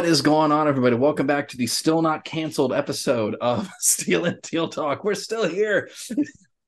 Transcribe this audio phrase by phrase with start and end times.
[0.00, 0.96] What is going on, everybody?
[0.96, 5.04] Welcome back to the still not canceled episode of Steel and Teal Talk.
[5.04, 5.90] We're still here.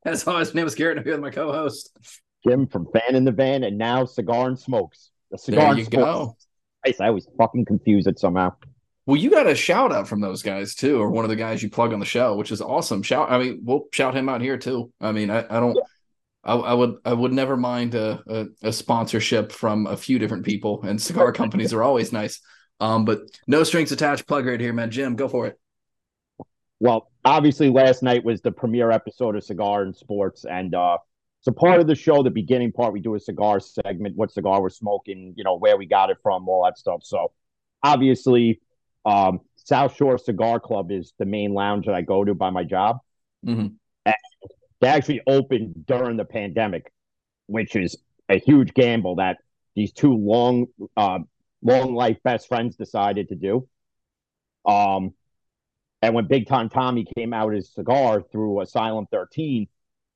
[0.05, 1.97] As always, my name is Garrett, and I'm here with my co-host
[2.47, 5.13] Jim from Fan in the Van, and now Cigar and Smokes.
[5.31, 6.05] The cigar There you Smokes.
[6.05, 6.37] go.
[6.85, 7.01] Nice.
[7.01, 8.53] I always fucking confuse it somehow.
[9.07, 11.63] Well, you got a shout out from those guys too, or one of the guys
[11.63, 13.03] you plug on the show, which is awesome.
[13.03, 14.93] Shout, I mean, we'll shout him out here too.
[15.01, 15.79] I mean, I, I don't,
[16.45, 20.45] I, I would, I would never mind a, a, a sponsorship from a few different
[20.45, 22.39] people, and cigar companies are always nice.
[22.83, 24.27] Um, but no strings attached.
[24.27, 24.91] Plug right here, man.
[24.91, 25.59] Jim, go for it.
[26.81, 30.99] Well, obviously, last night was the premiere episode of Cigar and Sports, and uh,
[31.43, 34.61] so part of the show, the beginning part, we do a cigar segment, what cigar
[34.61, 37.03] we're smoking, you know, where we got it from, all that stuff.
[37.05, 37.31] So,
[37.85, 38.61] obviously,
[39.05, 42.65] um, South Shore Cigar Club is the main lounge that I go to by my
[42.65, 42.99] job.
[43.47, 43.75] Mhm.
[44.05, 46.93] They actually opened during the pandemic,
[47.47, 47.97] which is
[48.29, 49.39] a huge gamble that
[49.77, 51.21] these two long, uh,
[51.63, 53.69] long life best friends decided to do.
[54.65, 55.15] Um,
[56.03, 59.69] and when Big Time Tommy came out his cigar through Asylum 13,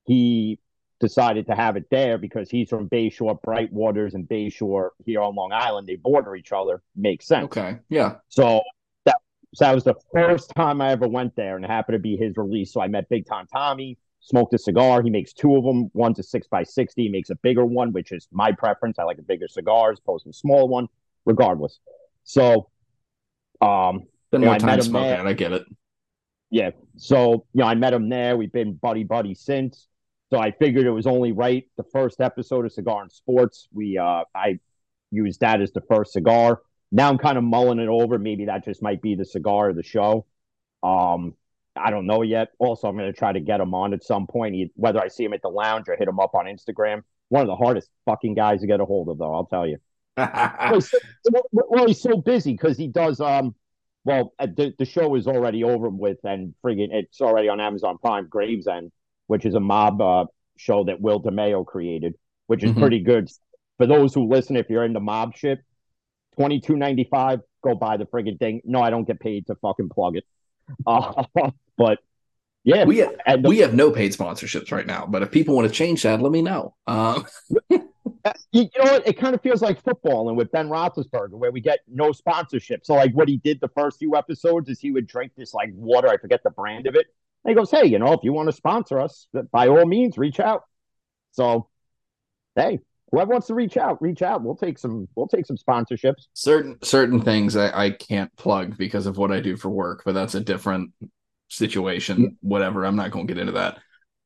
[0.04, 0.58] he
[0.98, 5.52] decided to have it there because he's from Bayshore, Brightwaters, and Bayshore here on Long
[5.52, 5.86] Island.
[5.86, 6.82] They border each other.
[6.94, 7.44] Makes sense.
[7.44, 8.62] Okay, yeah, So
[9.04, 9.16] that
[9.54, 12.16] so that was the first time I ever went there, and it happened to be
[12.16, 12.72] his release.
[12.72, 15.02] So I met Big Time Tommy, smoked a cigar.
[15.02, 15.90] He makes two of them.
[15.92, 17.04] One's a six by sixty.
[17.04, 18.98] He makes a bigger one, which is my preference.
[18.98, 20.88] I like a bigger cigar as opposed to a small one,
[21.26, 21.78] regardless.
[22.24, 22.70] So,
[23.60, 25.26] um, been more I time met him smoking there.
[25.26, 25.64] I get it.
[26.50, 26.70] yeah.
[26.96, 28.36] So, you know, I met him there.
[28.36, 29.88] We've been buddy buddy since.
[30.30, 31.64] So I figured it was only right.
[31.76, 34.58] The first episode of Cigar and Sports, we uh I
[35.10, 36.62] used that as the first cigar.
[36.90, 38.18] Now I'm kind of mulling it over.
[38.18, 40.26] Maybe that just might be the cigar of the show.
[40.82, 41.34] Um,
[41.76, 42.48] I don't know yet.
[42.58, 45.24] Also, I'm going to try to get him on at some point, whether I see
[45.24, 47.02] him at the lounge or hit him up on Instagram.
[47.28, 49.34] One of the hardest fucking guys to get a hold of, though.
[49.34, 49.78] I'll tell you.
[50.16, 50.98] Well, he's so,
[51.52, 53.20] well, he's so busy because he does.
[53.20, 53.54] Um,
[54.04, 57.98] well, uh, the the show is already over with, and friggin' it's already on Amazon
[57.98, 58.28] Prime.
[58.28, 58.92] Gravesend,
[59.26, 60.24] which is a mob uh,
[60.56, 62.14] show that Will DeMeo created,
[62.46, 62.78] which is Mhm.
[62.80, 63.28] pretty good.
[63.78, 65.58] For those who listen, if you're into mob shit,
[66.36, 68.62] twenty two ninety five, go buy the friggin' thing.
[68.64, 70.24] No, I don't get paid to fucking plug it.
[70.86, 71.24] Uh,
[71.76, 71.98] but
[72.66, 75.68] yeah, we have, the- we have no paid sponsorships right now, but if people want
[75.68, 76.74] to change that, let me know.
[76.88, 77.24] Um,
[77.70, 77.80] you,
[78.52, 79.06] you know what?
[79.06, 82.84] It kind of feels like football and with Ben Roethlisberger, where we get no sponsorship.
[82.84, 85.70] So, like, what he did the first few episodes is he would drink this like
[85.74, 86.08] water.
[86.08, 87.06] I forget the brand of it.
[87.44, 90.18] And he goes, "Hey, you know, if you want to sponsor us, by all means,
[90.18, 90.64] reach out."
[91.30, 91.68] So,
[92.56, 92.80] hey,
[93.12, 94.42] whoever wants to reach out, reach out.
[94.42, 95.06] We'll take some.
[95.14, 96.26] We'll take some sponsorships.
[96.34, 100.14] certain certain things I, I can't plug because of what I do for work, but
[100.14, 100.90] that's a different
[101.48, 102.38] situation.
[102.40, 102.84] Whatever.
[102.84, 103.78] I'm not going to get into that.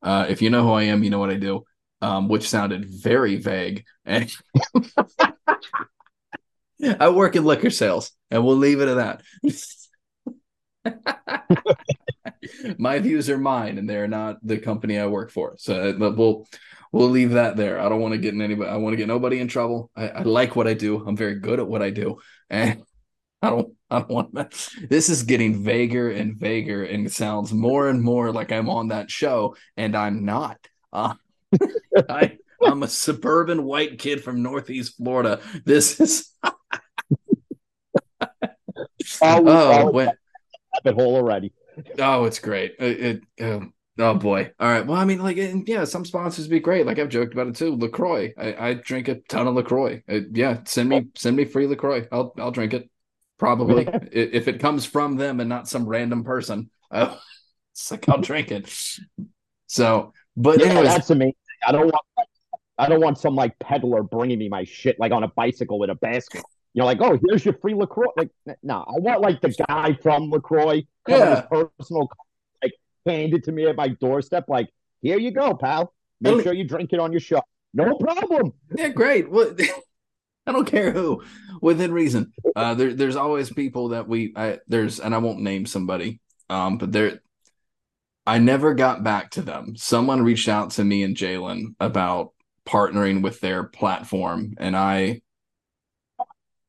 [0.03, 1.65] Uh, if you know who I am, you know what I do.
[2.03, 3.85] Um, which sounded very vague.
[4.07, 4.33] And
[6.99, 9.23] I work in liquor sales, and we'll leave it at that.
[12.79, 15.57] My views are mine, and they're not the company I work for.
[15.59, 16.47] So we'll
[16.93, 17.81] we'll leave that there.
[17.81, 18.71] I don't want to get in anybody.
[18.71, 19.91] I want to get nobody in trouble.
[19.95, 21.05] I, I like what I do.
[21.07, 22.83] I'm very good at what I do, and
[23.43, 23.75] I don't.
[23.91, 24.87] I don't want to.
[24.87, 29.11] This is getting vaguer and vaguer, and sounds more and more like I'm on that
[29.11, 30.59] show, and I'm not.
[30.93, 31.15] Uh,
[32.09, 35.41] I, I'm a suburban white kid from Northeast Florida.
[35.65, 36.35] This is
[39.23, 41.53] Oh, oh, rabbit hole already.
[41.99, 42.75] Oh, it's great.
[42.79, 44.53] It, it um, oh boy.
[44.59, 44.87] All right.
[44.87, 46.87] Well, I mean, like, and yeah, some sponsors be great.
[46.87, 47.77] Like I've joked about it too.
[47.77, 48.33] Lacroix.
[48.39, 50.03] I, I drink a ton of Lacroix.
[50.09, 52.07] Uh, yeah, send me send me free Lacroix.
[52.13, 52.91] I'll I'll drink it.
[53.41, 56.71] Probably if it comes from them and not some random person.
[56.91, 57.17] Uh,
[57.73, 58.71] it's like I'll drink it.
[59.67, 61.35] So, but Yeah, anyways, that's amazing.
[61.67, 62.05] I don't want.
[62.79, 65.89] I don't want some like peddler bringing me my shit like on a bicycle with
[65.89, 66.43] a basket.
[66.75, 68.09] You know, like, oh, here's your free Lacroix.
[68.17, 68.31] Like,
[68.63, 71.47] no, I want like the guy from Lacroix, Yeah.
[71.51, 72.09] personal,
[72.63, 72.75] like,
[73.07, 74.45] hand it to me at my doorstep.
[74.49, 74.69] Like,
[75.01, 75.93] here you go, pal.
[76.21, 77.43] Make sure you drink it on your show.
[77.73, 78.53] No problem.
[78.77, 79.31] Yeah, great.
[79.31, 79.55] Well,
[80.51, 81.23] I don't care who,
[81.63, 82.33] within reason.
[82.57, 86.77] Uh, there, there's always people that we, I, there's, and I won't name somebody, um,
[86.77, 87.21] but there,
[88.27, 89.77] I never got back to them.
[89.77, 92.33] Someone reached out to me and Jalen about
[92.67, 95.23] partnering with their platform, and I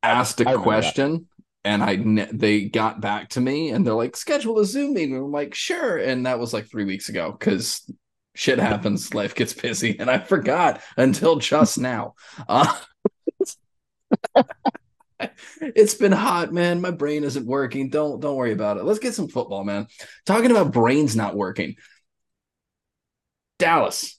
[0.02, 0.62] asked I a that.
[0.62, 1.26] question.
[1.64, 5.16] And I, ne- they got back to me, and they're like, "Schedule a Zoom meeting."
[5.16, 7.88] I'm like, "Sure." And that was like three weeks ago because
[8.34, 12.14] shit happens, life gets busy, and I forgot until just now.
[12.48, 12.76] Uh,
[15.60, 16.80] it's been hot, man.
[16.80, 17.90] My brain isn't working.
[17.90, 18.84] Don't don't worry about it.
[18.84, 19.86] Let's get some football, man.
[20.26, 21.76] Talking about brains not working.
[23.58, 24.18] Dallas,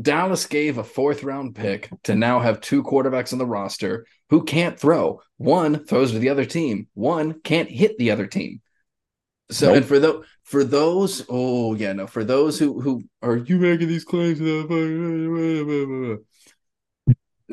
[0.00, 4.44] Dallas gave a fourth round pick to now have two quarterbacks on the roster who
[4.44, 5.20] can't throw.
[5.36, 6.88] One throws to the other team.
[6.94, 8.60] One can't hit the other team.
[9.50, 9.76] So nope.
[9.76, 13.88] and for those for those, oh yeah, no, for those who who are you making
[13.88, 14.40] these claims?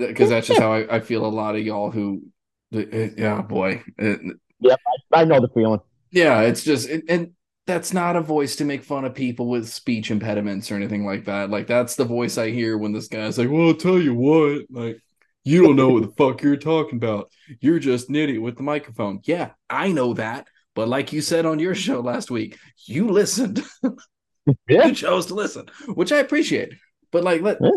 [0.07, 1.25] Because that's just how I, I, feel.
[1.25, 2.24] A lot of y'all who,
[2.72, 4.19] yeah, boy, it,
[4.60, 4.80] yep,
[5.13, 5.80] I, I know the feeling.
[6.12, 7.31] Yeah, it's just it, and
[7.68, 11.25] that's not a voice to make fun of people with speech impediments or anything like
[11.25, 11.51] that.
[11.51, 14.63] Like that's the voice I hear when this guy's like, "Well, I'll tell you what,
[14.72, 15.00] like
[15.44, 17.30] you don't know what the fuck you're talking about.
[17.60, 21.46] You're just an idiot with the microphone." Yeah, I know that, but like you said
[21.46, 22.57] on your show last week,
[22.88, 23.62] you listened.
[24.68, 24.88] yeah.
[24.88, 26.74] you chose to listen, which I appreciate.
[27.12, 27.69] But like, let yeah.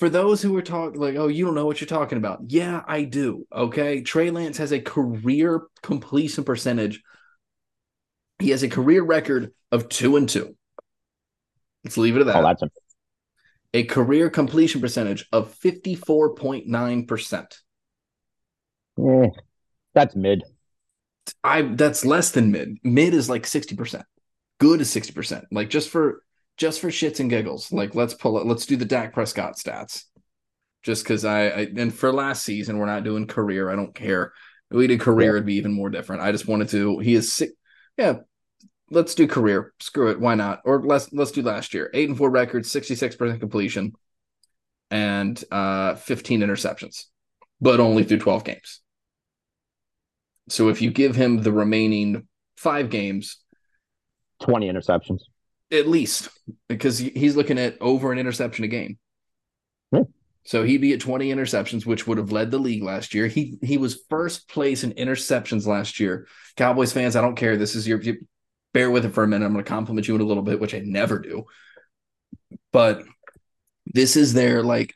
[0.00, 2.82] For those who are talking like, "Oh, you don't know what you're talking about." Yeah,
[2.88, 3.46] I do.
[3.52, 7.00] Okay, Trey Lance has a career completion percentage
[8.40, 10.56] he has a career record of two and two.
[11.84, 12.36] Let's leave it at that.
[12.36, 12.70] Oh, that's a-,
[13.74, 17.56] a career completion percentage of 54.9%.
[18.96, 19.28] Yeah, eh,
[19.94, 20.42] that's mid.
[21.44, 22.78] I that's less than mid.
[22.82, 24.02] Mid is like 60%.
[24.58, 25.44] Good is 60%.
[25.52, 26.22] Like just for
[26.60, 27.72] just for shits and giggles.
[27.72, 30.04] Like let's pull it, let's do the Dak Prescott stats.
[30.82, 33.70] Just because I, I and for last season, we're not doing career.
[33.70, 34.32] I don't care.
[34.70, 35.36] If we did career, yeah.
[35.36, 36.22] it'd be even more different.
[36.22, 36.98] I just wanted to.
[36.98, 37.52] He is six.
[37.96, 38.18] Yeah,
[38.90, 39.72] let's do career.
[39.80, 40.20] Screw it.
[40.20, 40.60] Why not?
[40.64, 41.90] Or let's let's do last year.
[41.94, 43.92] Eight and four record, 66% completion,
[44.90, 47.04] and uh 15 interceptions,
[47.60, 48.80] but only through 12 games.
[50.50, 52.26] So if you give him the remaining
[52.56, 53.38] five games,
[54.42, 55.20] 20 interceptions.
[55.72, 56.28] At least,
[56.68, 58.98] because he's looking at over an interception a game.
[59.92, 60.02] Hmm.
[60.44, 63.28] So he'd be at 20 interceptions, which would have led the league last year.
[63.28, 66.26] He he was first place in interceptions last year.
[66.56, 67.56] Cowboys fans, I don't care.
[67.56, 68.00] This is your
[68.72, 69.46] bear with it for a minute.
[69.46, 71.44] I'm going to compliment you in a little bit, which I never do.
[72.72, 73.04] But
[73.86, 74.94] this is their like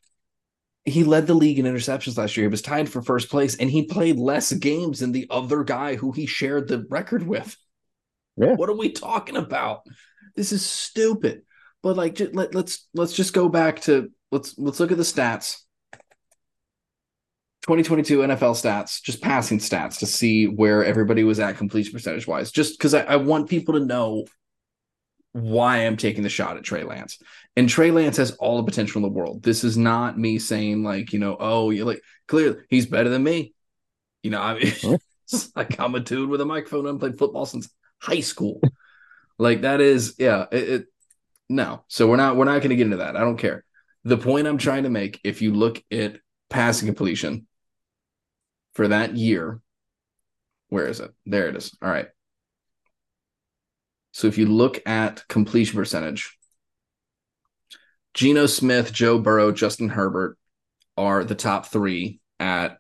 [0.85, 2.45] he led the league in interceptions last year.
[2.45, 5.97] He was tied for first place, and he played less games than the other guy
[5.97, 7.57] who he shared the record with.
[8.37, 8.55] Yeah.
[8.55, 9.83] What are we talking about?
[10.35, 11.43] This is stupid.
[11.83, 15.61] But like, let, let's let's just go back to let's let's look at the stats.
[17.63, 22.51] 2022 NFL stats, just passing stats to see where everybody was at completion percentage wise,
[22.51, 24.27] just because I, I, want people to know
[25.33, 27.19] why I'm taking the shot at Trey Lance.
[27.57, 29.43] And Trey Lance has all the potential in the world.
[29.43, 33.23] This is not me saying, like, you know, oh, you're like, clearly he's better than
[33.23, 33.55] me.
[34.23, 34.99] You know, I mean,
[35.57, 38.61] like I'm a dude with a microphone and played football since high school.
[39.39, 40.87] Like, that is, yeah, it, it
[41.49, 41.85] no.
[41.89, 43.17] So we're not, we're not going to get into that.
[43.17, 43.65] I don't care.
[44.05, 46.17] The point I'm trying to make, if you look at
[46.51, 47.47] passing completion,
[48.75, 49.61] for that year.
[50.69, 51.13] Where is it?
[51.25, 51.77] There it is.
[51.81, 52.09] All right.
[54.13, 56.37] So if you look at completion percentage,
[58.13, 60.39] Geno Smith, Joe Burrow, Justin Herbert
[60.97, 62.79] are the top three at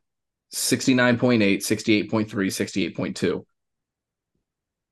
[0.52, 3.44] 69.8, 68.3, 68.2.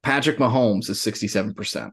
[0.02, 1.92] Patrick Mahomes is 67%.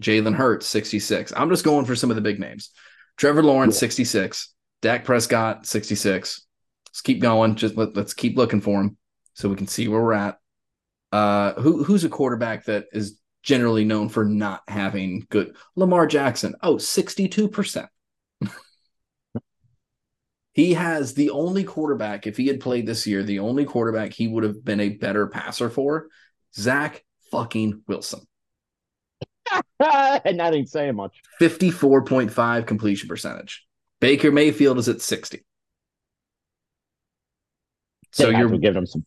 [0.00, 1.32] Jalen Hurts, 66.
[1.36, 2.70] I'm just going for some of the big names.
[3.16, 4.52] Trevor Lawrence, 66.
[4.80, 6.46] Dak Prescott, 66.
[6.88, 7.54] Let's keep going.
[7.54, 8.96] Just let, us keep looking for him
[9.34, 10.38] so we can see where we're at.
[11.10, 16.54] Uh, who who's a quarterback that is generally known for not having good Lamar Jackson?
[16.62, 17.86] Oh, 62%.
[20.52, 24.26] he has the only quarterback, if he had played this year, the only quarterback he
[24.26, 26.08] would have been a better passer for,
[26.54, 28.20] Zach fucking Wilson.
[29.80, 31.20] and that ain't saying much.
[31.40, 33.66] 54.5 completion percentage.
[34.00, 35.44] Baker Mayfield is at 60.
[38.12, 39.04] So you're giving them some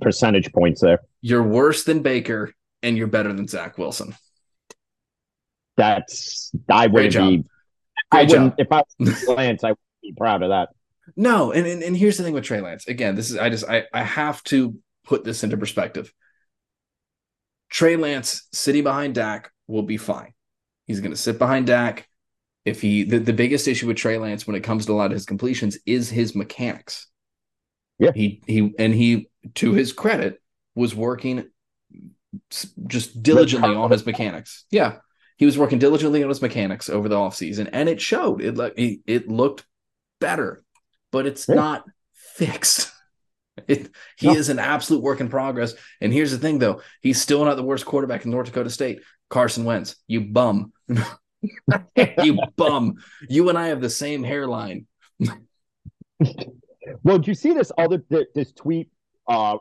[0.00, 0.98] percentage points there.
[1.20, 4.16] You're worse than Baker, and you're better than Zach Wilson.
[5.76, 7.44] That's I wouldn't be.
[8.10, 9.62] I wouldn't if I was Lance.
[9.62, 10.70] I would be proud of that.
[11.16, 12.88] No, and, and and here's the thing with Trey Lance.
[12.88, 16.12] Again, this is I just I I have to put this into perspective.
[17.70, 20.34] Trey Lance sitting behind Dak will be fine.
[20.86, 22.06] He's going to sit behind Dak.
[22.64, 25.06] If he the, the biggest issue with Trey Lance when it comes to a lot
[25.06, 27.06] of his completions is his mechanics.
[27.98, 28.10] Yeah.
[28.14, 30.42] He he and he to his credit
[30.74, 31.48] was working
[32.86, 34.64] just diligently on his mechanics.
[34.70, 34.96] Yeah.
[35.38, 38.42] He was working diligently on his mechanics over the offseason and it showed.
[38.42, 39.64] It like it looked
[40.20, 40.62] better,
[41.12, 41.54] but it's yeah.
[41.54, 42.92] not fixed.
[43.68, 44.34] It, he no.
[44.34, 45.74] is an absolute work in progress.
[46.00, 49.02] And here's the thing, though: he's still not the worst quarterback in North Dakota State.
[49.28, 50.72] Carson Wentz, you bum,
[52.22, 52.96] you bum.
[53.28, 54.86] You and I have the same hairline.
[57.04, 58.02] Well, did you see this other
[58.34, 58.88] this tweet
[59.28, 59.58] uh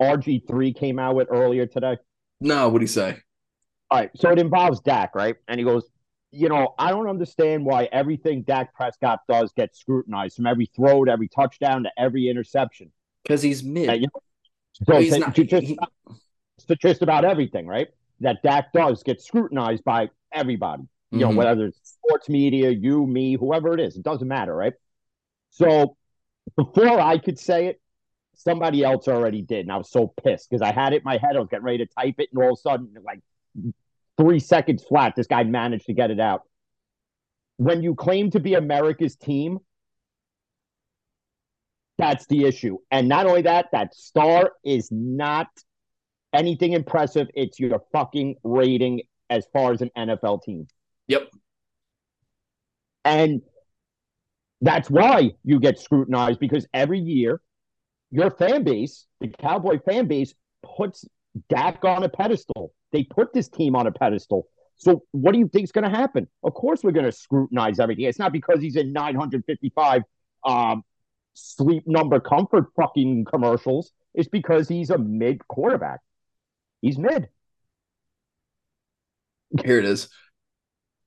[0.00, 1.98] RG3 came out with earlier today?
[2.40, 3.18] No, what do you say?
[3.90, 5.36] All right, so it involves Dak, right?
[5.46, 5.84] And he goes,
[6.30, 11.04] you know, I don't understand why everything Dak Prescott does gets scrutinized from every throw
[11.04, 12.90] to every touchdown to every interception.
[13.24, 13.88] Because he's mid.
[13.88, 14.20] And, you know,
[14.86, 15.78] so He's not- just, he-
[16.80, 17.88] just about everything, right?
[18.20, 20.84] That Dak does get scrutinized by everybody.
[21.10, 21.36] You know, Mhm.
[21.36, 24.72] whether it's sports media, you, me, whoever it is, it doesn't matter, right?
[25.50, 25.96] So
[26.56, 27.80] before I could say it,
[28.34, 31.18] somebody else already did, and I was so pissed because I had it in my
[31.18, 31.36] head.
[31.36, 33.20] I was getting ready to type it, and all of a sudden, like
[34.18, 36.42] three seconds flat, this guy managed to get it out.
[37.58, 39.60] When you claim to be America's team,
[41.98, 42.78] that's the issue.
[42.90, 45.48] And not only that, that star is not
[46.32, 47.28] anything impressive.
[47.34, 50.66] It's your fucking rating as far as an NFL team.
[51.08, 51.30] Yep.
[53.04, 53.42] And
[54.60, 57.40] that's why you get scrutinized because every year
[58.10, 60.34] your fan base, the Cowboy fan base,
[60.76, 61.04] puts
[61.48, 62.72] Dak on a pedestal.
[62.92, 64.46] They put this team on a pedestal.
[64.76, 66.28] So what do you think is going to happen?
[66.42, 68.04] Of course, we're going to scrutinize everything.
[68.04, 70.02] It's not because he's in 955
[70.44, 70.84] um,
[71.34, 73.92] sleep number comfort fucking commercials.
[74.14, 76.00] It's because he's a mid quarterback.
[76.80, 77.28] He's mid.
[79.64, 80.08] Here it is.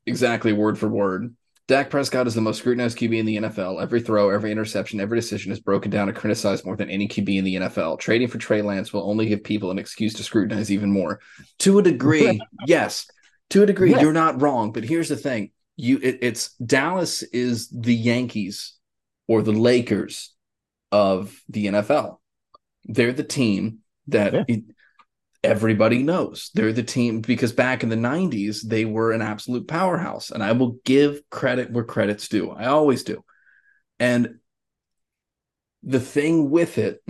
[0.05, 1.36] Exactly word for word.
[1.67, 3.81] Dak Prescott is the most scrutinized QB in the NFL.
[3.81, 7.38] Every throw, every interception, every decision is broken down and criticized more than any QB
[7.38, 8.00] in the NFL.
[8.00, 11.19] Trading for Trey Lance will only give people an excuse to scrutinize even more.
[11.60, 13.05] To a degree, yes.
[13.50, 14.00] To a degree, Yeah.
[14.00, 14.72] you're not wrong.
[14.72, 18.76] But here's the thing: you, it, it's Dallas is the Yankees
[19.27, 20.34] or the Lakers
[20.91, 22.19] of the NFL.
[22.86, 24.43] They're the team that Yeah.
[24.48, 24.63] it-
[25.43, 26.50] everybody knows.
[26.53, 30.31] They're the team because back in the 90s, they were an absolute powerhouse.
[30.31, 32.50] And I will give credit where credit's due.
[32.50, 33.24] I always do.
[34.00, 34.39] And
[35.84, 37.03] the thing with it,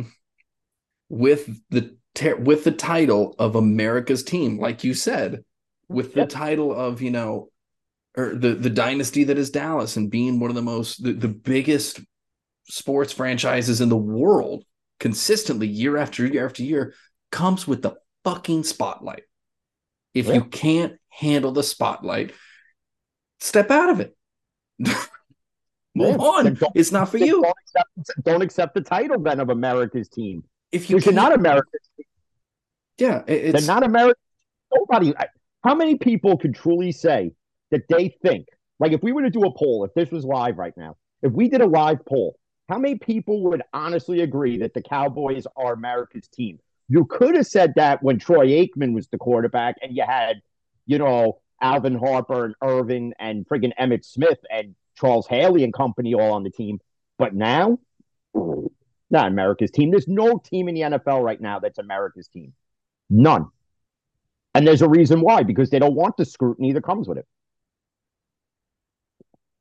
[1.09, 1.95] with the
[2.39, 5.43] with the title of America's team, like you said,
[5.87, 6.29] with the Yep.
[6.29, 7.51] title of, you know,
[8.17, 11.27] or the the dynasty that is Dallas and being one of the most the, the
[11.27, 11.99] biggest
[12.69, 14.63] sports franchises in the world
[14.99, 16.93] consistently year after year after year
[17.31, 19.23] comes with the fucking spotlight.
[20.13, 20.33] If Yeah.
[20.35, 22.33] you can't handle the spotlight,
[23.39, 24.17] step out of it.
[24.79, 24.97] Move
[25.95, 26.15] Yeah.
[26.17, 26.57] on.
[26.75, 27.41] It's not for you.
[27.41, 30.43] Don't accept, don't accept the title then of America's team.
[30.71, 31.79] If you you're not America's
[32.97, 34.19] yeah, it- They're it's not American.
[34.75, 35.15] Nobody.
[35.15, 35.27] I-
[35.63, 37.33] How many people could truly say
[37.71, 38.47] that they think,
[38.79, 41.31] like, if we were to do a poll, if this was live right now, if
[41.33, 42.37] we did a live poll,
[42.69, 46.59] how many people would honestly agree that the Cowboys are America's team?
[46.89, 50.41] You could have said that when Troy Aikman was the quarterback, and you had,
[50.85, 56.13] you know, Alvin Harper and Irvin and friggin' Emmitt Smith and Charles Haley and company
[56.13, 56.79] all on the team.
[57.17, 57.79] But now,
[58.33, 59.91] not America's team.
[59.91, 62.53] There's no team in the NFL right now that's America's team.
[63.09, 63.47] None.
[64.53, 67.27] And there's a reason why, because they don't want the scrutiny that comes with it.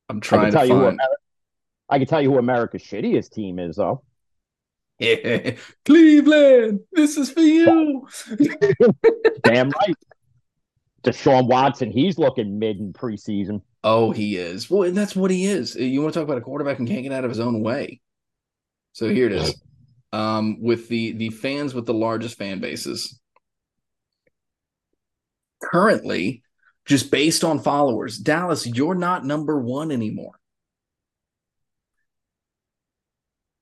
[0.08, 1.16] I'm trying tell to you who find America,
[1.88, 4.02] I can tell you who America's shittiest team is, though.
[4.98, 6.80] Yeah, Cleveland.
[6.92, 8.08] This is for you.
[9.42, 9.96] Damn right.
[11.02, 13.62] Deshaun Watson, he's looking mid in preseason.
[13.84, 14.68] Oh, he is.
[14.68, 15.76] Well, and that's what he is.
[15.76, 18.00] You want to talk about a quarterback who can't get out of his own way.
[18.92, 19.62] So here it is.
[20.12, 23.20] Um, with the the fans with the largest fan bases.
[25.62, 26.42] Currently,
[26.86, 30.38] just based on followers, Dallas, you're not number one anymore.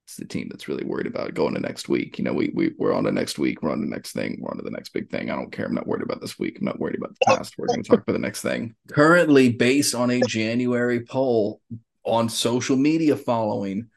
[0.06, 2.18] It's the team that's really worried about going to next week.
[2.18, 3.62] You know, we we we're on to next week.
[3.62, 4.36] We're on to the next thing.
[4.38, 5.30] We're on to the next big thing.
[5.30, 5.66] I don't care.
[5.66, 6.58] I'm not worried about this week.
[6.58, 7.54] I'm not worried about the past.
[7.58, 8.76] We're going to talk about the next thing.
[8.90, 11.60] Currently, based on a January poll
[12.04, 13.88] on social media following,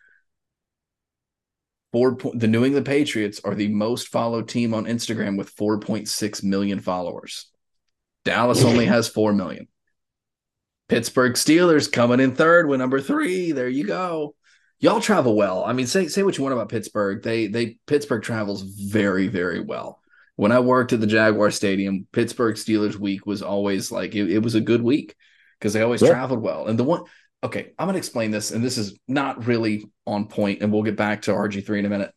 [1.91, 6.43] four point, the New England Patriots are the most followed team on Instagram with 4.6
[6.43, 7.51] million followers.
[8.27, 9.69] Dallas only has 4 million.
[10.89, 13.53] Pittsburgh Steelers coming in third with number three.
[13.53, 14.35] There you go.
[14.79, 15.63] Y'all travel well.
[15.65, 17.23] I mean, say say what you want about Pittsburgh.
[17.23, 20.01] They they Pittsburgh travels very very well.
[20.35, 24.39] When I worked at the Jaguar Stadium, Pittsburgh Steelers week was always like it, it
[24.39, 25.15] was a good week
[25.57, 26.09] because they always Yeah.
[26.09, 26.67] traveled well.
[26.67, 27.03] And the one,
[27.43, 30.95] okay, I'm gonna explain this, and this is not really on point, and we'll get
[30.97, 32.11] back to RG3 in a minute.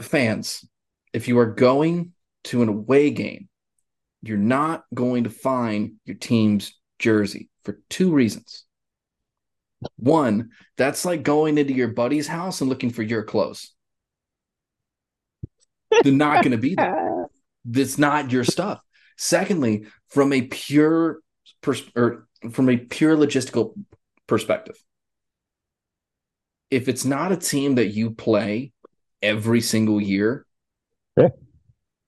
[0.00, 0.64] Fans,
[1.12, 2.12] if you are going
[2.44, 3.48] to an away game,
[4.26, 8.64] you're not going to find your team's jersey for two reasons.
[9.96, 13.72] One, that's like going into your buddy's house and looking for your clothes.
[16.02, 17.26] They're not going to be there.
[17.64, 18.80] That's not your stuff.
[19.16, 21.20] Secondly, from a pure
[21.62, 23.74] pers- or from a pure logistical
[24.26, 24.76] perspective,
[26.70, 28.72] if it's not a team that you play
[29.22, 30.44] every single year,
[31.16, 31.28] Yeah.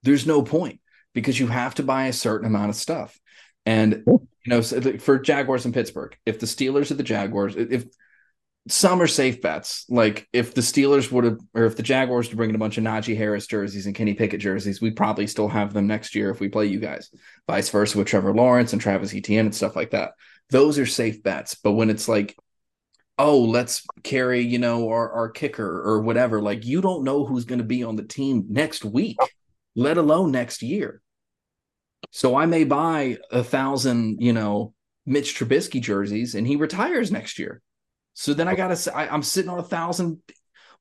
[0.02, 0.80] there's no point
[1.16, 3.18] because you have to buy a certain amount of stuff.
[3.64, 7.86] And you know, for Jaguars and Pittsburgh, if the Steelers or the Jaguars, if
[8.68, 12.36] some are safe bets, like if the Steelers would have, or if the Jaguars to
[12.36, 15.48] bring in a bunch of Najee Harris jerseys and Kenny Pickett jerseys, we'd probably still
[15.48, 17.10] have them next year if we play you guys.
[17.48, 20.12] Vice versa with Trevor Lawrence and Travis Etienne and stuff like that.
[20.50, 21.54] Those are safe bets.
[21.54, 22.36] But when it's like,
[23.16, 27.46] oh, let's carry, you know, our, our kicker or whatever, like you don't know who's
[27.46, 29.16] going to be on the team next week,
[29.74, 31.00] let alone next year.
[32.10, 34.74] So I may buy a thousand, you know,
[35.04, 37.62] Mitch Trubisky jerseys and he retires next year.
[38.14, 40.22] So then I got to, I'm sitting on a thousand.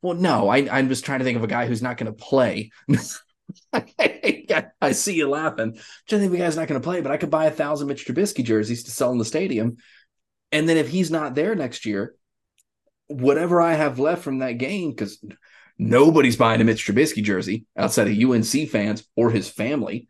[0.01, 2.13] Well, no, I, I'm just trying to think of a guy who's not going to
[2.13, 2.71] play.
[4.81, 5.73] I see you laughing.
[6.07, 7.87] To think of a guy's not going to play, but I could buy a thousand
[7.87, 9.77] Mitch Trubisky jerseys to sell in the stadium.
[10.51, 12.15] And then if he's not there next year,
[13.07, 15.23] whatever I have left from that game, because
[15.77, 20.07] nobody's buying a Mitch Trubisky jersey outside of UNC fans or his family.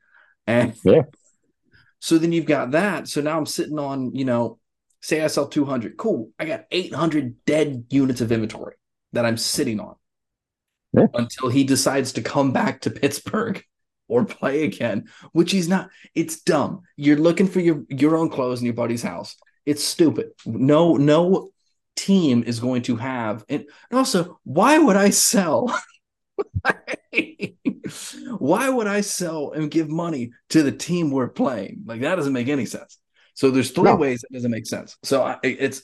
[0.48, 1.04] And yeah.
[2.00, 3.08] so then you've got that.
[3.08, 4.60] So now I'm sitting on, you know,
[5.02, 5.98] say I sell 200.
[5.98, 6.32] Cool.
[6.40, 8.76] I got 800 dead units of inventory
[9.14, 9.96] that I'm sitting on
[10.94, 11.08] yeah.
[11.14, 13.64] until he decides to come back to Pittsburgh
[14.08, 15.90] or play again, which he's not.
[16.14, 16.82] It's dumb.
[16.96, 19.36] You're looking for your your own clothes in your buddy's house.
[19.66, 20.32] It's stupid.
[20.46, 21.50] No, no
[21.96, 23.44] team is going to have.
[23.50, 25.76] And also, why would I sell?
[28.38, 31.84] why would I sell and give money to the team we're playing?
[31.86, 32.98] Like that doesn't make any sense.
[33.34, 33.96] So there's three no.
[33.96, 34.98] ways it doesn't make sense.
[35.04, 35.84] So I, it's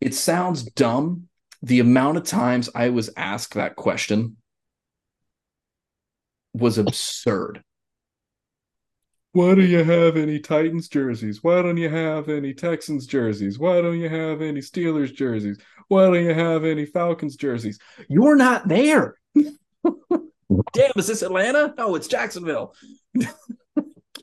[0.00, 1.28] it sounds dumb.
[1.62, 4.36] The amount of times I was asked that question
[6.52, 7.62] was absurd.
[9.32, 11.44] Why do you have any Titans jerseys?
[11.44, 13.58] Why don't you have any Texans jerseys?
[13.58, 15.58] Why don't you have any Steelers jerseys?
[15.88, 17.78] Why don't you have any Falcons jerseys?
[18.08, 19.18] You're not there.
[20.72, 21.74] Damn, is this Atlanta?
[21.76, 22.74] No, it's Jacksonville.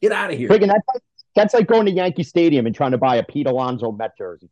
[0.02, 0.50] Get out of here.
[0.50, 1.04] Friggin', that's,
[1.36, 4.50] that's like going to Yankee Stadium and trying to buy a Pete Alonso Met jersey.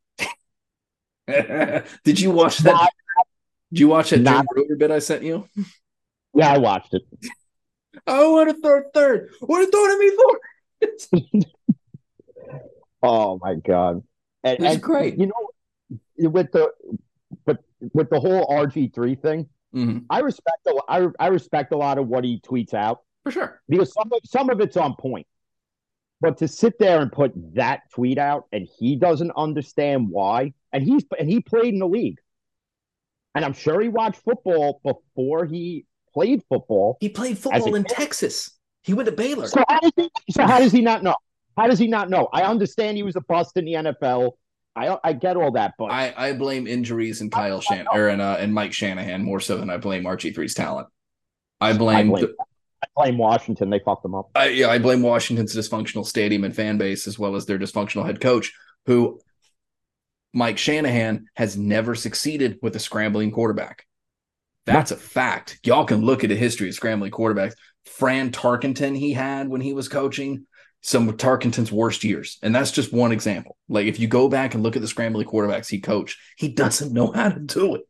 [1.28, 2.74] Did you watch that?
[2.74, 2.92] Not,
[3.72, 5.48] did you watch that Jim Breuer bit I sent you?
[6.34, 7.04] Yeah, I watched it.
[8.08, 9.32] Oh, I want a third, third.
[9.42, 11.60] What are you throwing me for?
[13.04, 14.02] oh my god!
[14.46, 15.20] And, it's great.
[15.20, 16.72] You know, with the
[17.46, 17.58] but
[17.94, 20.00] with the whole RG three thing, mm-hmm.
[20.10, 23.62] I respect a, I, I respect a lot of what he tweets out for sure
[23.68, 25.28] because some of, some of it's on point.
[26.20, 30.84] But to sit there and put that tweet out and he doesn't understand why, and
[30.84, 32.20] he's and he played in the league,
[33.34, 36.98] and I'm sure he watched football before he played football.
[37.00, 37.96] He played football in kid.
[37.96, 38.52] Texas.
[38.84, 39.48] He went to Baylor.
[39.48, 40.10] So how does he?
[40.32, 41.16] So how does he not know?
[41.58, 42.30] How does he not know?
[42.32, 44.32] I understand he was a bust in the NFL.
[44.76, 48.22] I I get all that, but I, I blame injuries and Kyle Shan or and
[48.22, 50.88] uh, and Mike Shanahan more so than I blame RG3's talent.
[51.60, 52.36] I blame, I blame, the,
[52.84, 53.70] I blame Washington.
[53.70, 54.30] They fucked them up.
[54.34, 58.06] I, yeah, I blame Washington's dysfunctional stadium and fan base as well as their dysfunctional
[58.06, 58.54] head coach,
[58.86, 59.20] who
[60.34, 63.86] Mike Shanahan has never succeeded with a scrambling quarterback.
[64.66, 65.60] That's a fact.
[65.64, 67.54] Y'all can look at the history of scrambling quarterbacks.
[67.86, 70.46] Fran Tarkenton he had when he was coaching
[70.82, 72.38] some of Tarkenton's worst years.
[72.42, 73.56] And that's just one example.
[73.70, 76.92] Like if you go back and look at the scrambling quarterbacks he coached, he doesn't
[76.92, 77.84] know how to do it.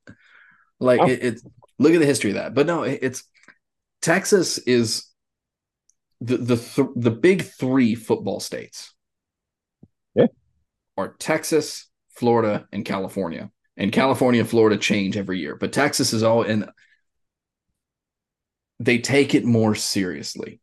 [0.79, 1.07] Like oh.
[1.07, 1.43] it, it's
[1.79, 2.53] look at the history of that.
[2.53, 3.23] But no, it, it's
[4.01, 5.07] Texas is
[6.19, 8.93] the the th- the big 3 football states.
[10.13, 10.27] Yeah.
[10.97, 13.51] Are Texas, Florida, and California.
[13.77, 16.69] And California and Florida change every year, but Texas is all in
[18.79, 20.59] they take it more seriously.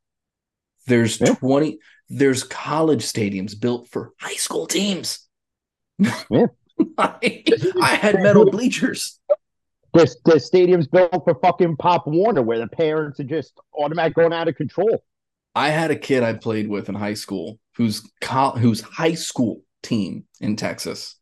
[0.86, 1.34] There's yeah.
[1.34, 5.26] 20 there's college stadiums built for high school teams.
[6.30, 6.46] Yeah.
[6.96, 7.44] I,
[7.82, 9.18] I had metal bleachers.
[9.94, 14.32] This the stadium's built for fucking Pop Warner, where the parents are just automatic going
[14.32, 15.02] out of control.
[15.54, 19.62] I had a kid I played with in high school whose co- whose high school
[19.82, 21.16] team in Texas,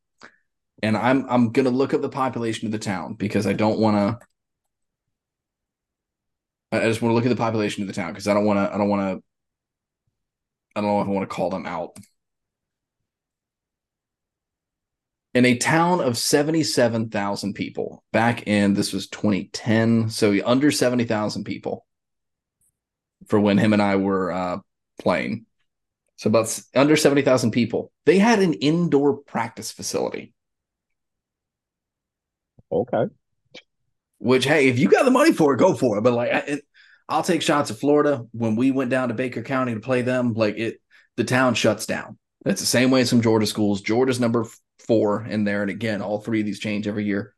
[0.83, 3.96] and I'm I'm gonna look up the population of the town because I don't want
[3.96, 4.27] to
[6.72, 8.59] I just want to look at the population of the town because I don't want
[8.59, 8.75] to.
[8.75, 9.25] I don't want to.
[10.77, 11.97] I don't know if I want to call them out.
[15.33, 21.87] In a town of 77,000 people, back in this was 2010, so under 70,000 people
[23.27, 24.59] for when him and I were uh,
[25.01, 25.47] playing.
[26.17, 27.91] So about under 70,000 people.
[28.05, 30.35] They had an indoor practice facility.
[32.71, 33.05] Okay.
[34.19, 36.03] Which, hey, if you got the money for it, go for it.
[36.03, 36.65] But like, it,
[37.09, 38.27] I'll take shots at Florida.
[38.33, 40.81] When we went down to Baker County to play them, like it,
[41.16, 42.19] the town shuts down.
[42.45, 43.81] That's the same way in some Georgia schools.
[43.81, 44.47] Georgia's number
[44.81, 47.35] four in there, and again, all three of these change every year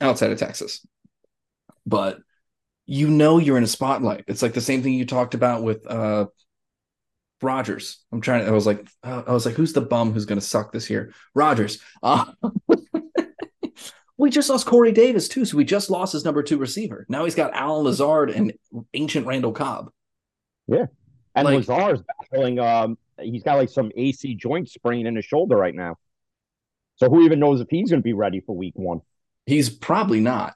[0.00, 0.86] outside of Texas.
[1.86, 2.18] But
[2.86, 4.24] you know you're in a spotlight.
[4.26, 6.26] It's like the same thing you talked about with uh,
[7.40, 7.98] Rodgers.
[8.12, 8.48] I'm trying to.
[8.48, 10.90] I was like, uh, I was like, who's the bum who's going to suck this
[10.90, 11.12] year?
[11.34, 11.78] Rodgers.
[12.02, 12.26] Uh,
[14.22, 17.04] we just lost Corey Davis too, so we just lost his number two receiver.
[17.08, 18.52] Now he's got Allen Lazard and
[18.94, 19.90] ancient Randall Cobb.
[20.68, 20.86] Yeah,
[21.34, 22.60] and like, Lazard's battling.
[22.60, 25.96] Um, he's got like some AC joint sprain in his shoulder right now.
[26.94, 29.00] So who even knows if he's going to be ready for Week One?
[29.44, 30.54] He's probably not.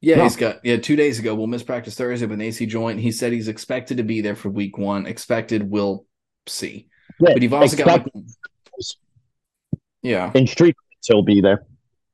[0.00, 0.24] Yeah, no.
[0.24, 0.78] he's got yeah.
[0.78, 2.98] Two days ago, we'll miss practice Thursday with an AC joint.
[2.98, 5.06] He said he's expected to be there for Week One.
[5.06, 6.04] Expected, we'll
[6.48, 6.88] see.
[7.20, 8.06] Yeah, but you've also got like,
[10.02, 10.74] yeah, in street
[11.06, 11.64] he'll be there.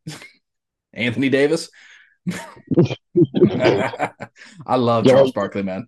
[0.99, 1.71] Anthony Davis.
[4.67, 5.87] I love Charles Barkley, man.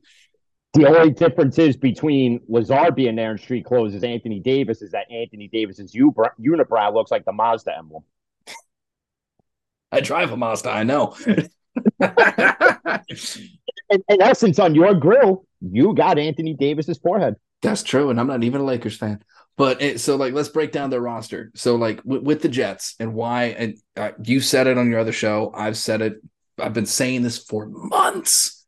[0.73, 4.93] The only difference is between Lazard being there in street clothes is Anthony Davis is
[4.93, 8.05] that Anthony Davis's unibrow looks like the Mazda emblem.
[9.91, 11.17] I drive a Mazda, I know.
[11.27, 11.49] in,
[14.09, 17.35] in essence, on your grill, you got Anthony Davis's forehead.
[17.63, 19.23] That's true, and I'm not even a Lakers fan.
[19.57, 21.51] But it, so, like, let's break down their roster.
[21.55, 25.01] So, like, w- with the Jets and why, and uh, you said it on your
[25.01, 25.53] other show.
[25.55, 26.15] I've said it.
[26.59, 28.61] I've been saying this for months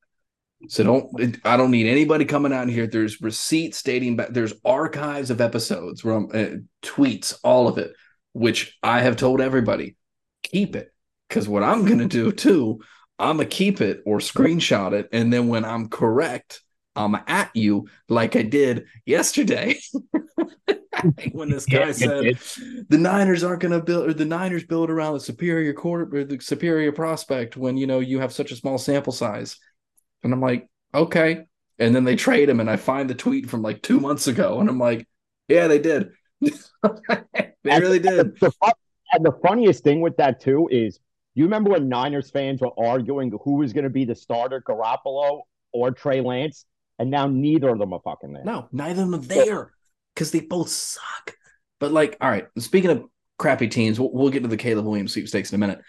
[0.68, 2.87] so don't I don't need anybody coming out here.
[2.87, 4.29] There's receipts dating back.
[4.31, 7.95] There's archives of episodes from uh, tweets, all of it,
[8.33, 9.97] which I have told everybody
[10.42, 10.92] keep it
[11.29, 12.81] because what I'm gonna do too,
[13.18, 16.62] I'm gonna keep it or screenshot it, and then when I'm correct,
[16.95, 19.79] I'm at you like I did yesterday.
[21.33, 22.39] when this guy yeah, said
[22.89, 26.25] the Niners aren't going to build or the Niners build around the superior quarter or
[26.25, 29.59] the superior prospect when you know you have such a small sample size.
[30.23, 31.47] And I'm like, okay.
[31.79, 34.61] And then they trade him, and I find the tweet from like two months ago,
[34.61, 35.09] and I'm like,
[35.49, 36.11] yeah, they did.
[36.41, 36.51] they
[37.65, 38.39] and, really did.
[38.39, 38.53] The,
[39.13, 41.01] and the funniest thing with that too is,
[41.35, 45.41] you remember when Niners fans were arguing who was going to be the starter, Garoppolo
[45.73, 46.67] or Trey Lance,
[47.03, 48.45] and now neither of them are fucking there.
[48.45, 49.73] No, neither of them are there
[50.15, 51.37] because they both suck.
[51.79, 53.05] But like, all right, speaking of
[53.38, 55.83] crappy teams, we'll, we'll get to the Caleb Williams sweepstakes in a minute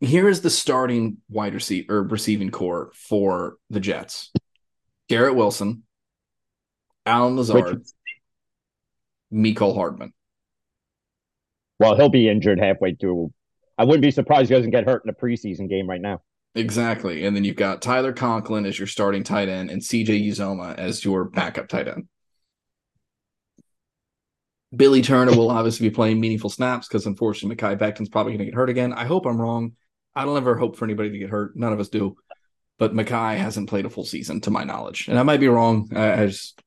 [0.00, 4.32] here is the starting wide receiver or receiving corps for the Jets:
[5.08, 5.82] Garrett Wilson,
[7.04, 7.82] Allen Lazard,
[9.32, 10.12] Mecole Hardman.
[11.78, 13.32] Well, he'll be injured halfway through.
[13.76, 16.20] I wouldn't be surprised he doesn't get hurt in a preseason game right now.
[16.54, 17.24] Exactly.
[17.24, 21.04] And then you've got Tyler Conklin as your starting tight end and CJ Uzomah as
[21.04, 22.08] your backup tight end.
[24.74, 28.44] Billy Turner will obviously be playing meaningful snaps because unfortunately Mekhi Becton's probably going to
[28.46, 28.92] get hurt again.
[28.92, 29.72] I hope I'm wrong.
[30.14, 31.56] I don't ever hope for anybody to get hurt.
[31.56, 32.16] None of us do.
[32.78, 35.08] But Mekhi hasn't played a full season to my knowledge.
[35.08, 35.90] And I might be wrong.
[35.94, 36.60] I, I just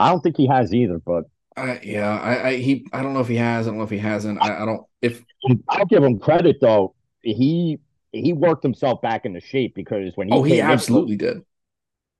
[0.00, 1.24] I don't think he has either, but
[1.56, 3.66] I, yeah, I, I, he I don't know if he has.
[3.66, 4.40] I don't know if he hasn't.
[4.42, 5.22] I, I don't if
[5.68, 6.94] I'll give him credit though.
[7.22, 7.78] He
[8.12, 11.42] he worked himself back into shape because when he oh he absolutely did.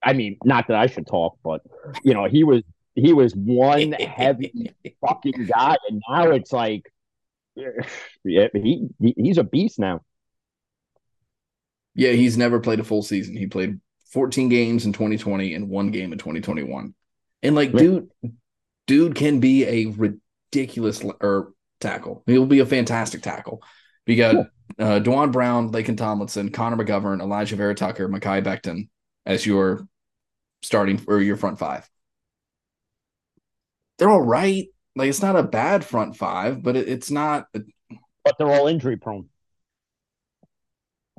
[0.02, 1.62] I mean, not that I should talk, but
[2.02, 2.62] you know he was
[2.94, 4.72] he was one heavy
[5.06, 6.90] fucking guy, and now it's like
[8.24, 10.00] yeah, he, he he's a beast now.
[11.94, 13.36] Yeah, he's never played a full season.
[13.36, 13.80] He played
[14.12, 16.94] 14 games in 2020 and one game in 2021.
[17.42, 18.08] And like, dude,
[18.86, 22.22] dude can be a ridiculous or er, tackle.
[22.26, 23.62] He'll be a fantastic tackle.
[24.06, 24.46] We got cool.
[24.78, 28.88] Uh, Duane Brown, Laken Tomlinson, Connor McGovern, Alijah Vera Tucker, Mekhi Becton
[29.26, 29.86] as your
[30.62, 31.88] starting or your front five.
[33.98, 34.68] They're all right.
[34.96, 37.46] Like it's not a bad front five, but it, it's not.
[37.52, 39.28] But they're all injury prone.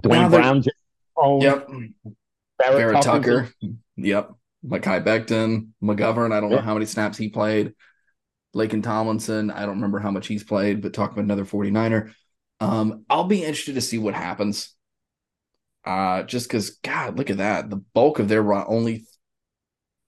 [0.04, 0.64] Duane Brown,
[1.18, 1.42] own.
[1.42, 1.70] Yep.
[2.58, 3.50] Barrett, Tucker.
[3.98, 4.32] Yep.
[4.66, 6.32] Mekhi Becton, McGovern.
[6.32, 7.74] I don't know how many snaps he played.
[8.56, 9.50] Laken Tomlinson.
[9.50, 12.14] I don't remember how much he's played, but talk about another 49er.
[12.62, 14.74] Um, I'll be interested to see what happens.
[15.84, 17.72] Uh, just because, God, look at that.
[17.72, 19.06] The bulk of their run, only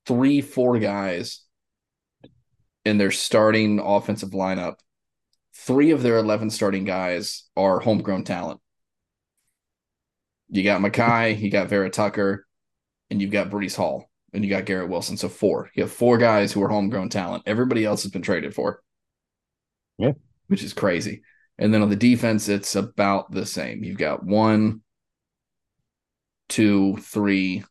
[0.06, 1.42] three, four guys
[2.86, 4.76] in their starting offensive lineup.
[5.56, 8.60] Three of their 11 starting guys are homegrown talent.
[10.50, 12.46] You got Mekhi, you got Vera Tucker,
[13.10, 15.18] and you've got Breece Hall, and you got Garrett Wilson.
[15.18, 15.72] So four.
[15.74, 17.44] You have four guys who are homegrown talent.
[17.48, 18.84] Everybody else has been traded for.
[19.98, 20.12] Yeah.
[20.48, 21.24] Which is crazy.
[21.58, 23.84] And then on the defense, it's about the same.
[23.84, 24.82] You've got one,
[26.50, 27.64] two, three,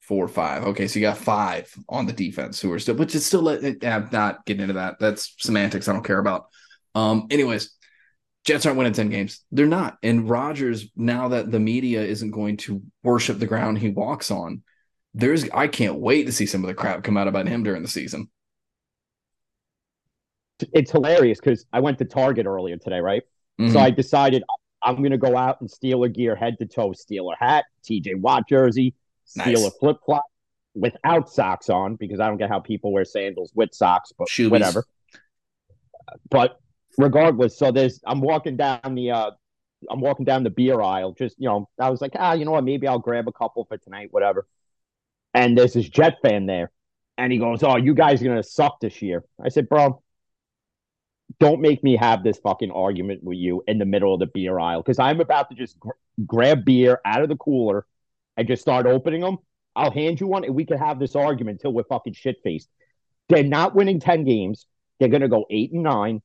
[0.00, 0.64] four, five.
[0.64, 3.48] Okay, so you got five on the defense who are still, which is still.
[3.48, 4.98] I'm not getting into that.
[5.00, 5.88] That's semantics.
[5.88, 6.46] I don't care about.
[6.94, 7.26] Um.
[7.30, 7.70] Anyways,
[8.44, 9.44] Jets aren't winning 10 games.
[9.52, 9.98] They're not.
[10.02, 14.62] And Rodgers, now that the media isn't going to worship the ground he walks on,
[15.12, 17.82] there's I can't wait to see some of the crap come out about him during
[17.82, 18.30] the season.
[20.72, 23.22] It's hilarious because I went to Target earlier today, right?
[23.60, 23.72] Mm-hmm.
[23.72, 24.42] So I decided
[24.82, 27.66] I'm going to go out and steal a gear head to toe, steal a hat,
[27.84, 28.94] TJ Watt jersey,
[29.24, 29.66] steal nice.
[29.66, 30.24] a flip flop.
[30.74, 34.50] without socks on because I don't get how people wear sandals with socks, but Shoebies.
[34.50, 34.84] whatever.
[36.30, 36.58] But
[36.98, 39.30] regardless, so there's I'm walking down the uh
[39.88, 42.50] I'm walking down the beer aisle, just you know, I was like, ah, you know
[42.50, 44.46] what, maybe I'll grab a couple for tonight, whatever.
[45.32, 46.70] And there's this Jet fan there,
[47.16, 50.02] and he goes, "Oh, you guys are gonna suck this year." I said, "Bro,
[51.38, 54.58] don't make me have this fucking argument with you in the middle of the beer
[54.58, 55.90] aisle because I'm about to just gr-
[56.26, 57.86] grab beer out of the cooler
[58.36, 59.38] and just start opening them.
[59.76, 62.68] I'll hand you one, and we can have this argument until we're fucking shit faced.
[63.28, 64.66] They're not winning ten games.
[64.98, 66.22] They're gonna go eight and nine.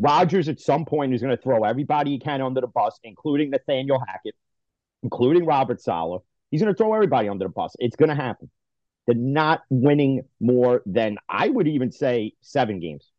[0.00, 3.50] Rodgers at some point is going to throw everybody he can under the bus, including
[3.50, 4.34] Nathaniel Hackett,
[5.02, 6.22] including Robert Saleh.
[6.50, 7.76] He's going to throw everybody under the bus.
[7.78, 8.50] It's going to happen.
[9.06, 13.09] They're not winning more than I would even say seven games.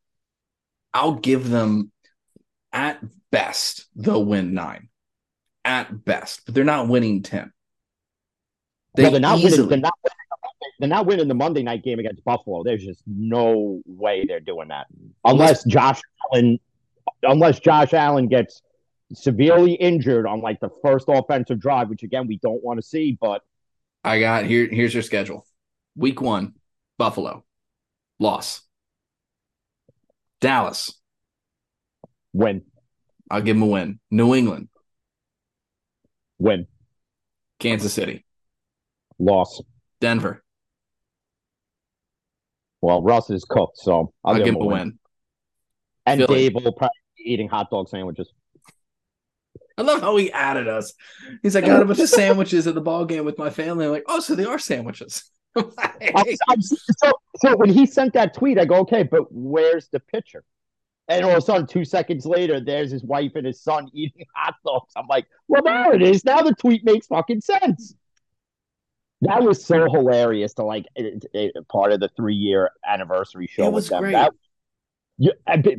[0.93, 1.91] I'll give them
[2.71, 3.01] at
[3.32, 4.89] best they'll win nine.
[5.63, 7.51] At best, but they're not winning ten.
[8.95, 9.67] They well, they're not easily...
[9.67, 9.69] winning.
[9.69, 10.17] They're not winning.
[10.80, 12.63] They're not winning the Monday night game against Buffalo.
[12.63, 14.88] There's just no way they're doing that
[15.23, 16.01] unless Josh
[16.34, 16.60] Allen
[17.23, 18.62] unless Josh Allen gets
[19.13, 23.17] severely injured on like the first offensive drive, which again we don't want to see.
[23.19, 23.43] But
[24.04, 24.67] I got here.
[24.67, 25.45] Here's your schedule:
[25.95, 26.56] Week one,
[26.97, 27.43] Buffalo,
[28.19, 28.62] loss.
[30.41, 30.93] Dallas,
[32.34, 32.63] win.
[33.30, 33.99] I'll give them a win.
[34.10, 34.67] New England,
[36.38, 36.67] win.
[37.60, 38.25] Kansas City,
[39.17, 39.62] loss.
[40.01, 40.43] Denver.
[42.82, 44.67] Well, Russ is cooked, so I'll, I'll give, him a win.
[44.67, 44.99] win.
[46.08, 46.49] And Philly.
[46.49, 48.34] Dave will probably be eating hot dog sandwiches.
[49.77, 50.93] I love how he added us.
[51.41, 53.86] He's like, I got a bunch of sandwiches at the ball game with my family.
[53.86, 55.23] I'm like, oh, so they are sandwiches.
[55.78, 60.00] I, I, so, so when he sent that tweet, I go, okay, but where's the
[60.00, 60.44] picture?
[61.08, 64.26] And all of a sudden, two seconds later, there's his wife and his son eating
[64.36, 64.94] hot dogs.
[64.96, 66.24] I'm like, well, there it is.
[66.24, 67.96] Now the tweet makes fucking sense.
[69.22, 73.68] That was so hilarious to like it, it, part of the three year anniversary show
[73.68, 74.02] it was with them.
[74.02, 74.14] Great.
[74.14, 74.34] That,
[75.18, 75.34] you,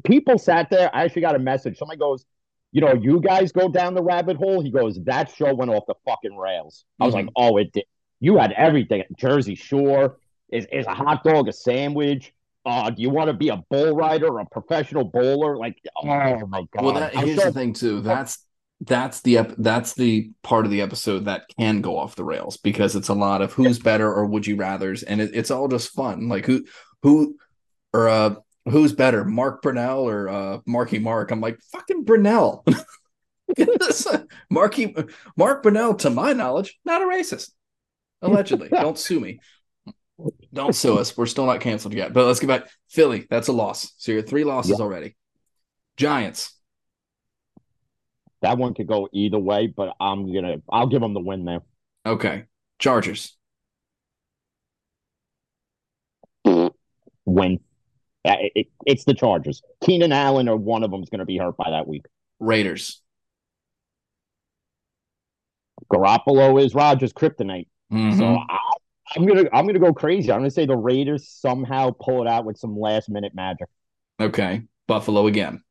[0.04, 0.94] people sat there.
[0.94, 1.76] I actually got a message.
[1.76, 2.24] Somebody goes,
[2.70, 4.62] you know, you guys go down the rabbit hole.
[4.62, 6.84] He goes, that show went off the fucking rails.
[7.00, 7.26] I was mm-hmm.
[7.26, 7.84] like, oh, it did.
[8.22, 9.02] You had everything.
[9.16, 12.32] Jersey Shore is is a hot dog, a sandwich.
[12.64, 15.56] Uh, do you want to be a bull rider, or a professional bowler?
[15.56, 16.84] Like, oh my god.
[16.84, 18.00] Well, that, here's so, the thing too.
[18.00, 18.46] That's
[18.80, 22.56] that's the ep- that's the part of the episode that can go off the rails
[22.56, 25.66] because it's a lot of who's better or would you rather's, and it, it's all
[25.66, 26.28] just fun.
[26.28, 26.64] Like who
[27.02, 27.36] who
[27.92, 31.32] or uh who's better, Mark Brunell or uh, Marky Mark?
[31.32, 32.62] I'm like, fucking Brunell.
[34.50, 34.94] Marky
[35.36, 37.50] Mark Brunell, to my knowledge, not a racist.
[38.22, 38.68] Allegedly.
[38.70, 39.40] Don't sue me.
[40.52, 41.16] Don't sue us.
[41.16, 42.12] We're still not canceled yet.
[42.12, 42.68] But let's get back.
[42.88, 43.92] Philly, that's a loss.
[43.98, 44.84] So you're three losses yeah.
[44.84, 45.16] already.
[45.96, 46.56] Giants.
[48.42, 51.60] That one could go either way, but I'm gonna I'll give them the win there.
[52.04, 52.44] Okay.
[52.78, 53.36] Chargers.
[57.24, 57.60] Win.
[58.24, 59.62] It, it, it's the Chargers.
[59.84, 62.06] Keenan Allen or one of them is going to be hurt by that week.
[62.40, 63.00] Raiders.
[65.92, 67.66] Garoppolo is Rodgers' kryptonite.
[67.92, 68.18] Mm-hmm.
[68.18, 68.58] So I,
[69.14, 70.32] I'm gonna I'm gonna go crazy.
[70.32, 73.68] I'm gonna say the Raiders somehow pull it out with some last minute magic.
[74.20, 75.62] Okay, Buffalo again.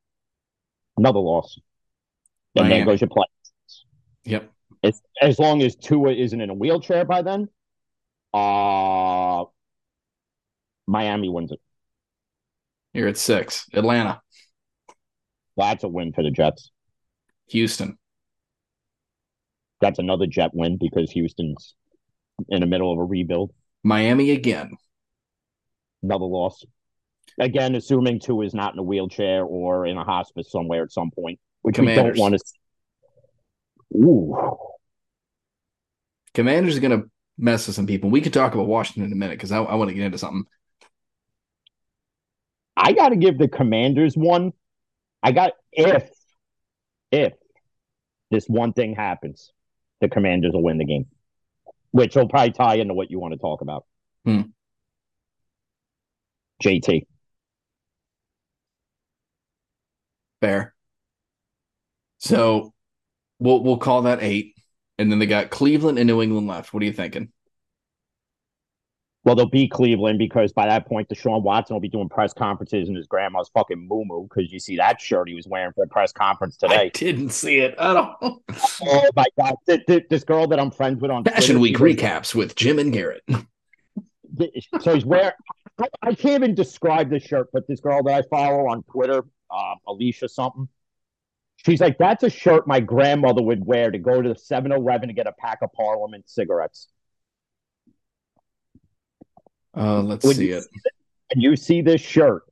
[0.97, 1.59] Another loss.
[2.55, 2.79] And Miami.
[2.79, 3.25] then goes your play.
[4.25, 4.51] Yep.
[4.83, 7.47] It's, as long as Tua isn't in a wheelchair by then,
[8.33, 9.45] uh
[10.87, 11.59] Miami wins it.
[12.93, 13.67] You're at six.
[13.73, 14.21] Atlanta.
[15.55, 16.71] That's a win for the Jets.
[17.47, 17.97] Houston.
[19.79, 21.75] That's another Jet win because Houston's
[22.49, 23.51] in the middle of a rebuild.
[23.83, 24.71] Miami again.
[26.03, 26.63] Another loss.
[27.39, 31.11] Again, assuming Tua is not in a wheelchair or in a hospice somewhere at some
[31.11, 32.13] point, which Commanders.
[32.13, 32.41] we don't want
[33.93, 33.97] to.
[33.97, 34.57] Ooh.
[36.33, 38.09] Commanders are going to mess with some people.
[38.09, 40.17] We could talk about Washington in a minute because I, I want to get into
[40.17, 40.45] something.
[42.75, 44.53] I got to give the Commanders one.
[45.21, 46.09] I got if
[47.11, 47.33] if
[48.31, 49.51] this one thing happens,
[49.99, 51.07] the Commanders will win the game,
[51.91, 53.85] which will probably tie into what you want to talk about.
[54.25, 54.41] Hmm.
[56.63, 57.05] JT.
[60.41, 60.73] Fair.
[62.19, 62.73] So
[63.39, 64.55] we'll we'll call that eight,
[64.97, 66.73] and then they got Cleveland and New England left.
[66.73, 67.31] What are you thinking?
[69.23, 72.89] Well, they'll beat Cleveland because by that point, Deshaun Watson will be doing press conferences
[72.89, 75.87] in his grandma's fucking moo because you see that shirt he was wearing for a
[75.87, 76.75] press conference today.
[76.75, 78.41] I didn't see it at all.
[78.81, 79.55] oh my god!
[80.09, 83.23] This girl that I'm friends with on Fashion Twitter, Week recaps with Jim and Garrett.
[84.79, 85.33] So he's wearing.
[85.77, 89.25] I, I, can't even describe this shirt, but this girl that I follow on Twitter,
[89.49, 90.69] uh, Alicia something.
[91.57, 95.09] She's like, that's a shirt my grandmother would wear to go to the 7 Eleven
[95.09, 96.87] to get a pack of Parliament cigarettes.
[99.75, 100.63] Uh, let's When see you it.
[101.31, 102.43] And you see this shirt,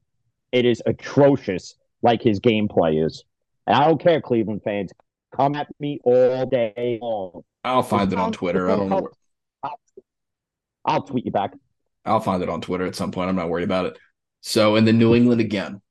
[0.51, 3.23] it is atrocious, like his gameplay is.
[3.67, 4.91] And I don't care, Cleveland fans.
[5.35, 7.43] Come at me all day long.
[7.63, 8.69] I'll find it on Twitter.
[8.71, 9.01] I don't know.
[9.01, 9.71] where-
[10.85, 11.53] I'll tweet you back.
[12.05, 13.29] I'll find it on Twitter at some point.
[13.29, 13.99] I'm not worried about it.
[14.41, 15.81] So, and then New England again,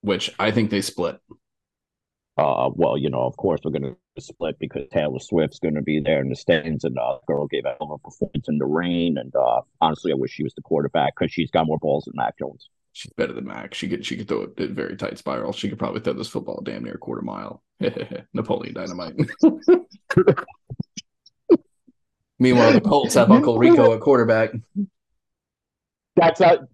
[0.00, 1.18] which I think they split.
[2.38, 6.20] Uh, well, you know, of course we're gonna split because Taylor Swift's gonna be there
[6.20, 8.66] in the stands, and uh, the girl gave a hell of a performance in the
[8.66, 9.16] rain.
[9.16, 12.12] And uh, honestly, I wish she was the quarterback because she's got more balls than
[12.14, 12.68] Mac Jones.
[12.92, 13.72] She's better than Mac.
[13.72, 15.52] She could she could throw a very tight spiral.
[15.52, 17.62] She could probably throw this football damn near a quarter mile.
[18.34, 19.14] Napoleon Dynamite.
[22.38, 24.52] Meanwhile, the Colts have Uncle Rico at quarterback.
[26.16, 26.68] That's a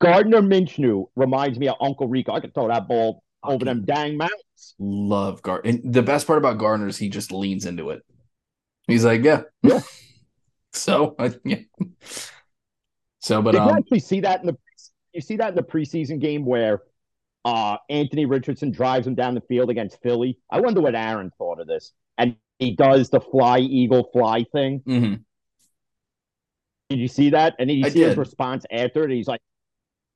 [0.00, 2.32] Gardner Minshew reminds me of Uncle Rico.
[2.32, 4.74] I could throw that ball over them dang mountains.
[4.78, 5.70] Love Gardner.
[5.70, 8.02] And the best part about Gardner is he just leans into it.
[8.86, 9.42] He's like, yeah.
[9.62, 9.80] Yeah.
[10.72, 11.58] so, I, yeah.
[13.20, 14.56] So, but Did you um, actually see that in the
[15.12, 16.82] you see that in the preseason game where
[17.44, 20.38] uh Anthony Richardson drives him down the field against Philly?
[20.50, 21.92] I wonder what Aaron thought of this.
[22.16, 24.80] And he does the fly eagle fly thing.
[24.86, 25.24] mhm.
[26.88, 27.54] Did you see that?
[27.58, 29.10] And then you I see his response after it.
[29.10, 29.42] He's like,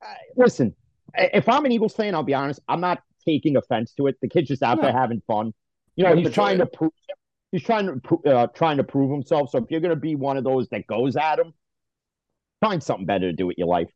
[0.03, 0.75] "Uh, "Listen,
[1.15, 2.59] if I'm an Eagles fan, I'll be honest.
[2.67, 4.17] I'm not taking offense to it.
[4.21, 5.53] The kid's just out there having fun.
[5.95, 6.91] You know, Let he's trying to prove.
[7.51, 9.51] He's trying to uh, trying to prove himself.
[9.51, 11.53] So if you're going to be one of those that goes at him,
[12.61, 13.89] find something better to do with your life.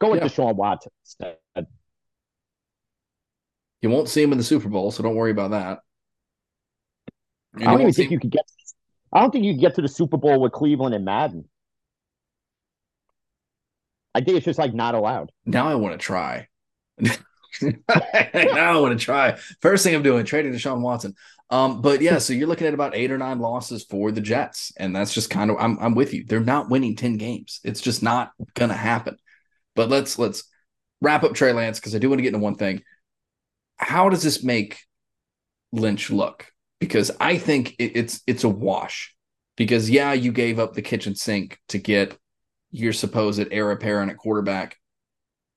[0.00, 0.28] Go with Yeah.
[0.28, 1.36] Deshaun Watson instead.
[3.82, 5.80] you won't see him in the Super Bowl, so don't worry about that.
[7.54, 8.44] And I don't even won't see think you could get.
[9.12, 11.44] I don't think you could get to the Super Bowl with Cleveland and Madden.
[14.14, 15.30] I think it's just like not allowed.
[15.44, 16.48] now I want to try.
[17.62, 19.36] now I want to try.
[19.60, 21.14] First thing I'm doing, trading Deshaun Watson.
[21.50, 24.72] Um, but yeah, so you're looking at about eight or nine losses for the Jets,
[24.78, 26.24] and that's just kind of I'm I'm with you.
[26.24, 27.60] They're not winning ten games.
[27.62, 29.18] It's just not gonna happen.
[29.76, 30.44] But let's let's
[31.02, 32.82] wrap up Trey Lance because I do want to get into one thing.
[33.76, 34.78] How does this make
[35.72, 36.46] Lynch look?
[36.80, 39.14] Because I think it, it's it's a wash.
[39.56, 42.16] Because yeah, you gave up the kitchen sink to get
[42.70, 44.78] your supposed heir apparent at quarterback,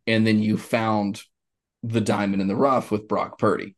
[0.08, 1.24] and then you found
[1.92, 3.76] the diamond in the rough with Brock Purdy.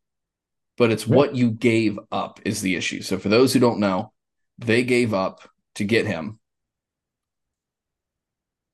[0.77, 3.01] But it's what you gave up is the issue.
[3.01, 4.13] So for those who don't know,
[4.59, 6.39] they gave up to get him.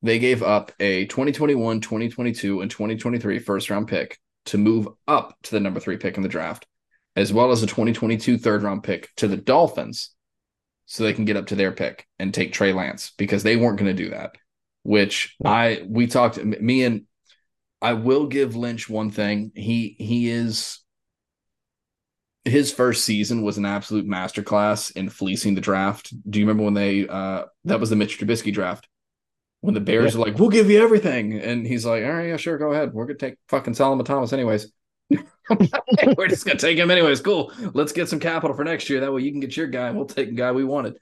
[0.01, 5.51] They gave up a 2021, 2022, and 2023 first round pick to move up to
[5.51, 6.67] the number three pick in the draft,
[7.15, 10.13] as well as a 2022 third round pick to the Dolphins
[10.85, 13.79] so they can get up to their pick and take Trey Lance because they weren't
[13.79, 14.35] going to do that.
[14.83, 17.03] Which I we talked me and
[17.83, 19.51] I will give Lynch one thing.
[19.55, 20.79] He he is
[22.45, 26.13] his first season was an absolute masterclass in fleecing the draft.
[26.29, 28.87] Do you remember when they uh that was the Mitch Trubisky draft?
[29.61, 30.19] When the Bears Yeah.
[30.21, 32.93] are like, "We'll give you everything," and he's like, "All right, yeah, sure, go ahead.
[32.93, 34.71] We're gonna take fucking Solomon Thomas anyways.
[36.17, 37.21] We're just gonna take him anyways.
[37.21, 37.51] Cool.
[37.73, 38.99] Let's get some capital for next year.
[39.01, 39.91] That way you can get your guy.
[39.91, 40.97] We'll take the guy we wanted."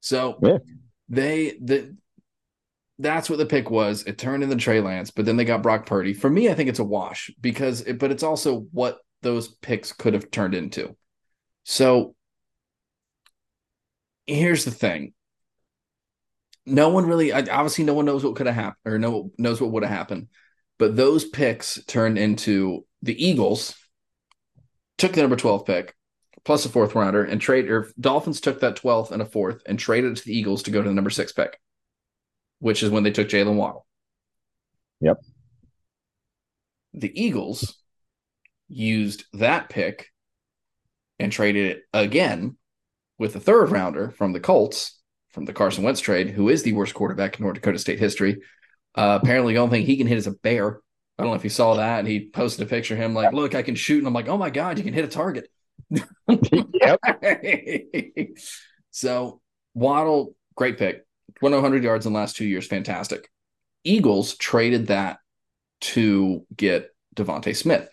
[0.00, 0.58] So Yeah.
[1.08, 1.96] they the
[2.98, 4.04] that's what the pick was.
[4.04, 6.14] It turned into Trey Lance, but then they got Brock Purdy.
[6.14, 9.92] For me, I think it's a wash because, it, but it's also what those picks
[9.92, 10.96] could have turned into.
[11.64, 12.14] So
[14.26, 15.12] here's the thing:
[16.66, 19.72] no one really, obviously, no one knows what could have happened or no knows what
[19.72, 20.28] would have happened.
[20.78, 23.74] But those picks turned into the Eagles
[24.98, 25.94] took the number twelve pick
[26.44, 29.78] plus a fourth rounder and trade or Dolphins took that twelfth and a fourth and
[29.78, 31.58] traded it to the Eagles to go to the number six pick
[32.64, 33.84] which is when they took Jaylen Waddle.
[35.02, 35.20] Yep.
[36.94, 37.76] The Eagles
[38.68, 40.08] used that pick
[41.18, 42.56] and traded it again
[43.18, 44.98] with a third rounder from the Colts
[45.28, 48.40] from the Carson Wentz trade, who is the worst quarterback in North Dakota State history.
[48.94, 50.80] Uh, apparently, the only thing he can hit is a bear.
[51.18, 51.98] I don't know if you saw that.
[51.98, 53.98] And he posted a picture of him like, look, I can shoot.
[53.98, 55.50] And I'm like, oh my God, you can hit a target.
[55.90, 56.98] yep.
[58.90, 59.42] so
[59.74, 61.03] Waddle, great pick.
[61.40, 63.28] 100 yards in the last two years, fantastic.
[63.82, 65.18] Eagles traded that
[65.80, 67.88] to get DeVonta Smith.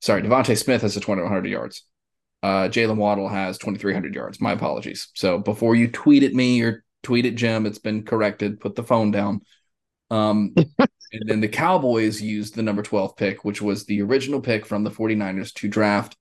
[0.00, 1.84] Sorry, DeVonta Smith has a 2100 yards.
[2.42, 4.40] Uh, Jaylen Waddle has 2300 yards.
[4.40, 5.08] My apologies.
[5.14, 8.60] So before you tweet at me or tweet at Jim, it's been corrected.
[8.60, 9.42] Put the phone down.
[10.10, 14.66] Um, and then the Cowboys used the number 12 pick, which was the original pick
[14.66, 16.16] from the 49ers to draft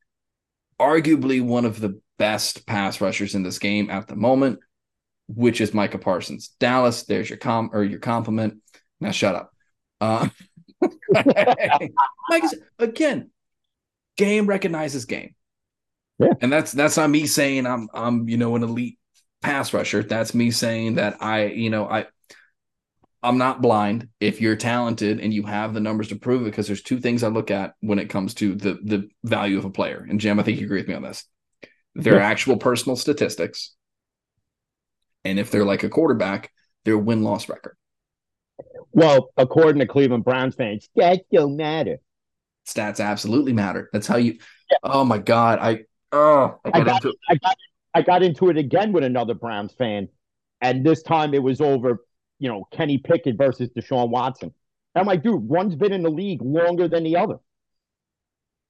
[0.81, 4.59] arguably one of the best pass rushers in this game at the moment,
[5.35, 6.49] which is Micah Parsons.
[6.59, 8.61] Dallas, there's your com or your compliment.
[8.99, 9.53] Now shut up.
[9.99, 10.29] Uh,
[12.79, 13.31] again,
[14.17, 15.35] game recognizes game.
[16.19, 16.33] Yeah.
[16.41, 18.99] And that's that's not me saying I'm I'm you know an elite
[19.41, 20.03] pass rusher.
[20.03, 22.05] That's me saying that I, you know, I
[23.23, 24.09] I'm not blind.
[24.19, 27.23] If you're talented and you have the numbers to prove it, because there's two things
[27.23, 30.05] I look at when it comes to the the value of a player.
[30.07, 31.25] And Jim, I think you agree with me on this.
[31.93, 32.25] Their yeah.
[32.25, 33.75] actual personal statistics,
[35.23, 36.51] and if they're like a quarterback,
[36.85, 37.75] their win loss record.
[38.91, 41.97] Well, according to Cleveland Browns fans, stats don't matter.
[42.67, 43.89] Stats absolutely matter.
[43.93, 44.37] That's how you.
[44.69, 44.77] Yeah.
[44.83, 47.57] Oh my god, I oh I got, I got, I got
[47.93, 50.09] I got into it again with another Browns fan,
[50.61, 52.01] and this time it was over
[52.41, 54.51] you know, Kenny Pickett versus Deshaun Watson.
[54.95, 57.37] I'm like, dude, one's been in the league longer than the other.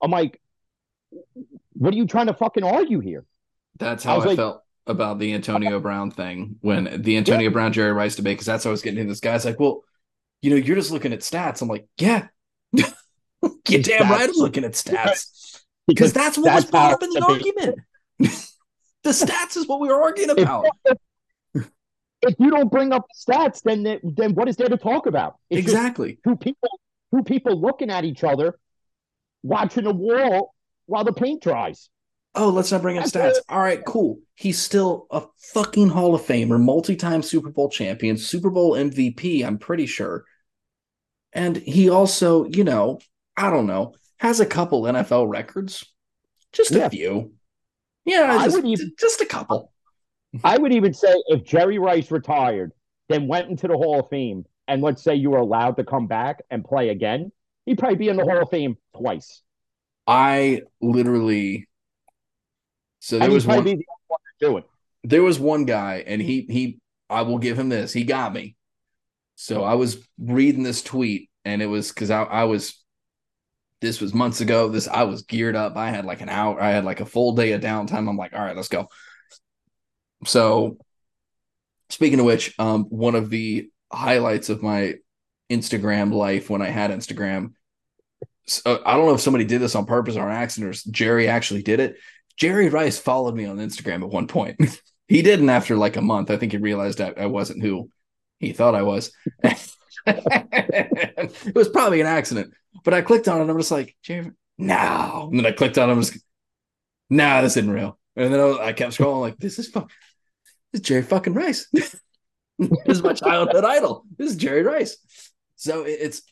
[0.04, 0.42] I'm like,
[1.74, 3.26] what are you trying to fucking argue here?
[3.80, 7.54] That's how I, I like, felt about the Antonio Brown thing when the Antonio yeah.
[7.54, 9.84] Brown Jerry Rice debate, because that's how I was getting into this guy's like, well,
[10.42, 11.62] you know, you're just looking at stats.
[11.62, 12.28] I'm like, yeah,
[12.74, 15.62] you're damn right I'm looking at stats.
[15.88, 17.80] Because, that's what that's was brought up in the argument.
[19.04, 20.66] the stats is what we were arguing about.
[22.24, 25.38] If, you don't bring up stats, then then what is there to talk about?
[25.50, 26.20] It's exactly.
[26.24, 26.70] Two people,
[27.12, 28.60] two people looking at each other,
[29.42, 30.54] watching a wall
[30.86, 31.90] while the paint dries.
[32.34, 33.38] Oh, let's not bring up stats.
[33.50, 34.20] All right, cool.
[34.36, 35.24] He's still a
[35.54, 39.46] fucking Hall of Famer, multi-time Super Bowl champion, Super Bowl MVP.
[39.46, 40.24] I'm pretty sure,
[41.34, 43.00] and he also, you know,
[43.36, 45.86] I don't know, has a couple NFL records,
[46.54, 46.86] just yeah.
[46.86, 47.34] a few.
[48.06, 49.72] Yeah, I just, even, just a couple.
[50.44, 52.72] I would even say if Jerry Rice retired,
[53.10, 56.08] then went into the Hall of Fame, and let's say you were allowed to come
[56.08, 57.32] back and play again,
[57.66, 59.42] he'd probably be in the Hall of Fame twice.
[60.08, 61.68] I literally.
[63.02, 63.64] So there was one.
[63.64, 64.66] The one do it.
[65.04, 66.80] There was one guy, and he he.
[67.10, 67.92] I will give him this.
[67.92, 68.56] He got me.
[69.36, 72.78] So I was reading this tweet, and it was because I, I was.
[73.82, 74.70] This was months ago.
[74.70, 75.76] This I was geared up.
[75.76, 76.62] I had like an hour.
[76.62, 78.08] I had like a full day of downtime.
[78.08, 78.88] I'm like, all right, let's go.
[80.26, 80.78] So,
[81.90, 84.96] speaking of which, um, one of the highlights of my
[85.50, 87.54] Instagram life when I had Instagram,
[88.46, 91.28] so I don't know if somebody did this on purpose or on accident, or Jerry
[91.28, 91.98] actually did it.
[92.42, 94.60] Jerry Rice followed me on Instagram at one point.
[95.08, 96.32] he didn't after like a month.
[96.32, 97.92] I think he realized I, I wasn't who
[98.40, 99.12] he thought I was.
[100.08, 102.52] it was probably an accident,
[102.84, 103.52] but I clicked on it.
[103.52, 105.28] I'm just like, Jerry, no.
[105.30, 105.94] And then I clicked on it.
[105.94, 106.22] I was, like,
[107.12, 108.00] nah, this isn't real.
[108.16, 109.86] And then I, I kept scrolling, like, this is fun.
[110.72, 111.68] This is Jerry fucking Rice.
[111.72, 111.96] this
[112.88, 114.04] is my childhood idol.
[114.18, 114.98] This is Jerry Rice.
[115.58, 116.24] So it's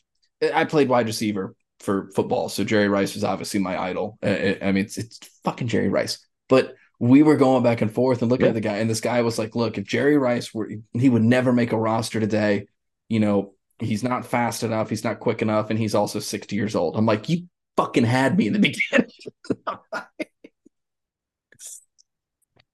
[0.42, 4.18] I played wide receiver for football, so Jerry Rice was obviously my idol.
[4.22, 6.24] I, I mean, it's it's fucking Jerry Rice.
[6.48, 8.50] But we were going back and forth and looking yeah.
[8.50, 11.22] at the guy, and this guy was like, "Look, if Jerry Rice were, he would
[11.22, 12.66] never make a roster today.
[13.08, 16.76] You know, he's not fast enough, he's not quick enough, and he's also sixty years
[16.76, 19.10] old." I'm like, "You fucking had me in the beginning."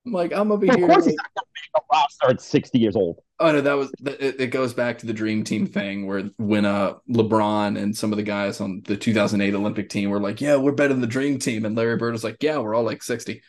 [0.06, 0.84] I'm like, I'm over here.
[0.84, 3.18] Of course, he's not going to make a roster at 60 years old.
[3.38, 4.46] Oh no, that was it, it.
[4.48, 8.22] goes back to the dream team thing where when uh LeBron and some of the
[8.22, 11.64] guys on the 2008 Olympic team were like, "Yeah, we're better than the dream team,"
[11.64, 13.42] and Larry Bird was like, "Yeah, we're all like 60."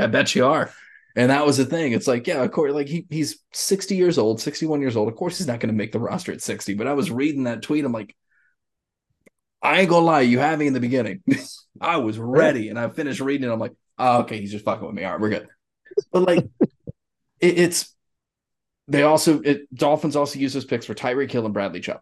[0.00, 0.72] I bet you are.
[1.14, 1.92] And that was the thing.
[1.92, 5.08] It's like, yeah, of course, like he, he's 60 years old, 61 years old.
[5.08, 6.74] Of course, he's not going to make the roster at 60.
[6.74, 7.86] But I was reading that tweet.
[7.86, 8.14] I'm like,
[9.62, 11.22] I ain't gonna lie, you had me in the beginning.
[11.80, 13.48] I was ready, and I finished reading.
[13.48, 13.52] it.
[13.52, 15.04] I'm like, oh, okay, he's just fucking with me.
[15.04, 15.48] All right, we're good.
[16.12, 16.46] But like,
[17.40, 17.94] it, it's
[18.88, 22.00] they also it Dolphins also use those picks for Tyreek Hill and Bradley Chubb.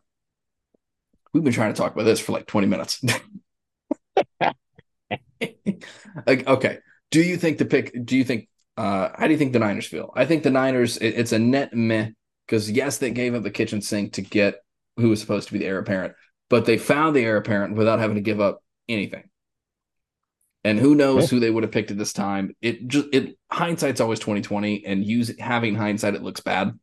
[1.32, 3.02] We've been trying to talk about this for like 20 minutes.
[6.26, 6.78] like, okay.
[7.10, 7.92] Do you think the pick?
[8.04, 8.48] Do you think?
[8.76, 10.12] Uh, how do you think the Niners feel?
[10.14, 10.96] I think the Niners.
[10.96, 12.10] It, it's a net meh
[12.46, 14.56] because yes, they gave up the kitchen sink to get
[14.96, 16.14] who was supposed to be the heir apparent,
[16.50, 19.24] but they found the heir apparent without having to give up anything.
[20.64, 22.56] And who knows who they would have picked at this time?
[22.62, 26.78] It just it hindsight's always twenty twenty, and use having hindsight, it looks bad.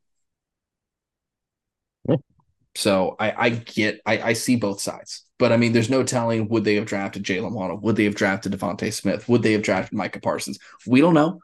[2.75, 6.47] So I, I get I, I see both sides, but I mean, there's no telling
[6.47, 7.79] would they have drafted Jaylen Waddle?
[7.79, 9.27] Would they have drafted DeVonta Smith?
[9.27, 10.57] Would they have drafted Micah Parsons?
[10.87, 11.41] We don't know.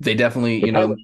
[0.00, 0.96] They definitely, you know.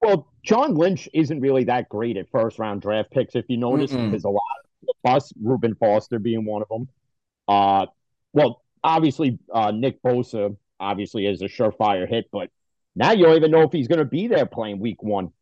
[0.00, 3.34] Well, John Lynch isn't really that great at first round draft picks.
[3.34, 4.10] If you notice, Mm-mm.
[4.10, 4.42] there's a lot
[5.04, 6.88] of us, Reuben Foster being one of them.
[7.48, 7.86] Uh,
[8.32, 12.50] well, obviously uh, Nick Bosa obviously is a surefire hit, but
[12.94, 15.32] now you don't even know if he's going to be there playing week one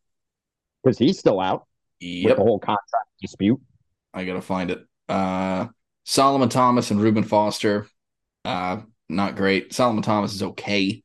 [0.82, 1.66] because he's still out.
[2.00, 2.28] Yep.
[2.28, 3.58] With the whole contract dispute.
[4.12, 4.84] I gotta find it.
[5.08, 5.68] Uh,
[6.04, 7.86] Solomon Thomas and Reuben Foster,
[8.44, 9.72] uh, not great.
[9.72, 11.02] Solomon Thomas is okay.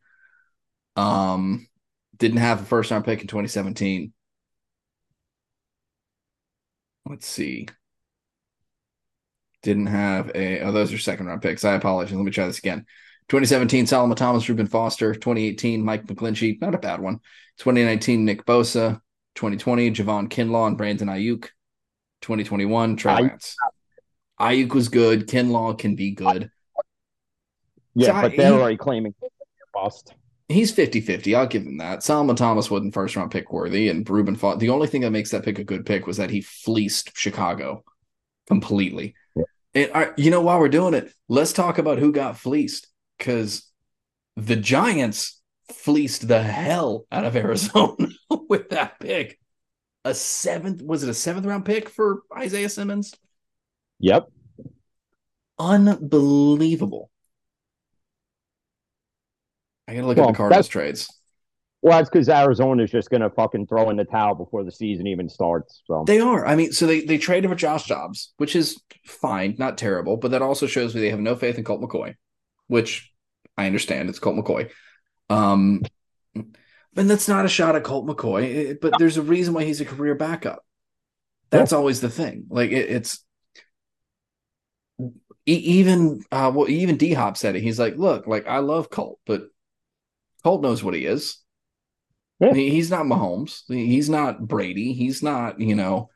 [0.98, 1.68] Um,
[2.18, 4.12] didn't have a first round pick in 2017.
[7.06, 7.68] Let's see
[9.64, 10.62] didn't have a.
[10.62, 11.64] Oh, those are second round picks.
[11.64, 12.16] I apologize.
[12.16, 12.86] Let me try this again.
[13.30, 15.14] 2017, Solomon Thomas, Reuben Foster.
[15.14, 16.60] 2018, Mike McGlinchey.
[16.60, 17.20] Not a bad one.
[17.60, 19.00] 2019, Nick Bosa.
[19.36, 21.44] 2020, Javon Kinlaw and Brandon Aiyuk.
[22.22, 23.56] 2021, Trey Lance.
[24.40, 25.28] Aiyuk was good.
[25.28, 26.50] Kinlaw can be good.
[27.96, 29.14] Yeah, So but I- they're already claiming
[29.74, 30.14] bust.
[30.50, 31.34] He's 50-50.
[31.34, 32.04] I'll give him that.
[32.04, 34.60] Solomon Thomas wasn't first round pick worthy, and Ruben fought.
[34.60, 37.86] The only thing that makes that pick a good pick was that he fleeced Chicago
[38.48, 39.16] completely.
[39.74, 43.70] And right, you know, while we're doing it, let's talk about who got fleeced because
[44.36, 45.42] the Giants
[45.72, 48.10] fleeced the hell out of Arizona
[48.50, 49.40] with that pick.
[50.06, 53.14] A seventh, was it a seventh round pick for Isaiah Simmons?
[54.00, 54.30] Yep.
[55.60, 57.10] Unbelievable.
[59.88, 61.21] I gotta look Well, at the Cardinals trades.
[61.82, 65.30] Well, that's because Arizona's just gonna fucking throw in the towel before the season even
[65.30, 65.82] starts.
[65.86, 66.46] So They are.
[66.46, 70.32] I mean, so they they traded for Josh Dobbs, which is fine, not terrible, but
[70.32, 72.16] that also shows me they have no faith in Colt McCoy,
[72.68, 73.12] which
[73.58, 74.10] I understand.
[74.10, 74.70] It's Colt McCoy.
[75.30, 75.82] Um,
[76.36, 79.82] and that's not a shot at Colt McCoy, eh, but there's a reason why he's
[79.82, 80.64] a career backup.
[81.50, 82.46] That's always the thing.
[82.50, 83.26] Like it, it's
[85.46, 87.62] even uh well even D Hop said it.
[87.64, 89.44] He's like, look, like I love Colt, but
[90.44, 91.41] Colt knows what he is.
[92.42, 92.54] Yeah.
[92.54, 93.62] He's not Mahomes.
[93.68, 94.94] He's not Brady.
[94.94, 96.10] He's not, you know,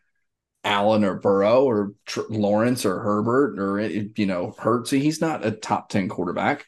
[0.63, 4.89] Allen or Burrow or Tr- Lawrence or Herbert or eh, you know Hurts.
[4.89, 6.65] He's not a top ten quarterback.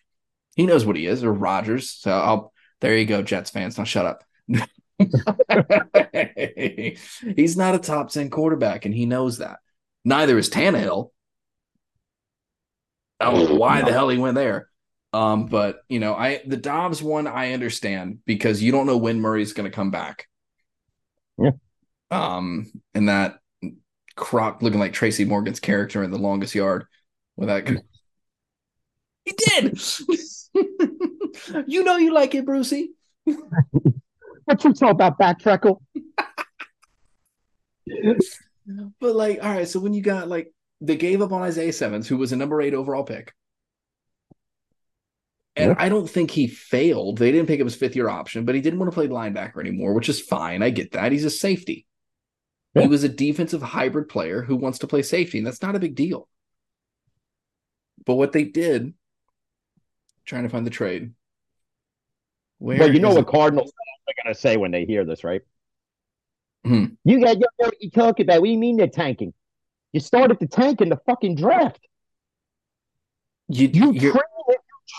[0.56, 1.90] He knows what he is, or Rodgers.
[1.92, 3.78] So I'll there you go, Jets fans.
[3.78, 4.24] Now shut up.
[7.36, 9.60] He's not a top 10 quarterback, and he knows that.
[10.06, 11.12] Neither is Tannehill.
[13.20, 14.70] I don't know why the hell he went there.
[15.14, 19.22] Um, but you know, I the Dobbs one I understand because you don't know when
[19.22, 20.28] Murray's gonna come back.
[21.38, 21.52] Yeah.
[22.12, 23.40] Um, and that
[24.16, 26.86] croc looking like Tracy Morgan's character in the longest yard
[27.36, 27.68] with that
[29.26, 29.80] he did.
[31.68, 32.92] you know you like it, Brucey.
[33.24, 35.82] what you talk about back freckle?
[39.00, 40.52] But like, all right, so when you got like
[40.82, 43.34] they gave up on Isaiah Simmons, who was a number eight overall pick.
[45.58, 45.76] And Yeah.
[45.78, 47.18] I don't think he failed.
[47.18, 49.60] They didn't pick up his fifth year option, but he didn't want to play linebacker
[49.60, 50.62] anymore, which is fine.
[50.62, 51.12] I get that.
[51.12, 51.88] He's a safety.
[52.76, 52.84] Yeah.
[52.84, 55.80] He was a defensive hybrid player who wants to play safety, and that's not a
[55.80, 56.30] big deal.
[58.06, 58.94] But what they did,
[60.26, 61.14] trying to find the trade.
[62.60, 63.28] Where Well, you know what it?
[63.28, 65.42] Cardinals are gonna say when they hear this, right?
[66.64, 66.86] Hmm.
[67.04, 68.42] You got don't know what you talking about.
[68.42, 69.34] What do you mean they're tanking?
[69.92, 71.88] You started the tank in the fucking draft.
[73.48, 74.12] you, You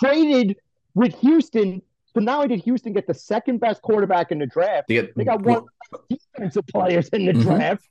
[0.01, 0.57] traded,
[0.95, 1.83] with Houston.
[2.15, 5.15] So not only did Houston get the second best quarterback in the draft, they get-
[5.15, 5.65] they got one
[6.09, 7.43] defensive players in the Mhm.
[7.43, 7.89] draft.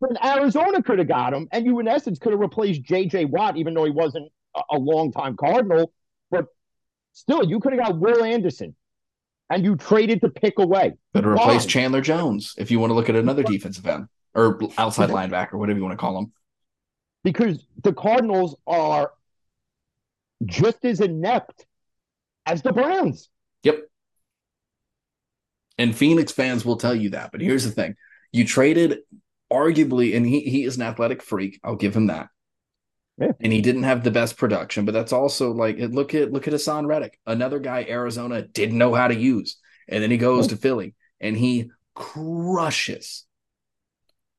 [0.00, 3.24] But Arizona could have got him, and you in essence could have replaced J.J.
[3.26, 5.92] Watt, even though he wasn't a, a long time Cardinal.
[6.30, 6.46] But
[7.12, 8.76] still, you could have got Will Anderson,
[9.50, 10.94] and you traded the pick away.
[11.12, 11.68] Better replace Why?
[11.70, 15.78] Chandler Jones if you want to look at another defensive end or outside linebacker, whatever
[15.78, 16.32] you want to call him.
[17.24, 19.12] because the Cardinals are
[20.44, 21.66] just as inept
[22.44, 23.28] as the Browns.
[23.62, 23.80] Yep.
[25.78, 27.32] And Phoenix fans will tell you that.
[27.32, 27.96] But here's the thing
[28.32, 28.98] you traded
[29.52, 31.60] arguably, and he, he is an athletic freak.
[31.62, 32.28] I'll give him that.
[33.18, 33.32] Yeah.
[33.40, 36.54] And he didn't have the best production, but that's also like look at look at
[36.54, 39.56] Haason Reddick, another guy Arizona didn't know how to use.
[39.88, 40.48] And then he goes oh.
[40.48, 43.24] to Philly and he crushes.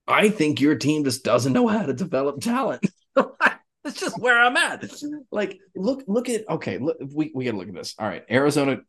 [0.07, 2.85] I think your team just doesn't know how to develop talent.
[3.91, 4.83] That's just where I'm at.
[5.31, 7.95] Like, look, look at okay, look, we, we gotta look at this.
[7.97, 8.79] All right, Arizona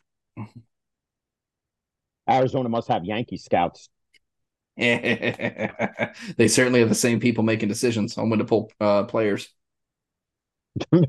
[2.29, 3.89] Arizona must have Yankee scouts.
[4.77, 9.49] they certainly have the same people making decisions on when to pull uh, players.
[10.93, 11.05] God,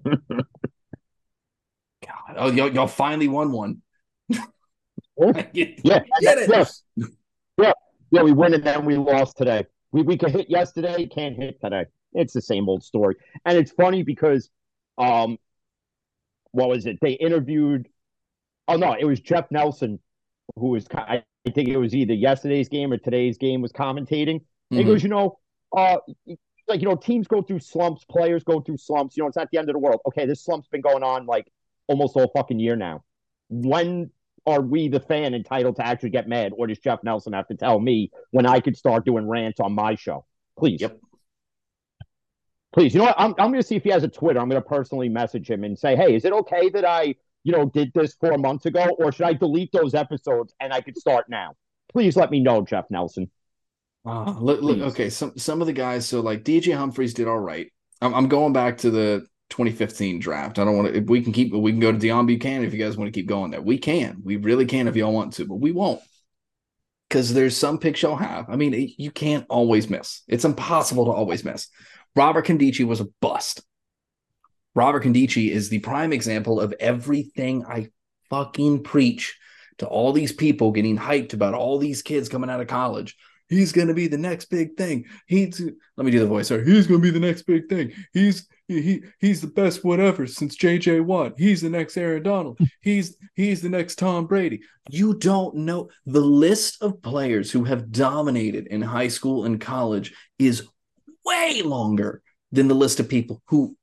[2.38, 3.82] oh, y'all, y'all finally won one.
[5.54, 6.50] Get- Yeah, get it.
[6.50, 6.66] yeah,
[7.58, 7.74] yeah,
[8.12, 8.22] yeah.
[8.22, 9.66] We win and then we lost today.
[9.92, 11.86] We we could hit yesterday, can't hit today.
[12.14, 14.49] It's the same old story, and it's funny because,
[14.97, 15.38] um,
[16.51, 16.97] what was it?
[17.01, 17.88] They interviewed.
[18.68, 19.99] Oh no, it was Jeff Nelson,
[20.55, 20.88] who was.
[20.93, 24.41] I think it was either yesterday's game or today's game was commentating.
[24.72, 25.39] And He goes, you know,
[25.76, 25.97] uh,
[26.68, 29.18] like you know, teams go through slumps, players go through slumps.
[29.18, 30.01] You know, it's not the end of the world.
[30.07, 31.51] Okay, this slump's been going on like
[31.88, 33.03] almost all fucking year now.
[33.49, 34.12] When
[34.45, 37.55] are we, the fan, entitled to actually get mad, or does Jeff Nelson have to
[37.55, 40.26] tell me when I could start doing rants on my show?
[40.57, 40.99] Please, Yep.
[42.74, 42.93] Please.
[42.93, 43.15] You know what?
[43.17, 44.39] I'm I'm going to see if he has a Twitter.
[44.39, 47.51] I'm going to personally message him and say, hey, is it okay that I, you
[47.51, 50.97] know, did this four months ago, or should I delete those episodes and I could
[50.97, 51.55] start now?
[51.91, 53.32] Please let me know, Jeff Nelson.
[54.05, 55.09] Ah, look, look, okay.
[55.09, 57.72] Some some of the guys, so like DJ Humphries did all right.
[58.01, 60.57] I'm, I'm going back to the 2015 draft.
[60.59, 60.97] I don't want to.
[60.99, 63.17] If we can keep, we can go to Deone Bucannon if you guys want to
[63.20, 63.61] keep going there.
[63.61, 64.17] We can.
[64.24, 66.01] We really can if y'all want to, but we won't.
[67.09, 68.49] because there's some picks you'll have.
[68.49, 70.22] I mean, you can't always miss.
[70.28, 71.67] It's impossible to always miss.
[72.16, 73.62] Robert Nkemdiche was a bust.
[74.76, 77.89] Robert Nkemdiche is the prime example of everything I
[78.30, 79.38] fucking preach
[79.80, 83.16] to all these people getting hyped about all these kids coming out of college.
[83.47, 85.05] He's going to be the next big thing.
[85.26, 85.60] He's
[85.97, 86.49] let me do the voice.
[86.49, 86.64] Sorry.
[86.64, 87.93] He's going to be the next big thing.
[88.14, 91.34] He's he he's the best whatever since JJ Watt.
[91.38, 92.60] He's the next Aaron Donald.
[92.82, 94.62] He's he's the next Tom Brady.
[94.91, 100.14] You don't know the list of players who have dominated in high school and college
[100.38, 100.68] is
[101.30, 102.21] way longer
[102.51, 103.75] than the list of people who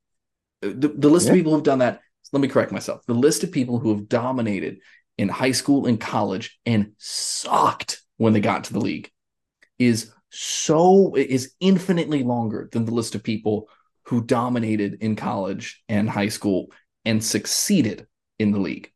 [0.63, 1.33] uh, the, the list yeah.
[1.33, 2.01] of people who've done that.
[2.33, 3.05] Let me correct myself.
[3.05, 4.79] The list of people who have dominated
[5.17, 9.09] in high school and college and sucked when they got to the league
[9.79, 13.69] is so is infinitely longer than the list of people
[14.03, 16.71] who dominated in college and high school
[17.05, 18.07] and succeeded
[18.39, 18.91] in the league.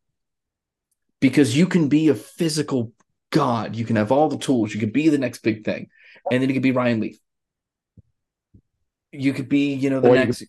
[1.20, 2.94] Because you can be a physical
[3.30, 5.88] god, you can have all the tools, you could be the next big thing,
[6.32, 7.18] and then you could be Ryan Leaf.
[9.12, 10.44] You could be, you know, the or next.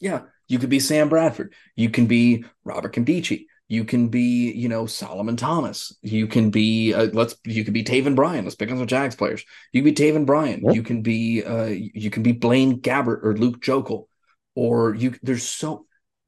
[0.00, 1.54] Yeah, you could be Sam Bradford.
[1.74, 3.46] You can be Robert Nkemdiche.
[3.70, 5.94] You can be, you know, Solomon Thomas.
[6.00, 8.44] You can be, uh, let's, you can be Taven Bryan.
[8.44, 9.44] Let's pick on some Jags players.
[9.72, 10.72] You can be Taven Bryan.
[10.72, 14.06] You can be, uh, you can be Blaine Gabbert or Luke Joeckel,
[14.54, 15.14] or you.
[15.22, 15.84] There's so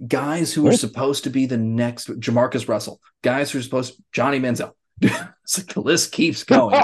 [0.06, 3.00] guys who are supposed to be the next Jamarcus Russell.
[3.22, 4.72] Guys who are supposed Johnny Manziel.
[5.00, 6.82] it's like the list keeps going.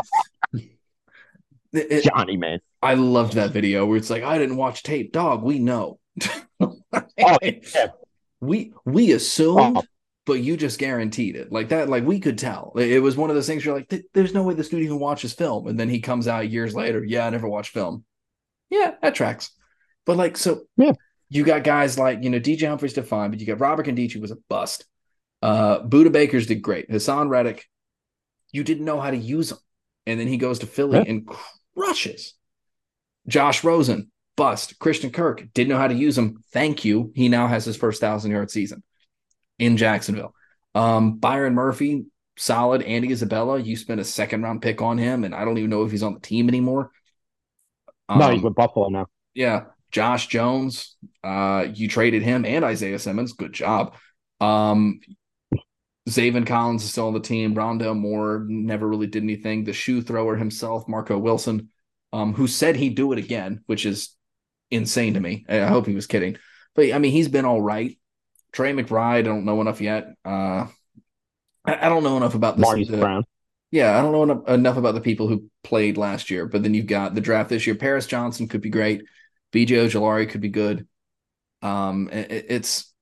[1.72, 2.60] it, Johnny man.
[2.86, 5.12] I loved that video where it's like I didn't watch tape.
[5.12, 5.98] Dog, we know.
[6.60, 6.78] oh,
[7.42, 7.88] yeah.
[8.40, 9.78] We we assumed.
[9.78, 9.82] Oh
[10.26, 13.36] but you just guaranteed it like that like we could tell it was one of
[13.36, 16.00] those things you're like there's no way this dude even watches film and then he
[16.00, 18.04] comes out years later yeah i never watched film
[18.68, 19.52] yeah that tracks
[20.04, 20.92] but like so yeah
[21.28, 24.20] you got guys like you know dj humphries did fine but you got robert Nkemdiche
[24.20, 24.84] was a bust
[25.42, 27.64] uh budda bakers did great Haason reddick
[28.50, 29.58] you didn't know how to use him
[30.06, 31.04] and then he goes to philly yeah.
[31.06, 31.28] and
[31.74, 32.34] crushes
[33.28, 37.46] josh rosen bust christian kirk didn't know how to use him thank you he now
[37.46, 38.82] has his first thousand yard season
[39.58, 40.34] in Jacksonville.
[40.74, 42.06] Um, Byron Murphy,
[42.36, 42.82] solid.
[42.82, 45.84] Andy Isabella, you spent a second round pick on him, and I don't even know
[45.84, 46.90] if he's on the team anymore.
[48.08, 49.06] Um, no, he's um, with Buffalo now.
[49.34, 49.64] Yeah.
[49.90, 53.32] Josh Jones, uh, you traded him and Isaiah Simmons.
[53.32, 53.94] Good job.
[54.40, 55.00] Um,
[56.08, 57.54] Zaven Collins is still on the team.
[57.54, 59.64] Rondale Moore never really did anything.
[59.64, 61.70] The shoe thrower himself, Marco Wilson,
[62.16, 64.14] um, who said he'd do it again, which is
[64.70, 65.44] insane to me.
[65.48, 66.38] I hope he was kidding.
[66.74, 67.98] But I mean, he's been all right.
[68.52, 70.14] Trey McBride, I don't know enough yet.
[70.24, 70.66] Uh,
[71.64, 72.64] I, I don't know enough about this.
[72.64, 73.24] Marquise Brown.
[73.70, 76.46] Yeah, I don't know enough, enough about the people who played last year.
[76.46, 77.76] But then you've got the draft this year.
[77.76, 79.02] Paris Johnson could be great.
[79.52, 80.86] BJ Ojulari could be good.
[81.60, 82.94] Um, it, it's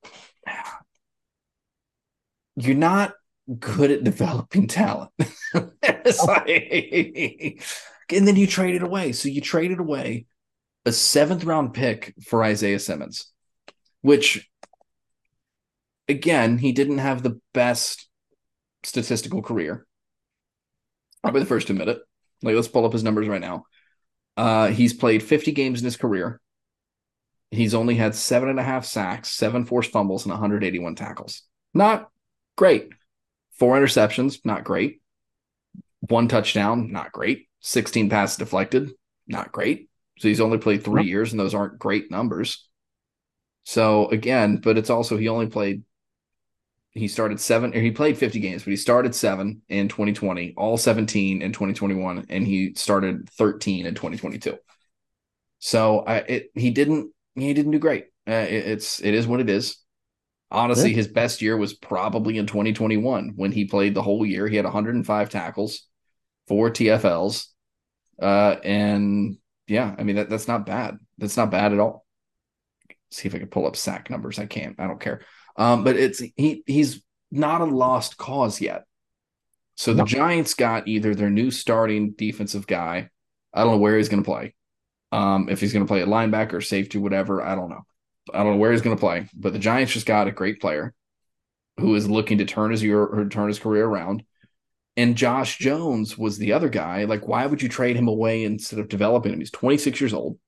[2.57, 3.15] you're not
[3.61, 5.11] good at developing talent.
[6.27, 7.63] like,
[8.13, 9.13] and then you trade it away.
[9.13, 10.27] So you traded away
[10.85, 13.33] a seventh round pick for Isaiah Simmons,
[14.03, 14.49] which
[16.09, 18.09] again, he didn't have the best
[18.83, 19.87] statistical career.
[21.23, 21.99] I'll be the first to admit it.
[22.43, 23.65] Like, let's pull up his numbers right now.
[24.37, 26.41] Uh, he's played 50 games in his career.
[27.51, 31.43] He's only had seven and a half sacks, seven forced fumbles, and 181 tackles.
[31.73, 32.11] Not
[32.57, 32.91] great.
[33.59, 35.01] Four interceptions, not great.
[36.01, 37.49] One touchdown, not great.
[37.65, 38.93] 16 passes deflected,
[39.27, 39.89] not great.
[40.19, 42.69] So he's only played three years, and those aren't great numbers.
[43.65, 45.83] So again, but it's also he only played
[46.95, 50.77] he started seven or he played 50 games but he started seven in 2020 all
[50.77, 54.57] 17 in 2021 and he started 13 in 2022
[55.59, 59.41] so I, it, he didn't he didn't do great uh, it, it's it is what
[59.41, 59.79] it is
[60.53, 60.97] honestly yeah.
[60.97, 64.65] his best year was probably in 2021 when he played the whole year he had
[64.65, 65.89] 105 tackles
[66.47, 67.49] four tfls
[68.21, 72.05] uh, and yeah i mean that, that's not bad that's not bad at all
[73.11, 75.23] see if i can pull up sack numbers i can't i don't care
[75.57, 78.85] um, but it's he he's not a lost cause yet.
[79.77, 80.05] So the.
[80.05, 83.11] Giants got either their new starting defensive guy.
[83.53, 84.55] I don't know where he's going to play.
[85.13, 87.83] Um, if he's going to play a linebacker, safety, whatever, I don't know.
[88.33, 89.29] I don't know where he's going to play.
[89.35, 90.95] But the Giants just got a great player
[91.79, 94.25] who is looking to turn his year or turn his career around.
[94.97, 97.05] And Josh Jones was the other guy.
[97.05, 99.41] Like, why would you trade him away instead of developing him?
[99.41, 100.39] He's 26 years old.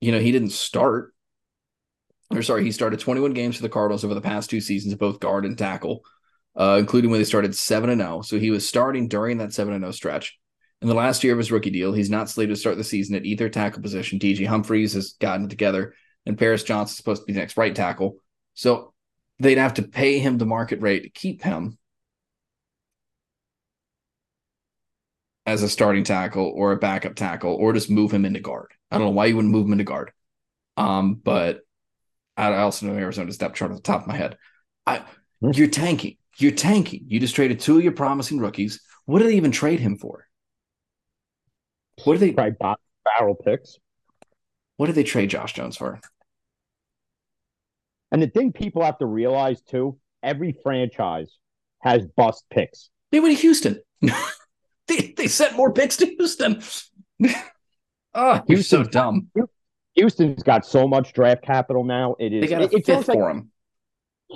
[0.00, 1.12] You know, he didn't start
[2.36, 5.20] or sorry, he started 21 games for the Cardinals over the past two seasons, both
[5.20, 6.04] guard and tackle,
[6.56, 8.22] uh, including when they started 7 and 0.
[8.22, 10.38] So he was starting during that 7 and 0 stretch.
[10.80, 13.14] In the last year of his rookie deal, he's not slated to start the season
[13.14, 14.18] at either tackle position.
[14.18, 15.94] DJ Humphries has gotten it together,
[16.26, 18.16] and Paris Johnson is supposed to be the next right tackle.
[18.54, 18.92] So
[19.38, 21.78] they'd have to pay him the market rate to keep him.
[25.46, 28.72] As a starting tackle or a backup tackle, or just move him into guard.
[28.90, 30.12] I don't know why you wouldn't move him into guard.
[30.76, 31.60] Um, but
[32.36, 34.36] I also know Arizona's depth chart off the top of my head.
[34.86, 35.02] I
[35.40, 36.16] you're tanking.
[36.38, 37.04] You're tanking.
[37.08, 38.80] You just traded two of your promising rookies.
[39.04, 40.26] What did they even trade him for?
[42.04, 43.78] What did they bot barrel picks.
[44.76, 46.00] what did they trade Josh Jones for?
[48.10, 51.38] And the thing people have to realize too, every franchise
[51.80, 52.90] has bust picks.
[53.10, 53.80] They went to Houston.
[54.96, 56.62] they they sent more picks to Houston.
[58.14, 59.28] oh, you're so dumb.
[59.94, 62.16] Houston's got so much draft capital now.
[62.18, 63.50] It is They got a it, it's fifth for him.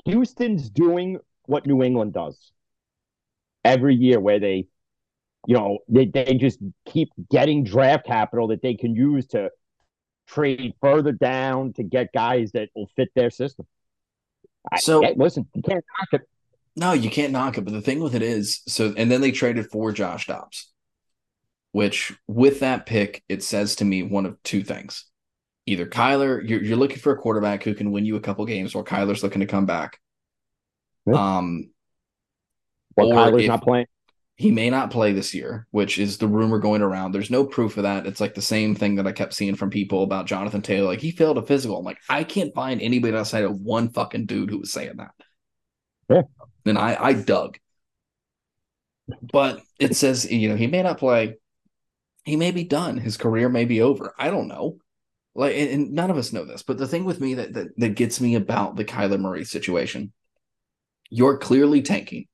[0.05, 2.53] Houston's doing what New England does
[3.65, 4.67] every year, where they,
[5.47, 9.51] you know, they, they just keep getting draft capital that they can use to
[10.29, 13.67] trade further down to get guys that will fit their system.
[14.77, 16.29] So- hey, listen, you can't knock it.
[16.77, 17.63] No, you can't knock it.
[17.63, 20.71] But the thing with it is, so and then they traded for Josh Dobbs,
[21.73, 25.05] which with that pick, it says to me one of two things.
[25.67, 28.75] Either Kyler, you're, you're looking for a quarterback who can win you a couple games,
[28.75, 29.99] or Kyler's looking to come back.
[31.07, 31.15] Yeah.
[31.39, 31.71] Um,
[32.97, 33.87] Well, Or Kyler's if- not playing.
[34.37, 37.13] he may not play this year, which is the rumor going around.
[37.13, 38.07] There's no proof of that.
[38.07, 40.87] It's like the same thing that I kept seeing from people about Jonathan Taylor.
[40.89, 41.79] Like he failed a physical.
[41.79, 45.13] I'm like, I can't find anybody outside of one fucking dude who was saying that.
[46.09, 46.23] Yeah.
[46.67, 47.59] And I I dug.
[49.23, 51.37] But it says, you know, he may not play.
[52.25, 52.99] He may be done.
[52.99, 54.13] His career may be over.
[54.19, 54.79] I don't know.
[55.35, 56.63] Like, and, none of us know this.
[56.63, 60.13] But the thing with me that, that that gets me about the Kyler Murray situation,
[61.11, 62.27] you're clearly tanking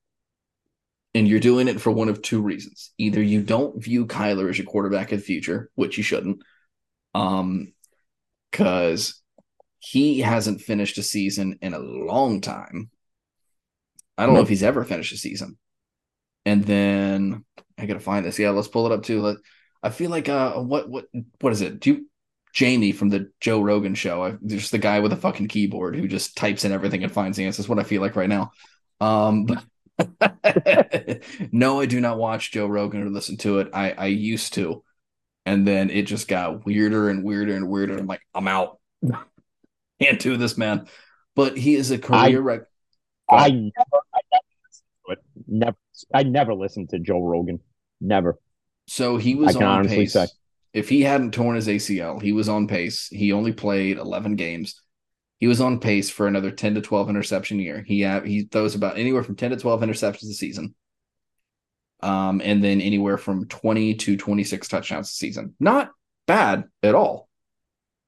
[1.13, 2.91] and you're doing it for one of two reasons.
[2.97, 6.41] Either you don't view Kyler as your quarterback of the future, which you shouldn't,
[7.13, 7.73] um,
[8.51, 9.21] because
[9.79, 12.89] he hasn't finished a season in a long time.
[14.17, 15.57] I don't know if he's ever finished a season.
[16.45, 17.45] And then
[17.77, 18.39] I gotta find this.
[18.39, 19.21] Yeah, let's pull it up too.
[19.21, 19.37] Let,
[19.81, 21.05] I feel like uh, what what
[21.41, 21.79] what is it?
[21.79, 22.09] Do you,
[22.53, 24.23] Jamie from the Joe Rogan show?
[24.23, 27.37] I, just the guy with a fucking keyboard who just types in everything and finds
[27.37, 27.65] the answers.
[27.65, 28.51] That's what I feel like right now.
[29.01, 29.47] Um,
[31.51, 33.69] no, I do not watch Joe Rogan or listen to it.
[33.73, 34.83] I I used to,
[35.45, 37.97] and then it just got weirder and weirder and weirder.
[37.97, 38.79] I'm like, I'm out.
[40.01, 40.87] Can't do this, man.
[41.35, 42.61] But he is a career rec.
[43.33, 45.17] Go I never, I never listened to.
[45.47, 45.77] Never,
[46.13, 47.59] I never listened to Joe Rogan.
[48.01, 48.39] Never.
[48.87, 50.13] So he was I can on honestly pace.
[50.13, 50.27] say.
[50.73, 53.07] If he hadn't torn his ACL, he was on pace.
[53.07, 54.81] He only played 11 games.
[55.39, 57.83] He was on pace for another 10 to 12 interception year.
[57.85, 60.73] He ha- he throws about anywhere from 10 to 12 interceptions a season.
[62.01, 65.55] Um, and then anywhere from 20 to 26 touchdowns a season.
[65.59, 65.91] Not
[66.27, 67.29] bad at all.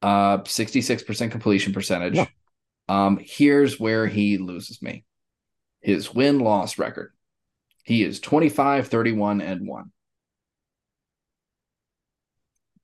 [0.01, 2.15] Uh, 66% completion percentage.
[2.15, 2.25] Yeah.
[2.87, 5.05] Um, here's where he loses me.
[5.85, 7.11] His win-loss record.
[7.83, 9.91] He is 25, 31, and 1.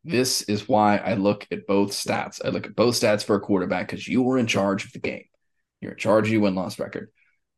[0.03, 2.45] This is why I look at both stats.
[2.45, 4.99] I look at both stats for a quarterback because you were in charge of the
[4.99, 5.23] game.
[5.81, 7.09] You're in charge of your win loss record.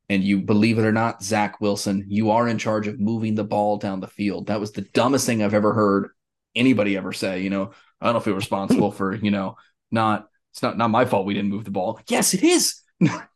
[0.08, 3.44] And you believe it or not, Zach Wilson, you are in charge of moving the
[3.44, 4.48] ball down the field.
[4.48, 6.12] That was the dumbest thing I've ever heard
[6.56, 7.42] anybody ever say.
[7.42, 9.58] You know, I don't you're responsible for, you know,
[9.92, 12.00] not it's not not my fault we didn't move the ball.
[12.08, 12.80] Yes, it is.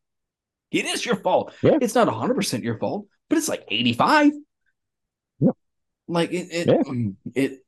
[0.71, 1.53] it is your fault.
[1.61, 1.77] Yeah.
[1.81, 4.31] It's not 100% your fault, but it's like 85.
[5.39, 5.49] Yeah.
[6.07, 6.83] Like it it, Yeah.
[6.83, 7.59] Mm, it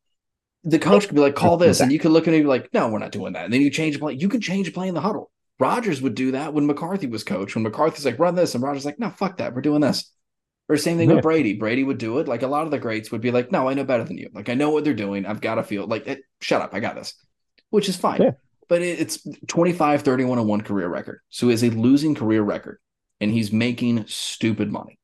[0.64, 2.50] the coach could be like, call this, and you could look at it and be
[2.50, 3.46] like, no, we're not doing that.
[3.46, 4.14] And then you change the play.
[4.16, 5.32] You can change the play in the huddle.
[5.58, 7.56] Rodgers would do that when McCarthy was coach.
[7.56, 9.54] When McCarthy's like, run this, and Rodgers like, no, fuck that.
[9.56, 10.12] We're doing this.
[10.68, 11.16] Or same thing Yeah.
[11.16, 11.54] with Brady.
[11.54, 12.28] Brady would do it.
[12.28, 14.30] Like a lot of the greats would be like, no, I know better than you.
[14.34, 15.26] Like I know what they're doing.
[15.26, 16.74] I've got to feel like, it, shut up.
[16.74, 17.14] I got this,
[17.70, 18.22] which is fine.
[18.22, 18.32] Yeah.
[18.68, 21.22] But it, it's 25, 31, and one career record.
[21.30, 22.80] So has a losing career record,
[23.20, 25.00] and he's making stupid money.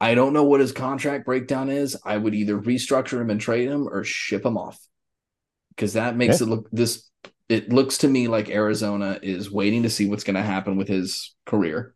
[0.00, 1.96] I don't know what his contract breakdown is.
[2.04, 4.78] I would either restructure him and trade him or ship him off.
[5.70, 7.10] Because that makes it look this
[7.48, 10.88] it looks to me like Arizona is waiting to see what's going to happen with
[10.88, 11.94] his career,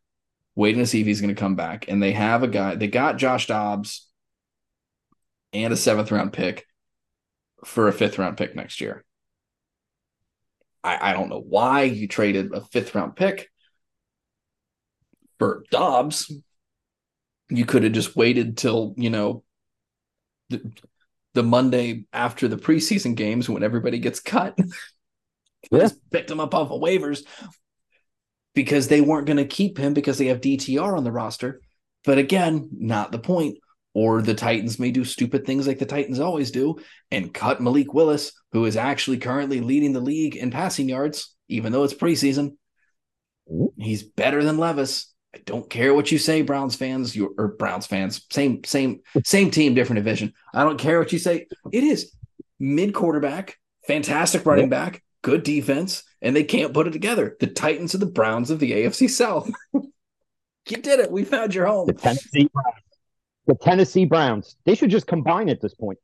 [0.54, 1.86] waiting to see if he's going to come back.
[1.88, 4.08] And they have a guy, they got Josh Dobbs
[5.52, 6.66] and a seventh round pick
[7.64, 9.04] for a fifth round pick next year.
[10.84, 13.49] I, I don't know why you traded a fifth round pick
[15.40, 16.32] for Dobbs.
[17.48, 19.42] You could have just waited till, you know,
[20.50, 20.70] the,
[21.34, 24.56] the Monday after the preseason games when everybody gets cut.
[25.70, 25.80] Yeah.
[25.80, 27.22] Just picked him up off of waivers
[28.54, 31.60] because they weren't going to keep him because they have DTR on the roster.
[32.04, 33.58] But again, not the point.
[33.92, 36.76] Or the Titans may do stupid things like the Titans always do
[37.10, 41.72] and cut Malik Willis, who is actually currently leading the league in passing yards, even
[41.72, 42.52] though it's preseason.
[43.76, 45.09] He's better than Levis.
[45.34, 49.50] I don't care what you say, Browns fans, you or Browns fans, same, same, same
[49.50, 50.32] team, different division.
[50.52, 51.46] I don't care what you say.
[51.70, 52.12] It is
[52.58, 57.36] mid quarterback, fantastic running back, good defense, and they can't put it together.
[57.38, 59.48] The Titans are the Browns of the AFC South.
[59.72, 59.82] you
[60.66, 61.12] did it.
[61.12, 61.86] We found your home.
[61.86, 62.82] The Tennessee Browns.
[63.46, 64.56] The Tennessee Browns.
[64.64, 65.98] They should just combine at this point.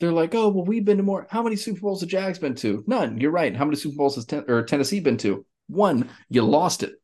[0.00, 1.26] They're like, oh well, we've been to more.
[1.30, 2.82] How many Super Bowls have Jags been to?
[2.86, 3.20] None.
[3.20, 3.54] You're right.
[3.54, 5.44] How many Super Bowls has ten- or Tennessee been to?
[5.68, 6.08] One.
[6.30, 6.94] You lost it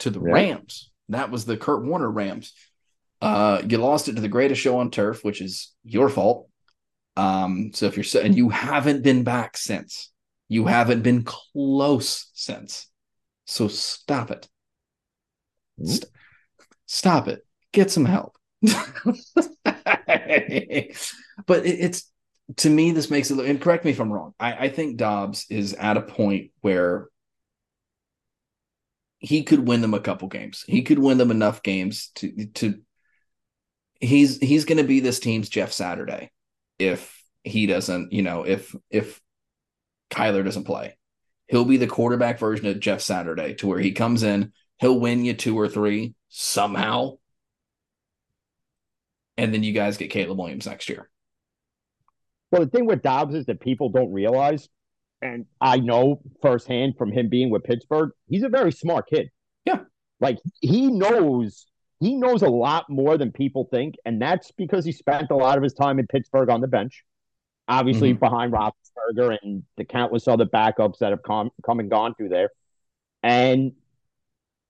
[0.00, 0.32] to the Yeah.
[0.32, 0.90] Rams.
[1.08, 2.52] That was the Kurt Warner Rams.
[3.22, 6.48] Uh, you lost it to the greatest show on turf, which is your fault.
[7.16, 10.10] Um, so if you're and you haven't been back since,
[10.48, 12.88] you haven't been close since.
[13.46, 14.48] So stop it.
[15.78, 15.86] Hmm.
[15.86, 16.10] St-
[16.86, 17.46] stop it.
[17.72, 18.36] Get some help.
[21.46, 22.10] but it, it's
[22.58, 24.34] to me, this makes it look, and correct me if I'm wrong.
[24.38, 27.08] I, I think Dobbs is at a point where
[29.26, 30.64] he could win them a couple games.
[30.68, 32.80] He could win them enough games to to
[34.00, 36.30] he's he's going to be this team's Jeff Saturday
[36.78, 39.20] if he doesn't, you know, if if
[40.10, 40.96] Kyler doesn't play.
[41.48, 45.24] He'll be the quarterback version of Jeff Saturday to where he comes in, he'll win
[45.24, 47.18] you two or three somehow.
[49.36, 51.10] And then you guys get Caleb Williams next year.
[52.52, 54.68] Well, the thing with Dobbs is that people don't realize,
[55.22, 59.30] and I know firsthand from him being with Pittsburgh, he's a very smart kid.
[59.64, 59.80] Yeah.
[60.20, 61.66] Like he knows
[62.00, 65.56] he knows a lot more than people think, and that's because he spent a lot
[65.56, 67.04] of his time in Pittsburgh on the bench,
[67.68, 68.18] obviously mm-hmm.
[68.18, 72.50] behind Roethlisberger and the countless other backups that have come come and gone through there.
[73.22, 73.72] And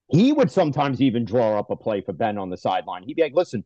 [0.08, 3.02] he would sometimes even draw up a play for Ben on the sideline.
[3.02, 3.64] He'd be like, "Listen,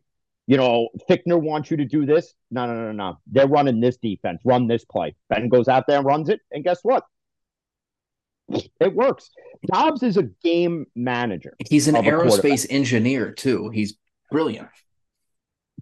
[0.51, 2.34] you know, Fichtner wants you to do this.
[2.51, 3.18] No, no, no, no.
[3.28, 4.40] They're running this defense.
[4.44, 5.14] Run this play.
[5.28, 7.05] Ben goes out there and runs it, and guess what?
[8.80, 9.30] It works.
[9.72, 11.55] Dobbs is a game manager.
[11.68, 12.32] He's an Of a quarterback.
[12.42, 13.68] aerospace engineer too.
[13.68, 13.94] He's
[14.32, 14.66] brilliant.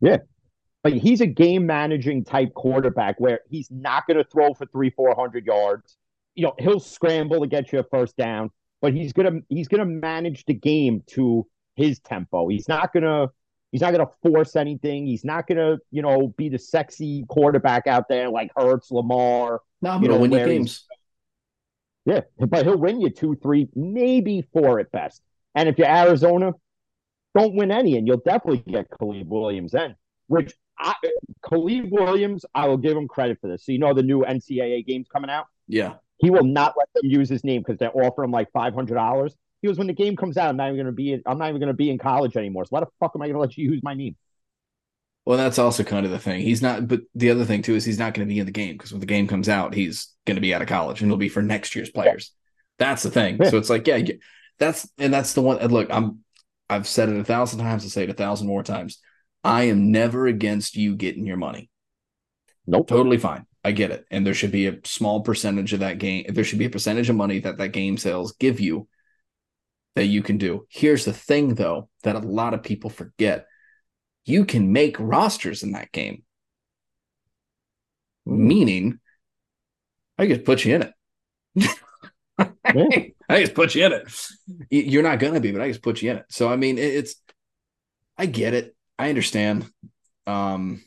[0.02, 4.90] Like he's a game managing type quarterback where he's not going to throw for three,
[4.90, 5.96] four hundred yards.
[6.34, 8.50] You know, he'll scramble to get you a first down,
[8.82, 12.48] but he's gonna he's gonna manage the game to his tempo.
[12.48, 13.28] He's not gonna
[13.72, 15.06] he's not gonna force anything.
[15.06, 19.60] He's not gonna you know be the sexy quarterback out there like Hurts, Lamar.
[19.80, 20.86] No, You but know, he'll win you games.
[22.04, 25.22] Yeah, but he'll win you two, three, maybe four at best.
[25.54, 26.52] And if you're Arizona,
[27.36, 29.94] don't win any, and you'll definitely get Khalid Williams then.
[30.28, 30.94] Which I,
[31.42, 33.66] Khalid Williams, I will give him credit for this.
[33.66, 35.46] So you know the new NCAA games coming out.
[35.66, 35.94] Yeah.
[36.18, 38.94] He will not let them use his name because they're offering him like five hundred
[38.94, 39.36] dollars.
[39.60, 41.12] He goes, when the game comes out, I'm not even going to be.
[41.14, 42.64] In, I'm not even going to be in college anymore.
[42.64, 44.16] So why the fuck am I going to let you use my name?
[45.24, 46.40] Well, that's also kind of the thing.
[46.40, 48.52] He's not, but the other thing too is he's not going to be in the
[48.52, 51.08] game because when the game comes out, he's going to be out of college and
[51.08, 52.32] it'll be for next year's players.
[52.78, 53.36] That's the thing.
[53.38, 53.50] Yeah.
[53.50, 54.20] So it's like, yeah, you-
[54.58, 55.58] that's and that's the one.
[55.58, 56.24] and Look, I'm,
[56.70, 57.84] I've said it a thousand times.
[57.84, 59.00] I'll say it a thousand more times.
[59.44, 61.68] I am never against you getting your money.
[62.66, 62.88] Nope.
[62.88, 63.46] Totally fine.
[63.64, 64.06] I get it.
[64.10, 66.26] And there should be a small percentage of that game.
[66.28, 68.88] There should be a percentage of money that that game sales give you
[69.98, 70.64] that you can do.
[70.70, 73.46] Here's the thing, though, that a lot of people forget
[74.24, 76.22] you can make rosters in that game,
[78.24, 79.00] meaning
[80.16, 80.92] I just put you in
[81.56, 81.70] it.
[83.28, 84.26] I just put you in it.
[84.70, 86.26] You're not going to be, but I just put you in it.
[86.28, 87.16] So, I mean, it's,
[88.16, 88.76] I get it.
[89.00, 89.68] I understand.
[90.28, 90.80] Um,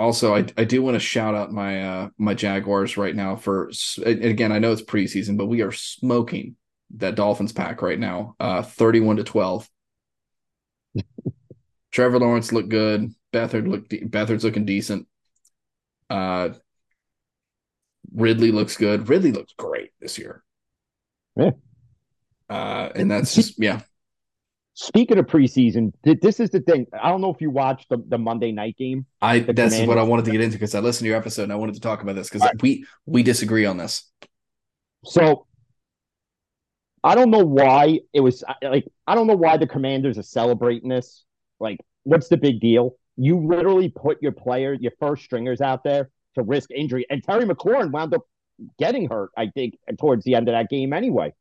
[0.00, 3.70] also, I, I do want to shout out my uh, my Jaguars right now for
[4.04, 4.50] and again.
[4.50, 6.56] I know it's preseason, but we are smoking
[6.96, 9.68] that Dolphins pack right now, uh, thirty-one to twelve.
[11.92, 13.14] Trevor Lawrence looked good.
[13.32, 15.06] Beathard looked de- Beathard's looking decent.
[16.10, 16.50] Uh,
[18.14, 19.08] Ridley looks good.
[19.08, 20.42] Ridley looks great this year.
[21.36, 21.50] Yeah.
[22.48, 23.80] Uh, and that's just yeah.
[24.74, 26.86] Speaking of preseason, th- this is the thing.
[26.98, 29.06] I don't know if you watched the, the Monday night game.
[29.20, 31.52] I that's what I wanted to get into because I listened to your episode and
[31.52, 34.10] I wanted to talk about this because we we disagree on this.
[35.04, 35.46] So
[37.04, 40.88] I don't know why it was like I don't know why the Commanders are celebrating
[40.88, 41.24] this.
[41.58, 42.96] Like, what's the big deal?
[43.16, 47.44] You literally put your player, your first stringers out there to risk injury, and Terry
[47.44, 48.22] McLaurin wound up
[48.78, 49.30] getting hurt.
[49.36, 51.32] I think towards the end of that game anyway.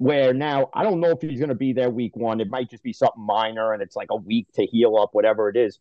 [0.00, 2.40] Where now I don't know if he's going to be there week one.
[2.40, 5.48] It might just be something minor, and it's like a week to heal up, whatever
[5.48, 5.80] it is.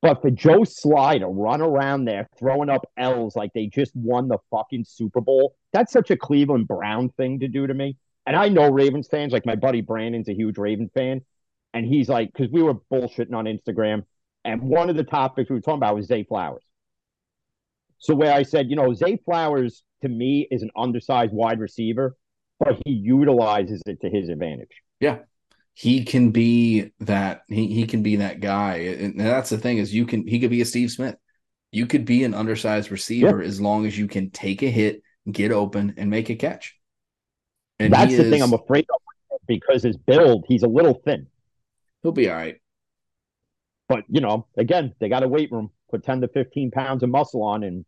[0.00, 4.28] But for Joe Sly to run around there throwing up L's like they just won
[4.28, 7.96] the fucking Super Bowl, that's such a Cleveland Brown thing to do to me.
[8.28, 11.22] And I know Ravens fans, like my buddy Brandon's a huge Raven fan.
[11.72, 14.02] And he's like, because we were bullshitting on Instagram.
[14.44, 16.62] And one of the topics we were talking about was Zay Flowers.
[17.96, 22.18] So where I said, you know, Zay Flowers to me is an undersized wide receiver,
[22.60, 24.82] but he utilizes it to his advantage.
[25.00, 25.20] Yeah,
[25.72, 29.94] he can be that he, he can be that guy and that's the thing is
[29.94, 31.14] you can he could be a steve smith
[31.70, 33.46] you could be an undersized receiver yeah.
[33.46, 36.77] as long as you can take a hit get open and make a catch
[37.78, 41.26] and that's the is, thing i'm afraid of because his build he's a little thin
[42.02, 42.56] he'll be all right
[43.88, 47.08] but you know again they got a weight room put 10 to 15 pounds of
[47.10, 47.84] muscle on and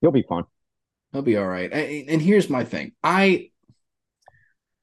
[0.00, 0.44] he'll be fine
[1.12, 3.48] he'll be all right and here's my thing i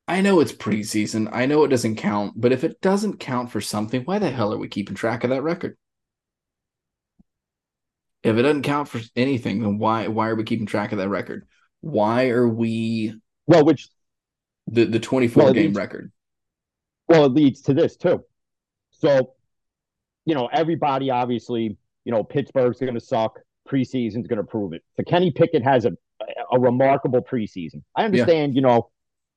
[0.09, 1.29] I know it's preseason.
[1.31, 4.51] I know it doesn't count, but if it doesn't count for something, why the hell
[4.51, 5.77] are we keeping track of that record?
[8.23, 11.09] If it doesn't count for anything, then why why are we keeping track of that
[11.09, 11.47] record?
[11.81, 13.89] Why are we well, which
[14.67, 16.11] the the 24 well, game leads, record?
[17.07, 18.23] Well, it leads to this too.
[18.91, 19.33] So,
[20.25, 21.75] you know, everybody obviously,
[22.05, 23.39] you know, Pittsburgh's going to suck.
[23.67, 24.83] Preseason's going to prove it.
[24.95, 25.91] So Kenny Pickett has a
[26.51, 27.81] a remarkable preseason.
[27.95, 28.57] I understand, yeah.
[28.57, 28.89] you know,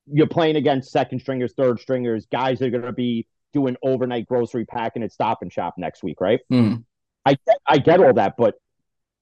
[0.07, 4.27] you're playing against second stringers, third stringers, guys that are going to be doing overnight
[4.27, 6.41] grocery packing at Stop and Shop next week, right?
[6.53, 6.85] Mm.
[7.25, 7.37] I
[7.67, 8.57] I get all that, but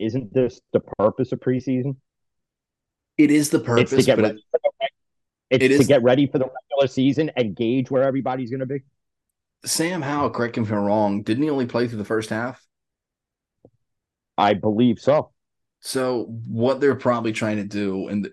[0.01, 1.97] isn't this the purpose of preseason?
[3.19, 4.61] It is the purpose, it's to get, ready, it,
[5.51, 8.67] it's it to get ready for the regular season and gauge where everybody's going to
[8.67, 8.81] be.
[9.65, 12.65] Sam Howell, correct me if I'm wrong, didn't he only play through the first half?
[14.39, 15.33] I believe so.
[15.81, 18.31] So what they're probably trying to do, and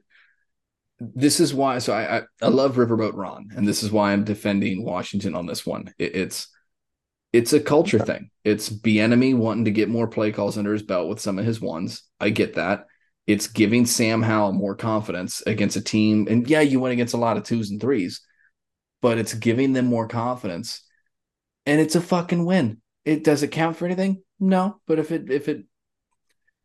[1.00, 4.24] this is why so I, I, I love riverboat ron and this is why i'm
[4.24, 6.48] defending washington on this one it, it's
[7.34, 11.08] it's a culture thing it's Bieniemy wanting to get more play calls under his belt
[11.08, 12.88] with some of his ones i get that
[13.28, 17.18] it's giving sam howell more confidence against a team and yeah you went against a
[17.18, 18.22] lot of twos and threes
[19.02, 20.82] but it's giving them more confidence
[21.66, 25.30] and it's a fucking win it does it count for anything no but if it
[25.30, 25.66] if it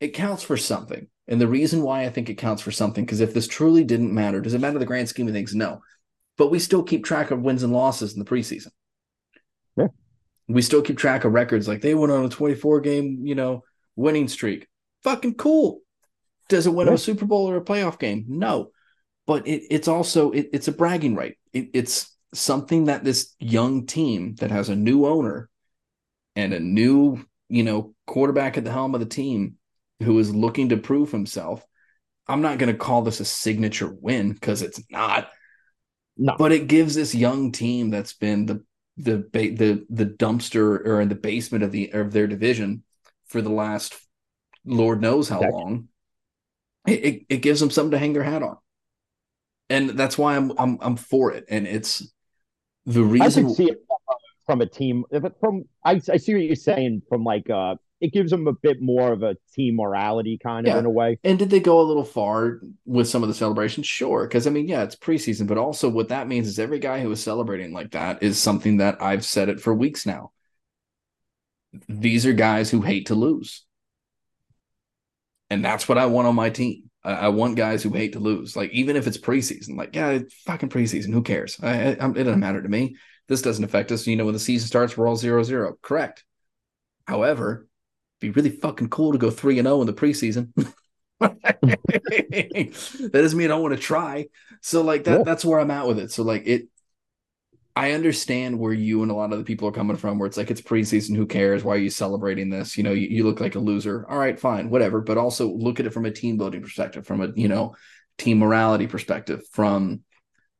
[0.00, 3.20] it counts for something and the reason why I think it counts for something, because
[3.20, 5.54] if this truly didn't matter, does it matter the grand scheme of things?
[5.54, 5.80] No.
[6.36, 8.68] But we still keep track of wins and losses in the preseason.
[9.76, 9.88] Yeah.
[10.48, 13.62] We still keep track of records like they went on a 24 game, you know,
[13.94, 14.66] winning streak.
[15.04, 15.80] Fucking cool.
[16.49, 16.95] Does it win yeah.
[16.95, 18.24] a Super Bowl or a playoff game?
[18.28, 18.70] No.
[19.26, 21.36] But it, it's also it, it's a bragging right.
[21.53, 25.49] It, it's something that this young team that has a new owner
[26.34, 29.57] and a new, you know, quarterback at the helm of the team
[30.03, 31.64] who is looking to prove himself.
[32.26, 35.28] I'm not going to call this a signature win because it's not.
[36.16, 36.36] No.
[36.38, 38.64] But it gives this young team that's been the
[38.97, 42.84] the the the dumpster or in the basement of the of their division
[43.26, 43.95] for the last
[44.64, 45.88] Lord knows how long.
[46.87, 48.57] It, it, gives them something to hang their hat on,
[49.70, 51.45] and that's why I'm I'm I'm for it.
[51.49, 52.12] And it's
[52.87, 53.45] the reason.
[53.45, 53.78] I can see it
[54.47, 55.05] from a team.
[55.41, 58.83] From I I see what you're saying from like uh it gives them a bit
[58.83, 60.78] more of a team morality kind of yeah.
[60.80, 61.18] in a way.
[61.22, 63.87] And did they go a little far with some of the celebrations?
[63.87, 64.26] Sure.
[64.26, 67.12] Because I mean, yeah, it's preseason, but also what that means is every guy who
[67.12, 70.33] is celebrating like that is something that I've said it for weeks now.
[71.89, 73.64] These are guys who hate to lose.
[75.53, 76.90] And that's what I want on my team.
[77.05, 78.57] I, I want guys who hate to lose.
[78.57, 81.12] Like, even if it's preseason, like, yeah, fucking preseason.
[81.12, 81.59] Who cares?
[81.62, 82.96] I, I, it doesn't matter to me.
[83.28, 84.07] This doesn't affect us.
[84.07, 85.74] You know, when the season starts, we're all zero zero.
[85.82, 86.24] Correct.
[87.07, 87.68] However,
[88.18, 90.55] be really fucking cool to go three and zero oh in the preseason.
[91.20, 94.28] that doesn't mean I don't want to try.
[94.62, 95.22] So like that, yeah.
[95.22, 96.12] that's where I'm at with it.
[96.12, 96.68] So like it,
[97.75, 100.18] I understand where you and a lot of the people are coming from.
[100.18, 101.64] Where it's like it's preseason, who cares?
[101.64, 102.77] Why are you celebrating this?
[102.77, 104.05] You know, you, you look like a loser.
[104.09, 105.01] All right, fine, whatever.
[105.01, 107.75] But also look at it from a team building perspective, from a you know
[108.18, 110.03] team morality perspective, from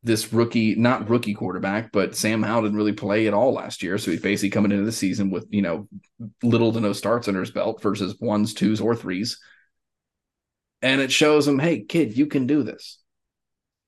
[0.03, 3.99] this rookie, not rookie quarterback, but Sam Howell didn't really play at all last year.
[3.99, 5.89] So he's basically coming into the season with, you know,
[6.43, 9.39] little to no starts under his belt versus ones, twos, or threes.
[10.81, 12.99] And it shows him, hey, kid, you can do this.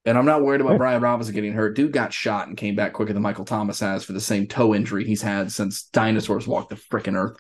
[0.07, 1.75] And I'm not worried about Brian Robinson getting hurt.
[1.75, 4.75] Dude got shot and came back quicker than Michael Thomas has for the same toe
[4.75, 7.39] injury he's had since dinosaurs walked the freaking earth.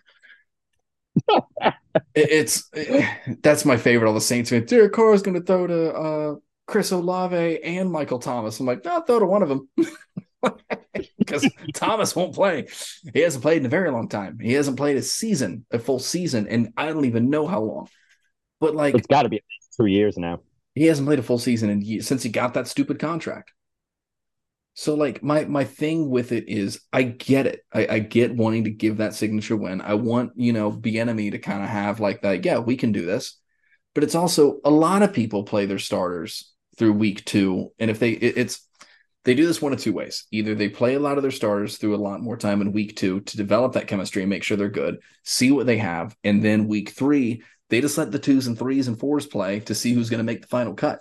[2.14, 3.06] it's it,
[3.42, 4.08] that's my favorite.
[4.08, 4.68] All the Saints fans.
[4.68, 6.34] Derek Carr is going to throw to uh,
[6.66, 8.58] Chris Olave and Michael Thomas.
[8.58, 9.68] I'm like, no, throw to one of them.
[11.18, 12.66] because Thomas won't play.
[13.12, 14.38] He hasn't played in a very long time.
[14.40, 17.88] He hasn't played a season, a full season, and I don't even know how long.
[18.60, 19.42] But like, it's got to be
[19.76, 20.40] two years now.
[20.74, 23.52] He hasn't played a full season in, since he got that stupid contract.
[24.76, 27.60] So like my my thing with it is I get it.
[27.72, 29.80] I, I get wanting to give that signature win.
[29.80, 32.44] I want you know enemy to kind of have like that.
[32.44, 33.38] Yeah, we can do this.
[33.94, 37.72] But it's also a lot of people play their starters through week two.
[37.78, 38.66] And if they, it, it's,
[39.24, 40.26] they do this one of two ways.
[40.32, 42.96] Either they play a lot of their starters through a lot more time in week
[42.96, 46.14] two to develop that chemistry and make sure they're good, see what they have.
[46.24, 49.74] And then week three, they just let the twos and threes and fours play to
[49.74, 51.00] see who's going to make the final cut.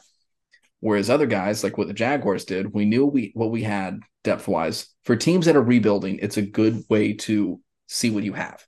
[0.80, 4.48] Whereas other guys, like what the Jaguars did, we knew we what we had depth
[4.48, 4.88] wise.
[5.04, 8.66] For teams that are rebuilding, it's a good way to see what you have.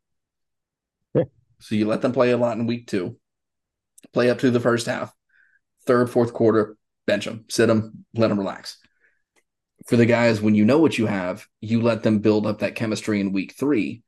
[1.14, 1.24] Yeah.
[1.60, 3.18] So you let them play a lot in week two,
[4.14, 5.14] play up to the first half,
[5.86, 8.78] third, fourth quarter, bench them, sit them, let them relax.
[9.88, 12.76] For the guys, when you know what you have, you let them build up that
[12.76, 14.04] chemistry in week three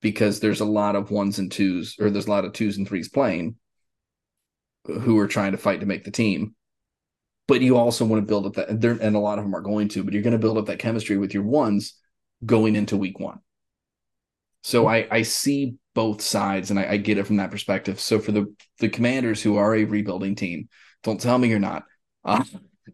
[0.00, 2.86] because there's a lot of ones and twos, or there's a lot of twos and
[2.86, 3.56] threes playing
[4.84, 6.54] who are trying to fight to make the team.
[7.48, 9.88] But you also want to build up that, and a lot of them are going
[9.88, 11.94] to, but you're going to build up that chemistry with your ones
[12.44, 13.38] going into week one.
[14.62, 18.00] So I, I see both sides and I, I get it from that perspective.
[18.00, 20.68] So for the the commanders who are a rebuilding team,
[21.04, 21.84] don't tell me you're not.
[22.24, 22.42] Uh,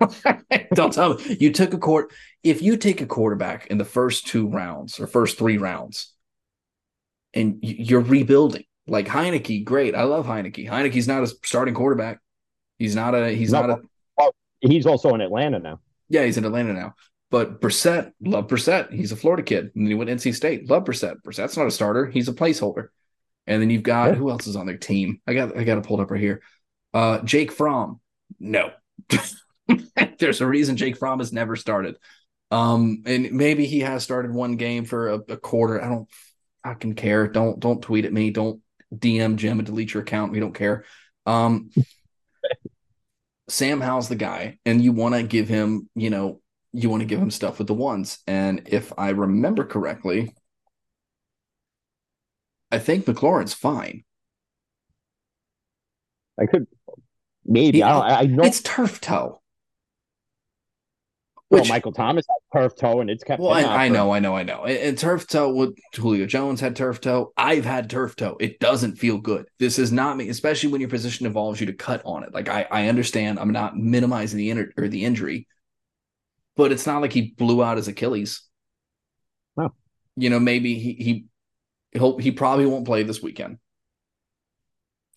[0.74, 2.12] don't tell me you took a court.
[2.42, 6.11] If you take a quarterback in the first two rounds or first three rounds,
[7.34, 9.94] and you're rebuilding, like Heinicke, great.
[9.94, 10.68] I love Heinicke.
[10.68, 12.20] Heinicke's not a starting quarterback.
[12.78, 13.30] He's not a.
[13.30, 13.82] He's no, not a.
[14.16, 15.80] Well, he's also in Atlanta now.
[16.08, 16.94] Yeah, he's in Atlanta now.
[17.30, 18.92] But Brissett, love Brissett.
[18.92, 19.70] He's a Florida kid.
[19.74, 20.68] And he went NC State.
[20.68, 21.22] Love Brissett.
[21.26, 22.06] Brissett's not a starter.
[22.06, 22.88] He's a placeholder.
[23.46, 24.14] And then you've got yeah.
[24.14, 25.20] who else is on their team?
[25.26, 26.42] I got I got it pulled up right here.
[26.92, 28.00] Uh, Jake Fromm.
[28.38, 28.70] No.
[30.18, 31.96] There's a reason Jake Fromm has never started.
[32.50, 35.82] Um, and maybe he has started one game for a, a quarter.
[35.82, 36.08] I don't
[36.64, 37.28] fucking care.
[37.28, 38.30] Don't don't tweet at me.
[38.30, 38.60] Don't
[38.94, 40.32] DM Jim and delete your account.
[40.32, 40.84] We don't care.
[41.26, 41.70] Um,
[43.48, 46.40] Sam Howell's the guy, and you want to give him, you know,
[46.72, 48.18] you want to give him stuff with the ones.
[48.26, 50.34] And if I remember correctly,
[52.70, 54.04] I think McLaurin's fine.
[56.40, 56.66] I could
[57.44, 57.82] maybe.
[57.82, 59.41] I, I know it's turf toe.
[61.52, 63.42] Which, well, Michael Thomas had turf toe, and it's kept.
[63.42, 64.64] Well, I, I know, I know, I know.
[64.64, 65.52] And, and turf toe.
[65.52, 67.34] With Julio Jones had turf toe.
[67.36, 68.38] I've had turf toe.
[68.40, 69.44] It doesn't feel good.
[69.58, 72.32] This is not me, especially when your position involves you to cut on it.
[72.32, 73.38] Like I, I understand.
[73.38, 75.46] I'm not minimizing the inter- or the injury,
[76.56, 78.48] but it's not like he blew out his Achilles.
[79.54, 79.74] No.
[80.16, 81.26] You know, maybe he he
[82.18, 83.58] he probably won't play this weekend.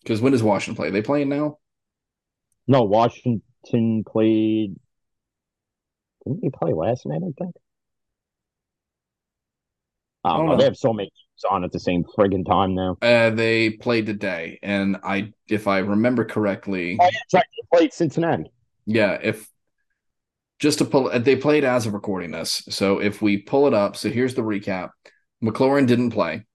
[0.02, 0.88] Because when does Washington play?
[0.88, 1.60] Are they playing now?
[2.68, 4.76] No, Washington played.
[6.26, 7.22] Didn't they play last night?
[7.22, 7.54] I think.
[10.24, 10.52] I don't, I don't know.
[10.52, 10.58] know.
[10.58, 11.10] They have so many
[11.50, 12.96] on at the same friggin' time now.
[13.02, 17.44] Uh, they played today, and I, if I remember correctly, oh, yeah, right.
[17.56, 18.50] They played Cincinnati.
[18.86, 19.48] Yeah, if
[20.58, 22.62] just to pull they played as of recording this.
[22.70, 24.90] So if we pull it up, so here's the recap.
[25.42, 26.46] McLaurin didn't play.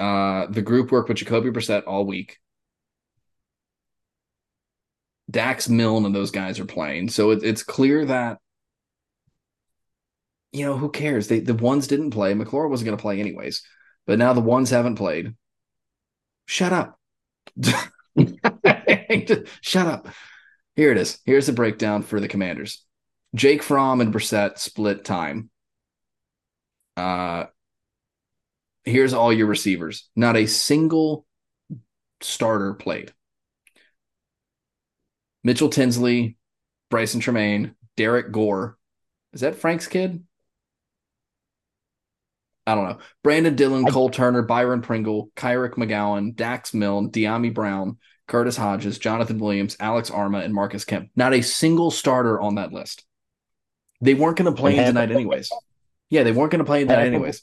[0.00, 2.38] Uh, the group worked with Jacoby Brissett all week.
[5.32, 7.08] Dax Milne and those guys are playing.
[7.08, 8.38] So it, it's clear that
[10.52, 11.28] you know, who cares?
[11.28, 12.34] They the ones didn't play.
[12.34, 13.62] McLaurin wasn't going to play anyways.
[14.06, 15.34] But now the ones haven't played.
[16.46, 16.98] Shut up.
[19.62, 20.08] Shut up.
[20.76, 21.18] Here it is.
[21.24, 22.84] Here's the breakdown for the Commanders.
[23.34, 25.50] Jake Fromm and Brissett split time.
[26.96, 27.44] Uh,
[28.84, 30.10] here's all your receivers.
[30.14, 31.24] Not a single
[32.20, 33.12] starter played.
[35.44, 36.36] Mitchell Tinsley,
[36.90, 38.76] Brycen Tremayne, Derrick Gore.
[39.32, 40.22] Is that Frank's kid?
[42.66, 42.98] I don't know.
[43.24, 47.98] Brandon Dillon, Cole Turner, Byron Pringle, Kyric McGowan, Dax Milne, Dyami Brown,
[48.28, 51.10] Curtis Hodges, Jonathan Williams, Alex Armah, and Marcus Kemp.
[51.16, 53.04] Not a single starter on that list.
[54.00, 55.50] They weren't going to play in tonight, anyways.
[56.08, 57.42] Yeah, they weren't going to play in tonight, anyways.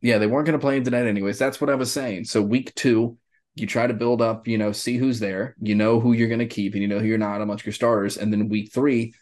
[0.00, 1.38] Yeah, they weren't going to play in tonight, anyways.
[1.38, 2.24] That's what I was saying.
[2.24, 3.16] So, week two,
[3.54, 5.54] you try to build up, you know, see who's there.
[5.60, 7.72] You know who you're going to keep, and you know who you're not amongst your
[7.72, 8.16] starters.
[8.16, 9.14] And then week three,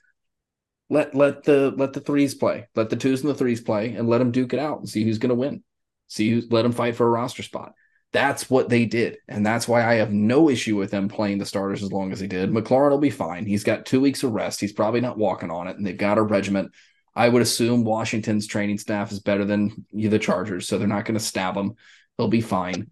[0.89, 4.09] let let the let the threes play, let the twos and the threes play, and
[4.09, 5.63] let them duke it out and see who's going to win.
[6.09, 7.73] See who's let them fight for a roster spot.
[8.13, 9.17] That's what they did.
[9.27, 12.21] And that's why I have no issue with them playing the starters as long as
[12.21, 12.51] they did.
[12.51, 13.47] McLaurin will be fine.
[13.47, 14.61] He's got two weeks of rest.
[14.61, 15.79] He's probably not walking on it.
[15.79, 16.73] And they've got a regiment.
[17.15, 20.69] I would assume Washington's training staff is better than the Chargers.
[20.69, 21.75] So they're not going to stab him.
[22.19, 22.91] He'll be fine.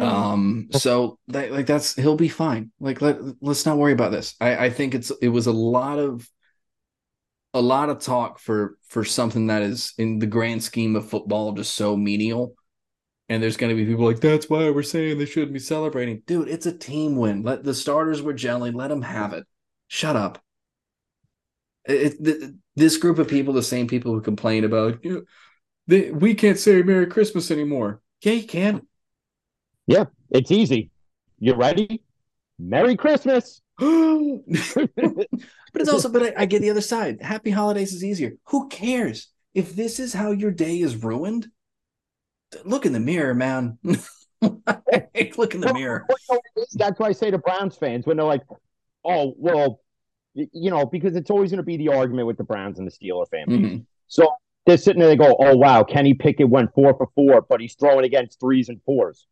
[0.00, 2.70] Um, so that, like that's he'll be fine.
[2.80, 4.34] Like let let's not worry about this.
[4.40, 6.28] I, I think it's it was a lot of
[7.52, 11.52] a lot of talk for for something that is in the grand scheme of football
[11.52, 12.54] just so menial.
[13.30, 16.22] And there's going to be people like that's why we're saying they shouldn't be celebrating.
[16.26, 17.42] Dude it's a team win.
[17.42, 18.74] Let the starters were gelling.
[18.74, 19.44] Let them have it.
[19.88, 20.42] Shut up.
[21.86, 25.22] It, it, this group of people the same people who complain about you know,
[25.86, 28.00] they, we can't say merry christmas anymore.
[28.22, 28.82] Yeah you can
[29.86, 30.90] yeah it's easy
[31.38, 32.02] you ready
[32.58, 34.48] merry christmas but
[35.74, 39.28] it's also but I, I get the other side happy holidays is easier who cares
[39.54, 41.48] if this is how your day is ruined
[42.64, 43.78] look in the mirror, man.
[44.42, 46.06] Look in the mirror.
[46.74, 48.42] That's why I say to Browns fans when they're like,
[49.04, 49.80] "Oh, well,
[50.34, 52.92] you know," because it's always going to be the argument with the Browns and the
[52.92, 53.58] Steeler family.
[53.58, 53.76] Mm-hmm.
[54.08, 54.30] So
[54.66, 57.74] they're sitting there, they go, "Oh wow, Kenny Pickett went four for four, but he's
[57.74, 59.26] throwing against threes and fours.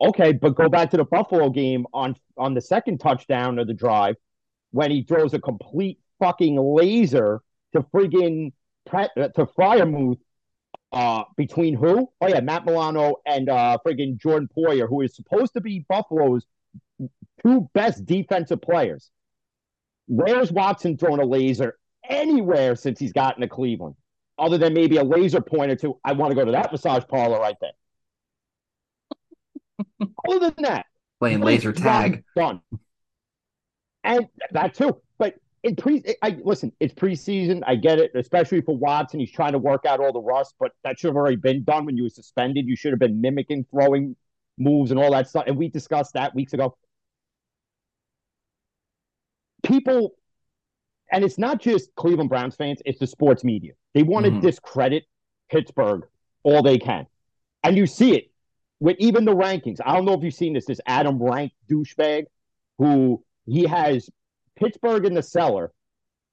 [0.00, 3.74] Okay, but go back to the Buffalo game on on the second touchdown of the
[3.74, 4.16] drive
[4.70, 7.40] when he throws a complete fucking laser
[7.72, 8.52] to friggin'
[8.86, 10.18] to Freiermuth
[10.92, 12.10] uh, between who?
[12.20, 16.46] Oh yeah, Matt Milano and uh, friggin' Jordan Poyer, who is supposed to be Buffalo's
[17.42, 19.10] two best defensive players.
[20.08, 21.78] Where's Watson throwing a laser
[22.08, 23.96] anywhere since he's gotten to Cleveland?
[24.38, 27.40] Other than maybe a laser pointer to, I want to go to that massage parlor
[27.40, 27.72] right there.
[30.00, 30.86] Other than that,
[31.20, 32.24] playing laser tag.
[32.34, 32.60] Done.
[34.04, 35.00] And that too.
[35.18, 36.72] But in pre, I listen.
[36.80, 37.62] It's preseason.
[37.66, 39.20] I get it, especially for Watson.
[39.20, 41.86] He's trying to work out all the rust, but that should have already been done
[41.86, 42.66] when you were suspended.
[42.66, 44.16] You should have been mimicking throwing
[44.58, 45.44] moves and all that stuff.
[45.46, 46.76] And we discussed that weeks ago.
[49.62, 50.14] People,
[51.10, 53.72] and it's not just Cleveland Browns fans; it's the sports media.
[53.94, 54.40] They want to mm-hmm.
[54.40, 55.04] discredit
[55.50, 56.06] Pittsburgh
[56.42, 57.06] all they can,
[57.64, 58.30] and you see it
[58.80, 59.78] with even the rankings.
[59.84, 60.66] I don't know if you've seen this.
[60.66, 62.24] This Adam Rank douchebag,
[62.78, 64.10] who he has
[64.56, 65.72] Pittsburgh in the cellar,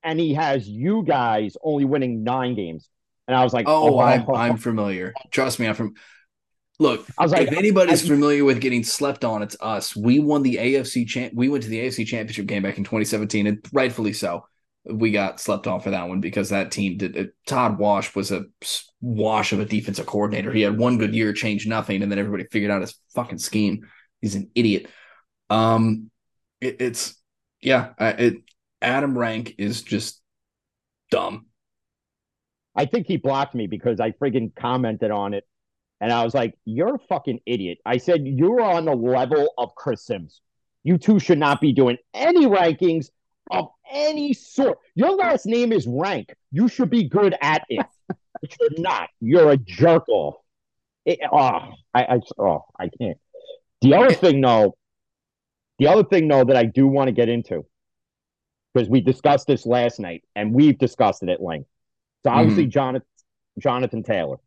[0.04, 2.90] and he has you guys only winning nine games.
[3.28, 5.14] And I was like, "Oh, oh I'm, I'm familiar.
[5.32, 5.94] Trust me, I'm from."
[6.80, 9.96] Look, I was like, if anybody's I, familiar with getting slept on, it's us.
[9.96, 11.34] We won the AFC champ.
[11.34, 14.46] We went to the AFC Championship game back in 2017, and rightfully so.
[14.86, 17.16] We got slept on for that one because that team did.
[17.16, 18.46] It, Todd Wash was a
[19.00, 20.52] wash of a defensive coordinator.
[20.52, 23.88] He had one good year, changed nothing, and then everybody figured out his fucking scheme.
[24.22, 24.88] He's an idiot.
[25.50, 26.12] Um,
[26.60, 27.16] it, it's
[27.62, 28.44] yeah, it,
[28.82, 30.22] Adam Rank is just
[31.12, 31.46] dumb.
[32.76, 35.46] I think he blocked me because I friggin' commented on it.
[36.02, 37.78] And I was like, you're a fucking idiot.
[37.86, 40.42] I said, you're on the level of Chris Sims.
[40.84, 43.08] You two should not be doing any rankings
[43.52, 44.80] of any sort.
[44.96, 46.34] Your last name is Rank.
[46.52, 47.86] You should be good at it.
[48.08, 49.10] but you're not.
[49.20, 50.36] You're a jerk off.
[51.06, 51.38] It, oh,
[51.94, 53.18] I, I, oh, I can't.
[53.82, 54.78] The other thing, though,
[55.80, 57.66] the other thing, though, that I do want to get into,
[58.74, 61.68] because we discussed this last night and we've discussed it at length.
[62.24, 62.72] So obviously, mm-hmm.
[62.72, 63.08] Jonathan,
[63.60, 64.38] Jonathan Taylor.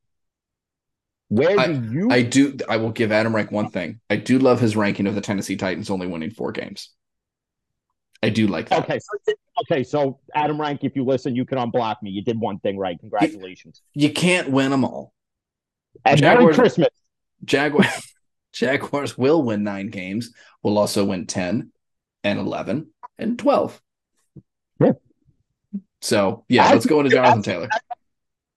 [1.28, 2.08] Where I, do you?
[2.10, 2.56] I do.
[2.68, 4.00] I will give Adam Rank one thing.
[4.08, 6.90] I do love his ranking of the Tennessee Titans only winning four games.
[8.26, 8.84] I do like that.
[8.84, 9.84] Okay, so, okay.
[9.84, 12.10] So Adam Rank, if you listen, you can unblock me.
[12.10, 12.98] You did one thing right.
[12.98, 13.82] Congratulations.
[13.94, 15.12] You, you can't win them all.
[16.04, 16.88] And Jaguars, Merry Christmas.
[17.44, 18.12] Jaguars.
[18.52, 20.32] Jaguars will win nine games.
[20.62, 21.72] Will also win ten
[22.24, 22.88] and eleven
[23.18, 23.80] and twelve.
[24.80, 24.92] Yeah.
[26.00, 27.68] So yeah, let's go into Jonathan Taylor.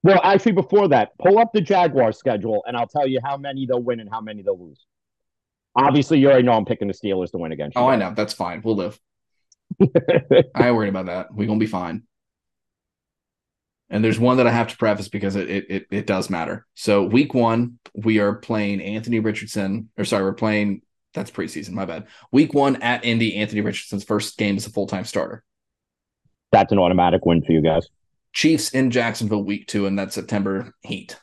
[0.01, 3.65] Well, actually, before that, pull up the Jaguar schedule, and I'll tell you how many
[3.65, 4.85] they'll win and how many they'll lose.
[5.75, 7.75] Obviously, you already know I'm picking the Steelers to win against.
[7.75, 7.87] You oh.
[7.87, 8.13] I know.
[8.15, 8.61] That's fine.
[8.63, 8.99] We'll live.
[9.81, 11.33] I ain't worried about that.
[11.33, 12.03] We're gonna be fine.
[13.89, 16.65] And there's one that I have to preface because it, it it it does matter.
[16.75, 20.81] So week one, we are playing Anthony Richardson, or sorry, we're playing
[21.13, 22.05] that's preseason, my bad.
[22.31, 25.43] Week one at Indy, Anthony Richardson's first game as a full-time starter.
[26.51, 27.87] That's an automatic win for you guys.
[28.31, 31.19] Chiefs in Jacksonville week two, and that September heat.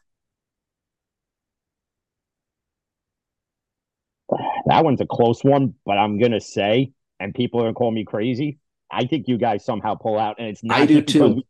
[4.66, 6.90] That one's a close one, but I'm gonna say,
[7.20, 8.58] and people are gonna call me crazy.
[8.90, 10.78] I think you guys somehow pull out, and it's not.
[10.78, 11.28] I do too.
[11.28, 11.46] We,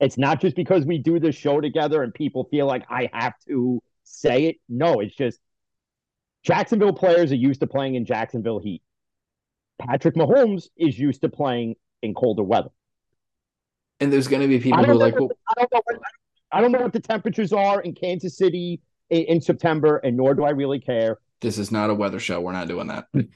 [0.00, 3.34] it's not just because we do this show together and people feel like I have
[3.46, 4.56] to say it.
[4.68, 5.38] No, it's just
[6.42, 8.82] Jacksonville players are used to playing in Jacksonville heat.
[9.78, 12.70] Patrick Mahomes is used to playing in colder weather.
[14.00, 15.82] And there's going to be people who are like, well, I don't know.
[15.84, 16.00] What,
[16.52, 18.80] I don't know what the temperatures are in Kansas City
[19.10, 21.18] in, in, September, and nor do I really care.
[21.42, 22.40] This is not a weather show.
[22.40, 23.06] We're not doing that.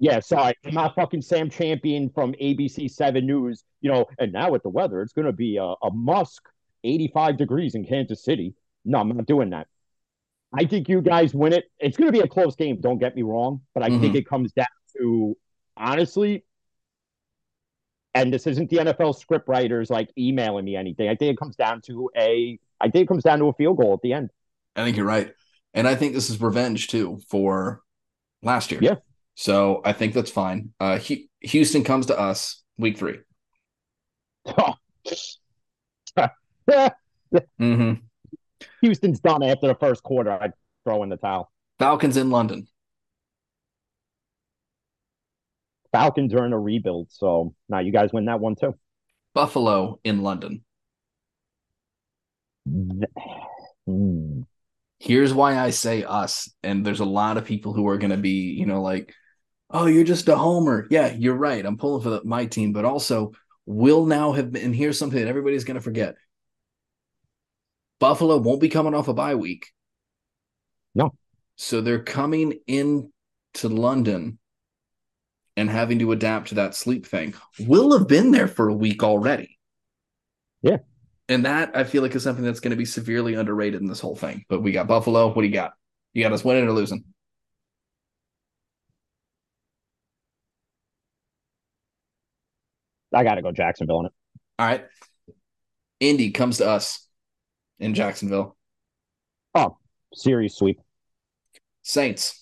[0.00, 0.54] yeah, sorry.
[0.64, 4.68] I'm not fucking Sam Champion from ABC 7 News, you know, and now with the
[4.68, 6.42] weather, it's going to be a, a musk
[6.84, 8.54] 85 degrees in Kansas City.
[8.84, 9.66] No, I'm not doing that.
[10.52, 11.64] I think you guys win it.
[11.80, 14.00] It's going to be a close game, don't get me wrong, but I mm-hmm.
[14.00, 14.66] think it comes down
[14.96, 15.36] to
[15.76, 16.44] honestly,
[18.14, 21.08] and this isn't the NFL script writers like emailing me anything.
[21.08, 23.78] I think it comes down to a I think it comes down to a field
[23.78, 24.30] goal at the end.
[24.76, 25.32] I think you're right.
[25.72, 27.82] And I think this is revenge too for
[28.42, 28.80] last year.
[28.82, 28.96] Yeah.
[29.34, 30.70] So I think that's fine.
[30.80, 30.98] Uh
[31.40, 33.18] Houston comes to us week 3.
[37.60, 37.92] mm-hmm.
[38.80, 40.30] Houston's done after the first quarter.
[40.30, 40.52] I'd
[40.84, 41.50] throw in the towel.
[41.78, 42.68] Falcons in London.
[45.92, 48.74] Falcons are in a rebuild, so now you guys win that one too.
[49.34, 50.64] Buffalo in London.
[53.86, 54.40] Hmm.
[54.98, 56.50] Here's why I say us.
[56.62, 59.12] And there's a lot of people who are going to be, you know, like,
[59.74, 60.86] oh, you're just a homer.
[60.88, 61.66] Yeah, you're right.
[61.66, 63.32] I'm pulling for the, my team, but also
[63.66, 64.64] will now have been.
[64.64, 66.14] And here's something that everybody's going to forget
[67.98, 69.66] Buffalo won't be coming off a bye week.
[70.94, 71.14] No.
[71.56, 73.12] So they're coming in
[73.54, 74.38] to London
[75.56, 77.34] and having to adapt to that sleep thing.
[77.60, 79.58] Will have been there for a week already.
[80.62, 80.78] Yeah.
[81.28, 84.00] And that I feel like is something that's going to be severely underrated in this
[84.00, 84.44] whole thing.
[84.48, 85.28] But we got Buffalo.
[85.28, 85.72] What do you got?
[86.12, 87.04] You got us winning or losing?
[93.14, 94.12] I got to go Jacksonville in it.
[94.58, 94.84] All right.
[96.00, 97.06] Indy comes to us
[97.78, 98.56] in Jacksonville.
[99.54, 99.78] Oh,
[100.12, 100.80] series sweep.
[101.82, 102.40] Saints.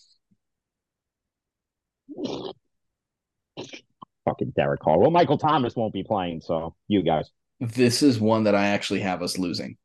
[4.25, 4.99] Fucking Derek Carr.
[4.99, 7.31] Well, Michael Thomas won't be playing, so you guys.
[7.61, 9.77] This is one that I actually have us losing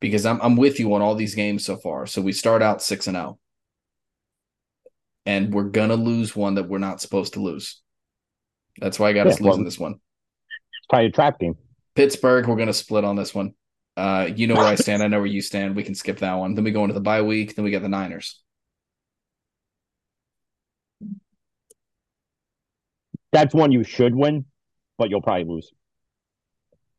[0.00, 2.06] because I'm I'm with you on all these games so far.
[2.06, 3.38] So we start out six and zero,
[5.26, 7.80] and we're gonna lose one that we're not supposed to lose.
[8.80, 9.92] That's why I got Yeah, us losing well- this one.
[9.94, 11.56] It's probably a trap game.
[11.94, 13.54] Pittsburgh, we're gonna split on this one.
[13.96, 15.02] Uh, you know where I stand.
[15.02, 15.76] I know where you stand.
[15.76, 16.54] We can skip that one.
[16.54, 17.54] Then we go into the bye week.
[17.54, 18.40] Then we get the Niners.
[23.32, 24.46] That's one you should win,
[24.98, 25.70] but you'll probably lose.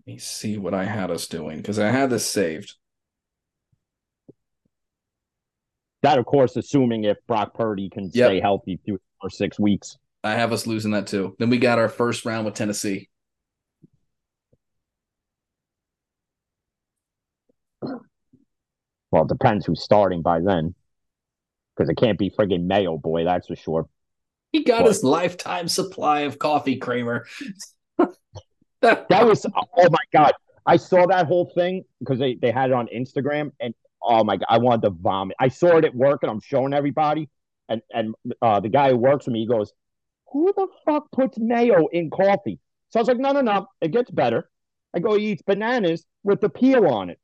[0.05, 2.75] Let me see what I had us doing because I had this saved.
[6.03, 8.11] That, of course, assuming if Brock Purdy can Yep.
[8.13, 9.97] stay healthy through for six weeks.
[10.23, 11.35] I have us losing that too.
[11.39, 13.09] Then we got our first round with Tennessee.
[19.11, 20.73] Well, it depends who's starting by then.
[21.75, 23.89] Because it can't be friggin' Mayo boy, that's for sure.
[24.51, 24.89] He got What?
[24.89, 27.25] his lifetime supply of coffee, Kramer.
[28.81, 30.33] That was oh my god.
[30.65, 34.37] I saw that whole thing because they, they had it on Instagram and oh my
[34.37, 35.37] god, I wanted to vomit.
[35.39, 37.29] I saw it at work and I'm showing everybody.
[37.69, 39.71] And and uh, the guy who works with me, he goes,
[40.31, 42.59] Who the fuck puts mayo in coffee?
[42.89, 44.49] So I was like, No, no, no, it gets better.
[44.93, 47.19] I go, he eats bananas with the peel on it.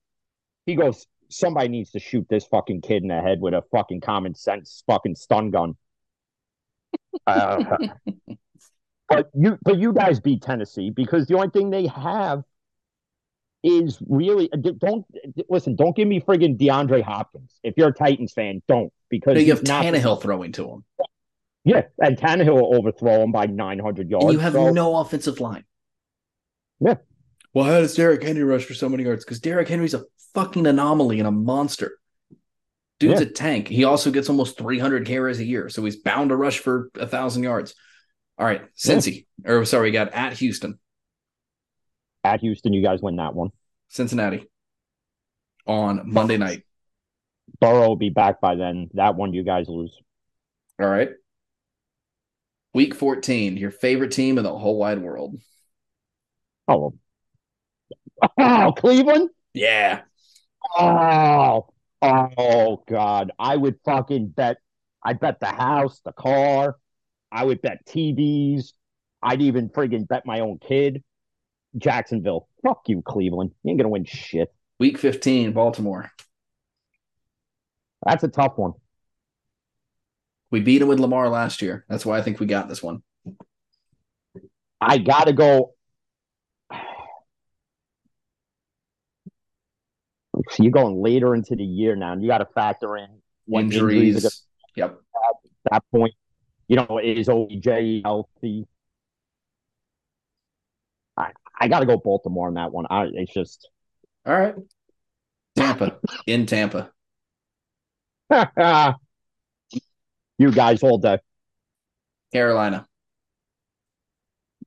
[0.65, 4.01] He goes, Somebody needs to shoot this fucking kid in the head with a fucking
[4.01, 5.75] common sense fucking stun gun.
[7.25, 7.63] Uh,
[9.09, 12.43] but you, but you guys beat Tennessee because the only thing they have
[13.63, 15.05] is really don't
[15.49, 15.75] listen.
[15.75, 17.59] Don't give me friggin' DeAndre Hopkins.
[17.63, 20.83] If you're a Titans fan, don't because No, you have not- Tannehill throwing to him.
[21.67, 24.23] Yeah, and Tannehill will overthrow him by 900 yards.
[24.25, 25.65] And you have so- no offensive line.
[26.79, 26.95] Yeah.
[27.53, 29.25] Well, how does Derrick Henry rush for so many yards?
[29.25, 31.97] Because Derrick Henry's a fucking anomaly and a monster.
[32.99, 33.27] Dude's Yeah.
[33.27, 33.67] a tank.
[33.67, 37.05] He also gets almost 300 carries a year, so he's bound to rush for a
[37.05, 37.75] thousand yards.
[38.37, 40.79] All right, Cincy, or sorry, we got at Houston,
[42.23, 42.71] at Houston.
[42.73, 43.49] You guys win that one.
[43.89, 44.47] Cincinnati
[45.65, 46.63] on Monday night.
[47.59, 48.89] Burrow will be back by then.
[48.93, 49.97] That one you guys lose.
[50.79, 51.09] All right.
[52.77, 55.41] Week 14, your favorite team in the whole wide world.
[56.67, 56.93] Oh,
[58.37, 59.31] oh, Cleveland.
[59.55, 60.01] Yeah.
[60.77, 61.69] Oh,
[62.03, 63.31] oh God!
[63.39, 64.57] I would fucking bet.
[65.03, 66.75] I bet the house, the car.
[67.31, 68.73] I would bet TVs.
[69.23, 71.03] I'd even friggin' bet my own kid.
[71.79, 72.47] Jacksonville.
[72.61, 73.53] Fuck you, Cleveland.
[73.63, 74.53] You ain't gonna win shit.
[74.77, 76.11] Week 15, Baltimore.
[78.05, 78.73] That's a tough one.
[80.51, 81.85] We beat him with Lamar last year.
[81.89, 83.03] That's why I think we got this one.
[84.79, 85.73] I gotta go.
[90.49, 93.07] So you're going later into the year now, and you got to factor in
[93.51, 94.15] Injuries.
[94.17, 94.43] injuries
[94.75, 94.99] Yep.
[95.29, 95.35] at
[95.71, 96.13] that point.
[96.67, 98.67] You know, is OJ healthy?
[101.17, 102.85] I I got to go Baltimore on that one.
[102.89, 103.69] I it's just
[104.25, 104.55] All right.
[105.55, 105.97] Tampa.
[106.27, 106.91] In Tampa.
[110.37, 111.19] you guys all day.
[112.33, 112.85] Carolina.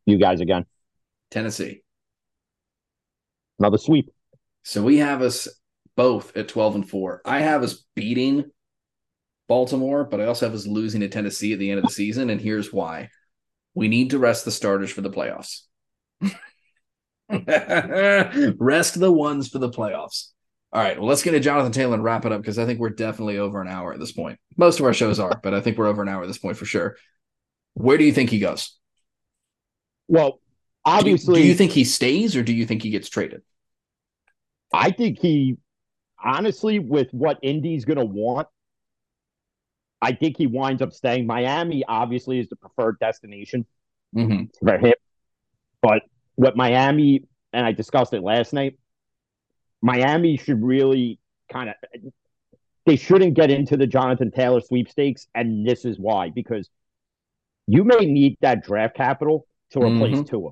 [0.06, 0.64] You guys again.
[1.30, 1.82] Tennessee.
[3.59, 4.10] Another sweep.
[4.64, 5.48] So we have us
[5.97, 7.22] both at 12 and 4.
[7.24, 8.51] I have us beating
[9.48, 12.30] Baltimore, but I also have us losing to Tennessee at the end of the season.
[12.30, 13.10] And here's why
[13.74, 15.62] we need to rest the starters for the playoffs.
[18.59, 20.28] rest the ones for the playoffs.
[20.72, 20.98] All right.
[20.98, 23.38] Well, let's get to Jonathan Taylor and wrap it up because I think we're definitely
[23.38, 24.38] over an hour at this point.
[24.56, 26.56] Most of our shows are, but I think we're over an hour at this point
[26.56, 26.97] for sure.
[27.74, 28.76] Where do you think he goes?
[30.06, 30.30] Well,
[30.86, 33.42] Do you- obviously, do you think he stays or do you think he gets traded?
[34.72, 35.56] I think he,
[36.22, 38.47] honestly, with what Indy's going to want,
[40.01, 41.26] I think he winds up staying.
[41.26, 43.66] Miami, obviously, is the preferred destination
[44.16, 44.66] Mm-hmm.
[44.66, 44.94] for him.
[45.82, 46.02] But
[46.34, 48.76] what Miami, and I discussed it last night,
[49.82, 51.19] Miami should really
[51.52, 51.74] kind of,
[52.86, 56.69] they shouldn't get into the Jonathan Taylor sweepstakes, and this is why because
[57.66, 60.24] you may need that draft capital to replace mm-hmm.
[60.24, 60.51] Tua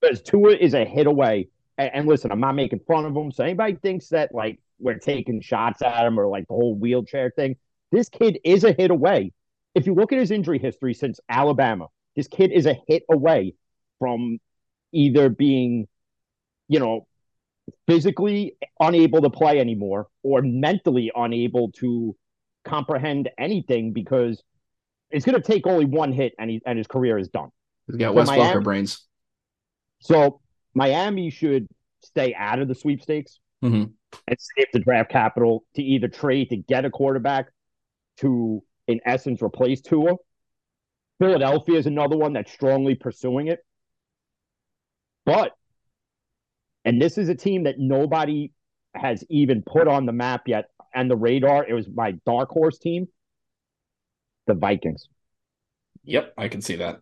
[0.00, 1.48] because Tua is a hit away.
[1.78, 3.32] And, and, listen, I'm not making fun of him.
[3.32, 7.30] So anybody thinks that like we're taking shots at him or like the whole wheelchair
[7.34, 7.56] thing,
[7.90, 9.32] this kid is a hit away.
[9.74, 13.54] If you look at his injury history since Alabama, this kid is a hit away
[13.98, 14.38] from
[14.92, 15.88] either being,
[16.68, 17.06] you know,
[17.86, 22.16] physically unable to play anymore or mentally unable to
[22.64, 24.42] comprehend anything because
[25.10, 27.50] it's going to take only one hit and, he, and his career is done.
[27.86, 29.06] He's got Wes Welker brains.
[30.00, 30.40] So
[30.74, 31.68] Miami should
[32.02, 33.84] stay out of the sweepstakes mm-hmm.
[34.26, 37.46] and save the draft capital to either trade to get a quarterback
[38.18, 40.14] to, in essence, replace Tua.
[41.18, 43.60] Philadelphia is another one that's strongly pursuing it.
[45.24, 45.52] But,
[46.84, 48.50] and this is a team that nobody
[48.94, 51.66] has even put on the map yet and the radar.
[51.66, 53.08] It was my dark horse team,
[54.46, 55.08] the Vikings.
[56.04, 57.00] Yep, I can see that.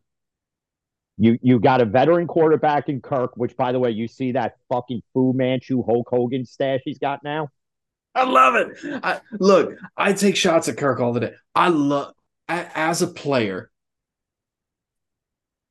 [1.17, 4.57] You you got a veteran quarterback in Kirk, which by the way, you see that
[4.71, 7.49] fucking Fu Manchu Hulk Hogan stash he's got now.
[8.15, 9.01] I love it.
[9.05, 11.35] I, look, I take shots at Kirk all the day.
[11.55, 12.15] I love
[12.49, 13.71] as a player,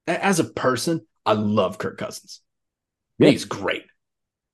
[0.07, 2.41] as a person, I love Kirk Cousins.
[3.18, 3.31] Yeah.
[3.31, 3.84] He's great.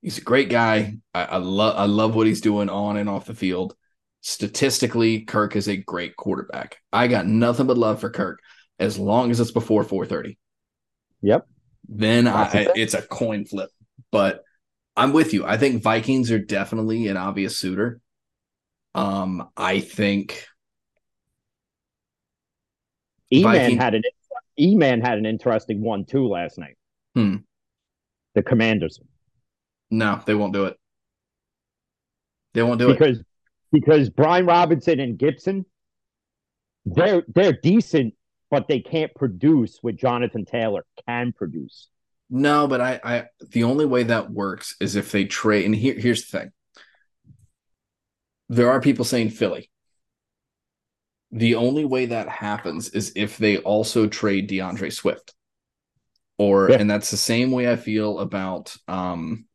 [0.05, 0.97] He's a great guy.
[1.15, 3.75] I, I love I love what he's doing on and off the field.
[4.21, 6.77] Statistically, Kirk is a great quarterback.
[6.93, 8.39] I got nothing but love for Kirk
[8.77, 10.37] as long as it's before 430.
[11.23, 11.47] Yep.
[11.89, 13.71] Then I, it's a coin flip.
[14.11, 14.43] But
[14.95, 15.43] I'm with you.
[15.43, 17.99] I think Vikings are definitely an obvious suitor.
[18.93, 20.45] Um, I think
[23.33, 24.03] E Man had an
[24.59, 26.77] E Man had an interesting one too last night.
[27.15, 27.37] Hmm.
[28.35, 28.99] The Commanders.
[29.91, 30.77] No, they won't do it.
[32.53, 33.25] They won't do because, it
[33.71, 35.65] because because Brian Robinson and Gibson,
[36.85, 38.13] they're they're decent
[38.55, 41.89] but they can't produce what Jonathan Taylor can produce.
[42.29, 45.65] No, but I, I the only way that works is if they trade.
[45.65, 46.51] And here, here's the thing:
[48.49, 49.69] there are people saying Philly.
[51.31, 55.33] The only way that happens is if they also trade D'Andre Swift,
[56.37, 56.77] or yeah.
[56.77, 59.45] and that's the same way I feel about um.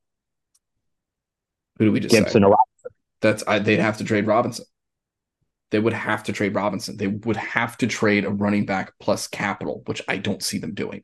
[1.80, 2.46] Who do we just Gibson say?
[2.46, 2.90] or Robinson?
[3.20, 4.64] That's I, they'd have to trade Robinson
[5.70, 6.96] they would have to trade Robinson.
[6.96, 10.74] They would have to trade a running back plus capital, which I don't see them
[10.74, 11.02] doing.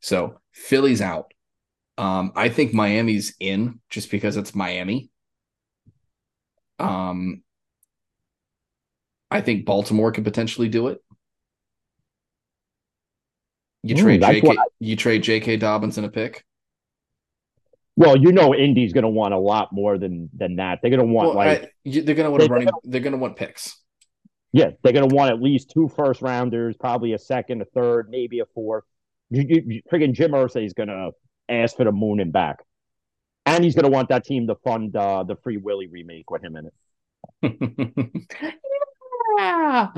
[0.00, 1.32] So Philly's out.
[1.98, 5.10] Um, I think Miami's in just because it's Miami.
[6.78, 7.42] Um,
[9.30, 11.02] I think Baltimore could potentially do it.
[13.82, 14.64] You trade mm, JK, I...
[14.78, 15.56] you trade J.K.
[15.56, 16.44] Dobbins in a pick.
[17.96, 20.80] Well, you know, Indy's going to want a lot more than than that.
[20.82, 22.68] They're going to want well, like I, they're going to want running.
[22.84, 23.80] They're going to want picks.
[24.52, 28.08] Yeah, they're going to want at least two first rounders, probably a second, a third,
[28.10, 28.84] maybe a fourth.
[29.30, 31.10] You, you, freaking Jim Irsay is going to
[31.48, 32.58] ask for the moon and back,
[33.46, 36.44] and he's going to want that team to fund uh, the Free Willy remake with
[36.44, 36.70] him in
[37.42, 38.12] it.
[39.38, 39.88] yeah.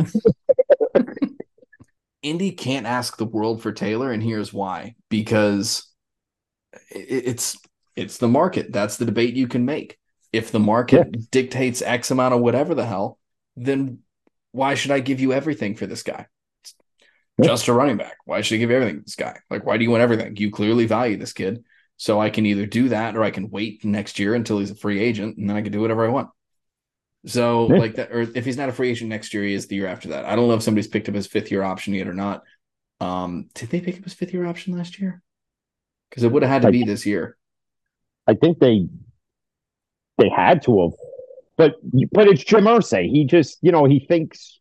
[2.22, 5.88] Indy can't ask the world for Taylor, and here's why: because
[6.90, 7.56] it's
[7.98, 8.72] it's the market.
[8.72, 9.98] That's the debate you can make.
[10.32, 11.20] If the market yeah.
[11.30, 13.18] dictates X amount of whatever the hell,
[13.56, 14.00] then
[14.52, 16.26] why should I give you everything for this guy?
[17.42, 18.16] just a running back.
[18.24, 19.38] Why should I give everything to this guy?
[19.48, 20.36] Like, why do you want everything?
[20.36, 21.64] You clearly value this kid.
[21.96, 24.76] So I can either do that or I can wait next year until he's a
[24.76, 26.30] free agent and then I can do whatever I want.
[27.26, 27.78] So, yeah.
[27.78, 29.88] like that, or if he's not a free agent next year, he is the year
[29.88, 30.24] after that.
[30.24, 32.42] I don't know if somebody's picked up his fifth year option yet or not.
[33.00, 35.22] Um, did they pick up his fifth year option last year?
[36.08, 37.36] Because it would have had to be this year.
[38.28, 38.86] I think they
[40.18, 40.92] they had to have
[41.58, 41.74] but
[42.12, 43.10] but it's Jim Irsay.
[43.10, 44.60] He just you know he thinks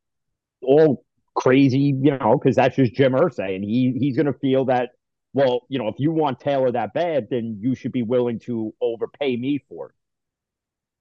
[0.62, 4.66] all crazy, you know, because that's just Jim Irsay, and he he's going to feel
[4.66, 4.90] that.
[5.34, 8.74] Well, you know, if you want Taylor that bad, then you should be willing to
[8.82, 9.96] overpay me for it.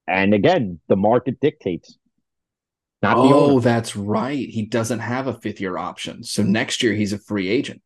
[0.05, 1.97] And again, the market dictates.
[3.01, 4.47] Not oh, that's right.
[4.47, 6.23] He doesn't have a fifth year option.
[6.23, 7.81] So next year he's a free agent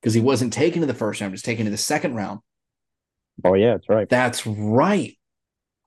[0.00, 2.40] because he wasn't taken to the first round, he was taken to the second round.
[3.44, 4.08] Oh, yeah, that's right.
[4.08, 5.16] That's right.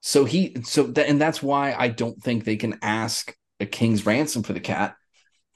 [0.02, 4.06] So he so that and that's why I don't think they can ask a king's
[4.06, 4.96] ransom for the cat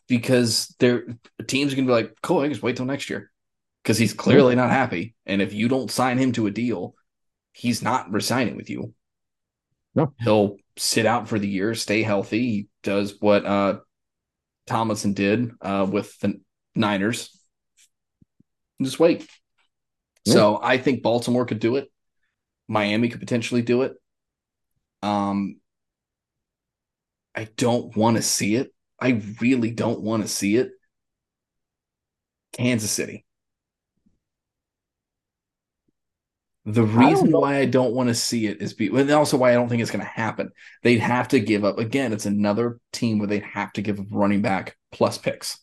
[0.07, 1.05] because their
[1.47, 3.31] teams are gonna be like, cool, I just wait till next year.
[3.83, 5.15] Because he's clearly not happy.
[5.25, 6.95] And if you don't sign him to a deal,
[7.51, 8.93] he's not resigning with you.
[9.95, 10.13] No.
[10.19, 12.39] He'll sit out for the year, stay healthy.
[12.39, 13.79] He does what uh
[14.67, 16.39] Tomlinson did uh with the
[16.75, 17.37] Niners.
[18.81, 19.27] Just wait.
[20.25, 20.33] Yeah.
[20.33, 21.91] So I think Baltimore could do it.
[22.67, 23.93] Miami could potentially do it.
[25.01, 25.57] Um,
[27.35, 28.73] I don't want to see it.
[28.99, 30.71] I really don't want to see it.
[32.53, 33.25] Kansas City.
[36.65, 39.55] The reason why I don't want to see it is be, and also why I
[39.55, 40.51] don't think it's going to happen.
[40.81, 42.13] They'd have to give up again.
[42.13, 45.57] It's another team where they'd have to give up running back plus picks,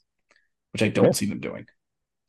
[0.73, 1.13] which I don't yeah.
[1.13, 1.67] see them doing.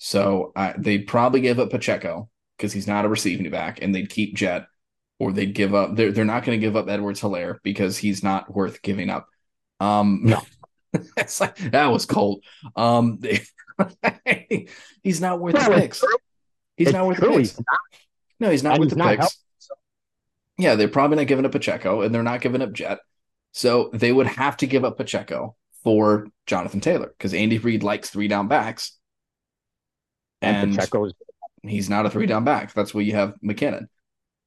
[0.04, 4.10] So uh, they'd probably give up Pacheco because he's not a receiving back, and they'd
[4.10, 4.66] keep Jet,
[5.20, 5.96] or they'd give up.
[5.96, 9.28] They're they're not going to give up Edwards Helaire because he's not worth giving up.
[9.80, 10.42] Um, no,
[11.18, 12.44] it's like that was cold.
[12.76, 13.20] Um,
[15.04, 16.04] he's not worth the picks.
[16.78, 17.34] He's it's not worth true.
[17.34, 17.60] the picks.
[18.40, 19.38] No, he's not and with he's the not picks.
[20.58, 22.98] Yeah, they're probably not giving up Pacheco, and they're not giving up Jet.
[23.52, 28.10] So they would have to give up Pacheco for Jonathan Taylor because Andy Reid likes
[28.10, 28.98] three down backs.
[30.42, 31.14] And, and
[31.64, 32.74] he's not a three down back.
[32.74, 33.88] That's where you have McKinnon.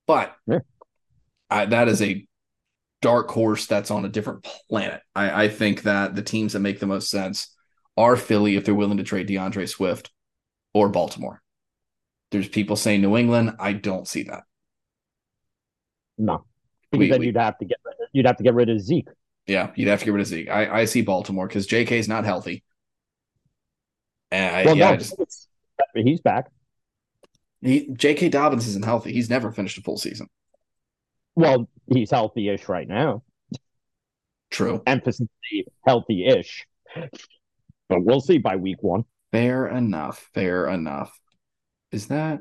[0.07, 0.59] But yeah.
[1.51, 2.27] I, that is a
[3.01, 5.01] dark horse that's on a different planet.
[5.15, 7.55] I, I think that the teams that make the most sense
[7.97, 10.11] are Philly if they're willing to trade D'Andre Swift
[10.73, 11.41] or Baltimore.
[12.31, 13.57] There's people saying New England.
[13.61, 14.43] I don't see that.
[16.19, 16.45] No,
[16.91, 17.79] because we, then we, you'd have to get
[18.13, 19.09] you'd have to get rid of Zeke.
[19.47, 20.49] Yeah, you'd have to get rid of Zeke.
[20.49, 21.99] I, I see Baltimore because J.K.
[21.99, 22.65] is not healthy.
[24.31, 25.49] And I, well, yeah, no, just,
[25.95, 26.51] he's back.
[27.61, 28.29] He J.K.
[28.29, 29.13] Dobbins isn't healthy.
[29.13, 30.29] He's never finished a full season.
[31.35, 33.23] Well, he's healthy-ish right now.
[34.51, 34.83] True.
[34.87, 35.27] Emphasis
[35.87, 36.67] healthy-ish.
[37.89, 39.05] But we'll see by week one.
[39.33, 40.31] Fair enough.
[40.33, 41.19] Fair enough.
[41.91, 42.41] Is that?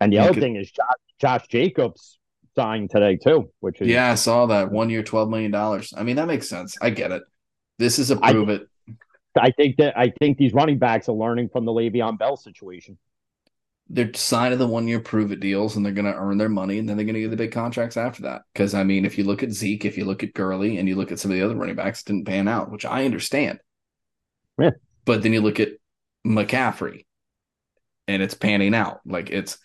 [0.00, 0.42] And the other could...
[0.42, 0.86] thing is Josh,
[1.20, 2.18] Josh Jacobs
[2.56, 5.92] signed today too, which is yeah, I saw that one year, twelve million dollars.
[5.96, 6.76] I mean, that makes sense.
[6.80, 7.22] I get it.
[7.78, 8.68] This is a prove I, it.
[9.36, 12.98] I think that I think these running backs are learning from the Le'Veon Bell situation.
[13.88, 16.78] They're signing the one year prove it deals, and they're going to earn their money,
[16.78, 18.42] and then they're going to get the big contracts after that.
[18.52, 20.96] Because I mean, if you look at Zeke, if you look at Gurley, and you
[20.96, 23.58] look at some of the other running backs, didn't pan out, which I understand.
[24.58, 24.70] Yeah.
[25.04, 25.70] But then you look at
[26.26, 27.04] McCaffrey,
[28.08, 29.00] and it's panning out.
[29.04, 29.58] Like it's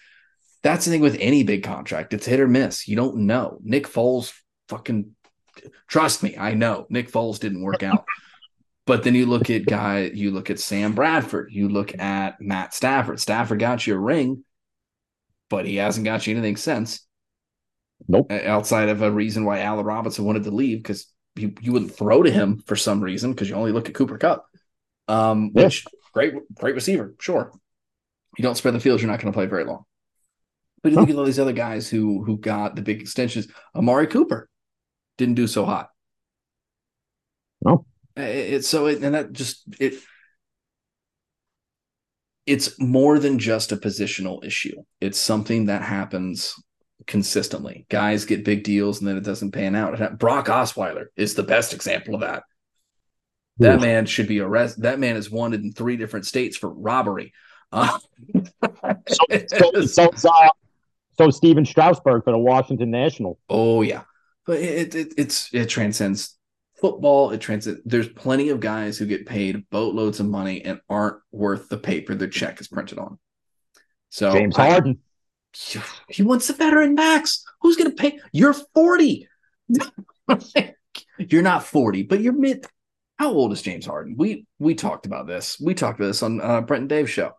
[0.64, 2.14] that's the thing with any big contract.
[2.14, 2.88] It's hit or miss.
[2.88, 3.60] You don't know.
[3.64, 4.34] Nick Foles
[4.70, 5.16] fucking
[5.88, 6.88] trust me, I know.
[6.90, 8.06] Nick Foles didn't work out.
[8.88, 12.74] but then you look at guy, you look at Sam Bradford, you look at Matt
[12.74, 13.20] Stafford.
[13.20, 14.44] Stafford got you a ring,
[15.50, 17.06] but he hasn't got you anything since.
[18.08, 18.32] Nope.
[18.32, 22.24] Outside of a reason why Allen Robinson wanted to leave because you, you wouldn't throw
[22.24, 24.48] to him for some reason because you only look at Cooper Kupp,
[25.08, 25.66] Um, yeah.
[25.66, 27.52] which great, great receiver, sure
[28.38, 29.84] you don't spread the field, you're not going to play very long.
[30.84, 33.48] But you look at all these other guys who who got the big extensions.
[33.76, 34.48] Amari Cooper
[35.18, 35.90] didn't do so hot.
[37.66, 37.86] No,
[38.18, 39.96] it's so it, and that just it.
[42.46, 44.82] It's more than just a positional issue.
[45.02, 46.56] It's something that happens
[47.06, 47.86] consistently.
[47.90, 50.18] Guys get big deals and then it doesn't pan out.
[50.18, 52.44] Brock Osweiler is the best example of that.
[53.60, 54.84] That man should be arrested.
[54.84, 57.34] That man is wanted in three different states for robbery.
[57.72, 57.98] Uh,
[59.08, 60.32] so, so, so, so,
[61.18, 63.40] so Stephen Strasburg for the Washington National.
[63.50, 64.04] Oh yeah,
[64.46, 66.37] but it, it it's it transcends
[66.80, 67.32] football.
[67.32, 67.82] It transcends.
[67.86, 72.16] There's plenty of guys who get paid boatloads of money and aren't worth the paper
[72.16, 73.20] their check is printed on.
[74.10, 75.00] So James Harden,
[75.76, 77.44] I, he wants the veteran max.
[77.62, 78.20] Who's going to pay?
[78.32, 79.28] You're 40.
[81.18, 82.66] you're not 40, but you're mid.
[83.18, 84.16] How old is James Harden?
[84.18, 85.60] We we talked about this.
[85.60, 87.34] We talked about this on uh, Brent and Dave's show.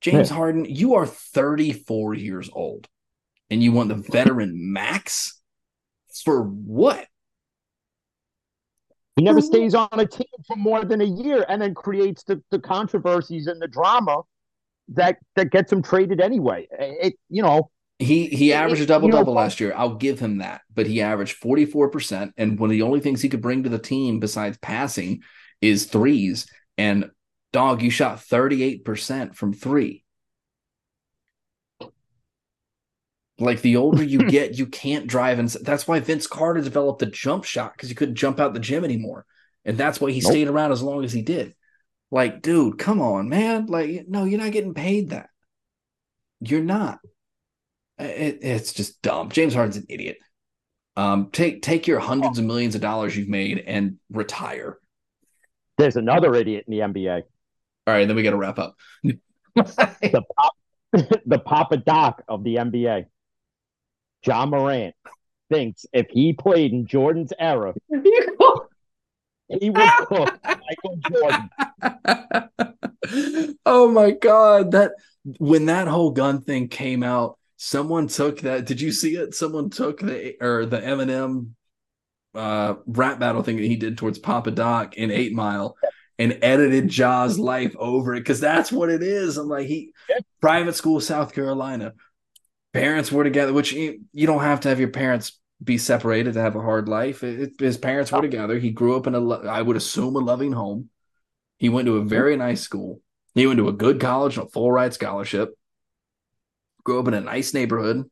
[0.00, 0.36] James yeah.
[0.36, 2.86] Harden, you are 34 years old
[3.50, 5.40] and you want the veteran max
[6.24, 7.06] for what?
[9.20, 9.46] He never mm-hmm.
[9.46, 13.46] stays on a team for more than a year and then creates the, the controversies
[13.46, 14.22] and the drama
[14.88, 16.66] that that gets him traded anyway.
[16.70, 19.74] It you know he he averaged a double double last year.
[19.76, 23.00] I'll give him that, but he averaged forty four percent, and one of the only
[23.00, 25.22] things he could bring to the team besides passing
[25.60, 26.46] is threes.
[26.78, 27.10] And
[27.52, 30.04] Dog, you shot 38% from three.
[33.40, 35.38] Like the older you get, you can't drive.
[35.38, 38.60] And that's why Vince Carter developed the jump shot because he couldn't jump out the
[38.60, 39.26] gym anymore.
[39.64, 40.30] And that's why he nope.
[40.30, 41.54] stayed around as long as he did.
[42.10, 43.66] Like, dude, come on, man.
[43.66, 45.30] Like, no, you're not getting paid that.
[46.40, 46.98] You're not.
[47.98, 49.30] It, it's just dumb.
[49.30, 50.18] James Harden's an idiot.
[50.96, 54.78] Um, take take your hundreds of millions of dollars you've made and retire.
[55.78, 57.22] There's another idiot in the NBA.
[57.86, 58.76] All right, then we got to wrap up.
[59.54, 60.54] the, pop,
[60.92, 63.06] the Papa Doc of the NBA,
[64.24, 64.94] Ja Morant,
[65.50, 67.74] thinks if he played in Jordan's era,
[69.48, 71.50] he would cook Michael Jordan.
[73.66, 74.72] Oh my god!
[74.72, 74.92] That
[75.38, 78.66] when that whole gun thing came out, someone took that.
[78.66, 79.34] Did you see it?
[79.34, 81.50] Someone took the or the Eminem
[82.34, 85.76] uh, rap battle thing that he did towards Papa Doc in Eight Mile
[86.18, 89.36] and edited Ja's life over it because that's what it is.
[89.36, 89.92] I'm like, he
[90.40, 91.94] private school, South Carolina,
[92.72, 96.40] parents were together, which you, you don't have to have your parents be separated to
[96.40, 97.22] have a hard life.
[97.22, 98.22] It, his parents were oh.
[98.22, 98.58] together.
[98.58, 100.90] He grew up in a, I would assume, a loving home.
[101.58, 102.08] He went to a mm-hmm.
[102.08, 103.00] very nice school.
[103.34, 105.50] He went to a good college and a full ride scholarship.
[106.84, 108.10] Grew up in a nice neighborhood.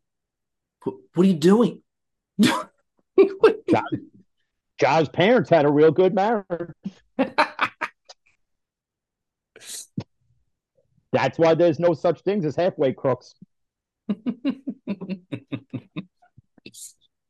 [0.83, 1.83] What, what are you doing?
[4.79, 6.45] Ja's parents had a real good marriage.
[11.11, 13.35] That's why there's no such things as halfway crooks.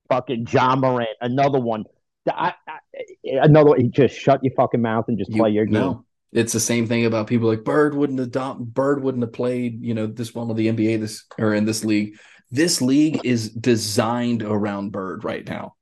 [0.08, 1.84] fucking Ja Morant, another one.
[2.26, 2.78] I, I,
[3.24, 3.90] another one.
[3.90, 5.74] Just shut your fucking mouth and just play your game.
[5.74, 9.82] No, it's the same thing about people like Bird wouldn't have Bird wouldn't have played.
[9.82, 12.18] You know, this one of the NBA this or in this league.
[12.50, 15.74] This league is designed around Bird right now.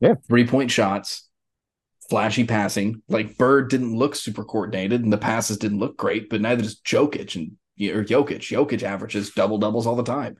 [0.00, 1.28] Yeah, three point shots,
[2.08, 3.02] flashy passing.
[3.08, 6.80] Like Bird didn't look super coordinated, and the passes didn't look great, but neither does
[6.80, 7.52] Jokic and
[7.88, 8.40] or Jokic.
[8.40, 10.36] Jokic averages double doubles all the time.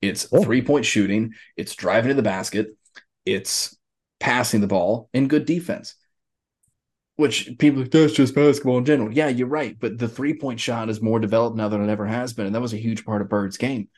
[0.00, 0.42] It's oh.
[0.42, 2.76] three point shooting, it's driving to the basket,
[3.24, 3.76] it's
[4.20, 5.94] passing the ball, and good defense.
[7.16, 9.12] Which people that's just basketball in general.
[9.12, 9.76] Yeah, you're right.
[9.78, 12.46] But the three point shot is more developed now than it ever has been.
[12.46, 13.88] And that was a huge part of Bird's game.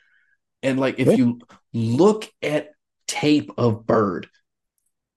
[0.61, 1.39] And like if you
[1.73, 2.71] look at
[3.07, 4.27] tape of Bird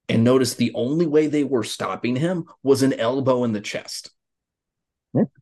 [0.09, 4.11] and notice the only way they were stopping him was an elbow in the chest.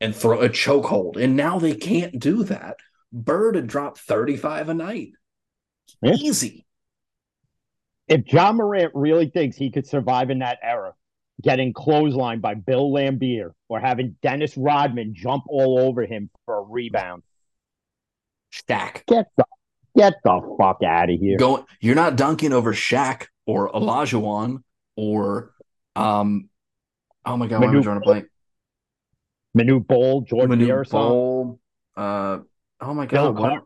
[0.00, 1.16] And throw a chokehold.
[1.16, 2.76] And now they can't do that.
[3.12, 5.10] Bird had dropped 35 a night.
[6.02, 6.14] Yeah.
[6.14, 6.66] Easy.
[8.08, 10.94] If Ja Morant really thinks he could survive in that era,
[11.42, 16.62] getting clotheslined by Bill Laimbeer or having Dennis Rodman jump all over him for a
[16.62, 17.22] rebound,
[18.52, 19.44] Shaq, get the
[19.96, 21.36] get the fuck out of here.
[21.36, 24.62] Go, you're not dunking over Shaq or Olajuwon
[24.94, 25.52] or
[25.96, 26.48] um,
[27.24, 28.26] oh my god, Manute, I'm drawing a blank.
[29.56, 31.58] Manute Bol, Jordan Manute Bol,
[31.96, 32.38] uh,
[32.80, 33.60] oh my god,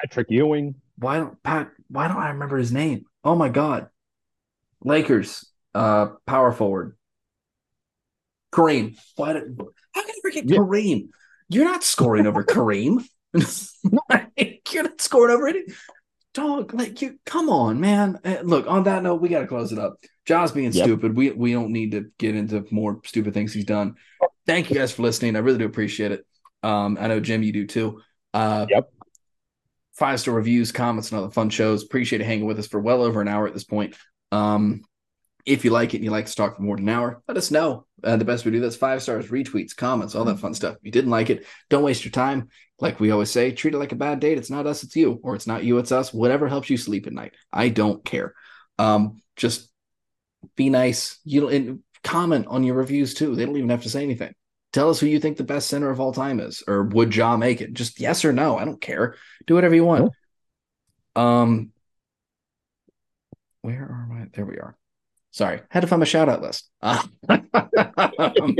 [0.00, 1.70] Patrick Ewing why don't Pat?
[1.88, 3.04] Why don't I remember his name?
[3.24, 3.88] Oh my god,
[4.82, 6.96] Lakers, uh, power forward,
[8.52, 8.96] Kareem.
[9.16, 9.60] Why did?
[9.92, 10.58] How can I forget yeah.
[10.58, 11.08] Kareem?
[11.48, 13.04] You're not scoring over Kareem.
[13.34, 15.72] You're not scoring over it.
[16.34, 18.18] Dog, like you, come on, man.
[18.24, 19.96] Eh, look, on that note, we got to close it up.
[20.24, 20.84] Ja's being yep.
[20.84, 21.14] stupid.
[21.14, 23.96] We we don't need to get into more stupid things he's done.
[24.46, 25.36] Thank you guys for listening.
[25.36, 26.26] I really do appreciate it.
[26.62, 28.00] Um, I know Jim, you do too.
[28.34, 28.88] Uh, yep
[29.92, 31.84] five star reviews, comments, and other fun shows.
[31.84, 33.96] Appreciate it hanging with us for well over an hour at this point.
[34.30, 34.82] Um,
[35.44, 37.36] if you like it and you like to talk for more than an hour, let
[37.36, 37.86] us know.
[38.02, 40.76] Uh, the best we do that's five stars, retweets, comments, all that fun stuff.
[40.76, 42.48] If you didn't like it, don't waste your time.
[42.78, 44.38] Like we always say, treat it like a bad date.
[44.38, 46.12] It's not us, it's you, or it's not you, it's us.
[46.12, 47.34] Whatever helps you sleep at night.
[47.52, 48.34] I don't care.
[48.78, 49.70] Um, just
[50.56, 51.18] be nice.
[51.24, 53.34] You and comment on your reviews too.
[53.34, 54.34] They don't even have to say anything.
[54.72, 57.36] Tell us who you think the best center of all time is, or would Ja
[57.36, 57.74] make it?
[57.74, 58.56] Just yes or no.
[58.56, 59.16] I don't care.
[59.46, 60.12] Do whatever you want.
[61.14, 61.72] Um,
[63.60, 64.26] where are my?
[64.32, 64.76] There we are.
[65.30, 66.70] Sorry, had to find my shout out list.
[66.80, 67.02] Uh,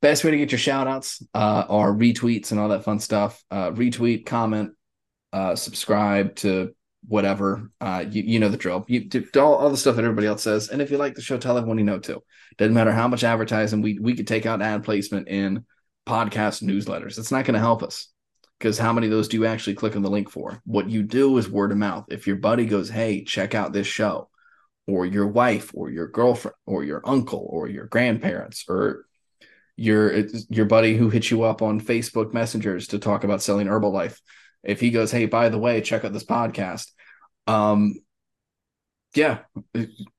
[0.00, 3.42] best way to get your shout outs uh, are retweets and all that fun stuff.
[3.50, 4.72] Uh, retweet, comment,
[5.32, 6.74] uh, subscribe to
[7.06, 7.70] whatever.
[7.80, 8.84] Uh, you, you know the drill.
[8.88, 10.68] You do all, all the stuff that everybody else says.
[10.68, 12.22] And if you like the show, tell everyone you know too.
[12.58, 15.64] Doesn't matter how much advertising we we could take out ad placement in
[16.06, 17.18] podcast newsletters.
[17.18, 18.08] It's not going to help us
[18.58, 20.60] because how many of those do you actually click on the link for?
[20.64, 22.06] What you do is word of mouth.
[22.08, 24.28] If your buddy goes, "Hey, check out this show,"
[24.86, 29.06] or your wife, or your girlfriend, or your uncle, or your grandparents, or
[29.76, 34.18] your your buddy who hits you up on Facebook messengers to talk about selling Herbalife
[34.62, 36.90] if he goes, hey, by the way, check out this podcast,
[37.46, 37.94] um,
[39.14, 39.40] yeah,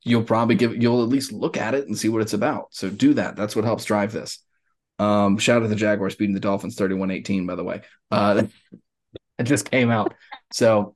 [0.03, 2.67] you'll probably give you'll at least look at it and see what it's about.
[2.71, 3.35] So do that.
[3.35, 4.39] That's what helps drive this.
[4.99, 7.81] Um, shout out to the Jaguars beating the Dolphins 31-18, by the way.
[8.11, 8.43] Uh
[9.39, 10.13] it just came out.
[10.51, 10.95] So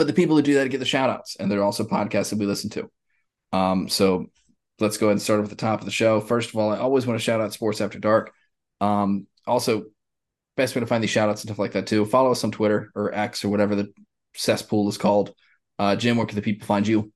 [0.00, 2.38] but the people who do that get the shout outs, and they're also podcasts that
[2.38, 2.90] we listen to.
[3.52, 4.30] Um, so
[4.78, 6.22] let's go ahead and start with the top of the show.
[6.22, 8.32] First of all, I always want to shout out Sports After Dark.
[8.80, 9.84] Um, also,
[10.60, 12.04] best way to find these shout outs and stuff like that too.
[12.04, 13.92] Follow us on Twitter or X or whatever the
[14.34, 15.34] cesspool is called.
[15.78, 17.12] Uh, Jim, where can the people find you?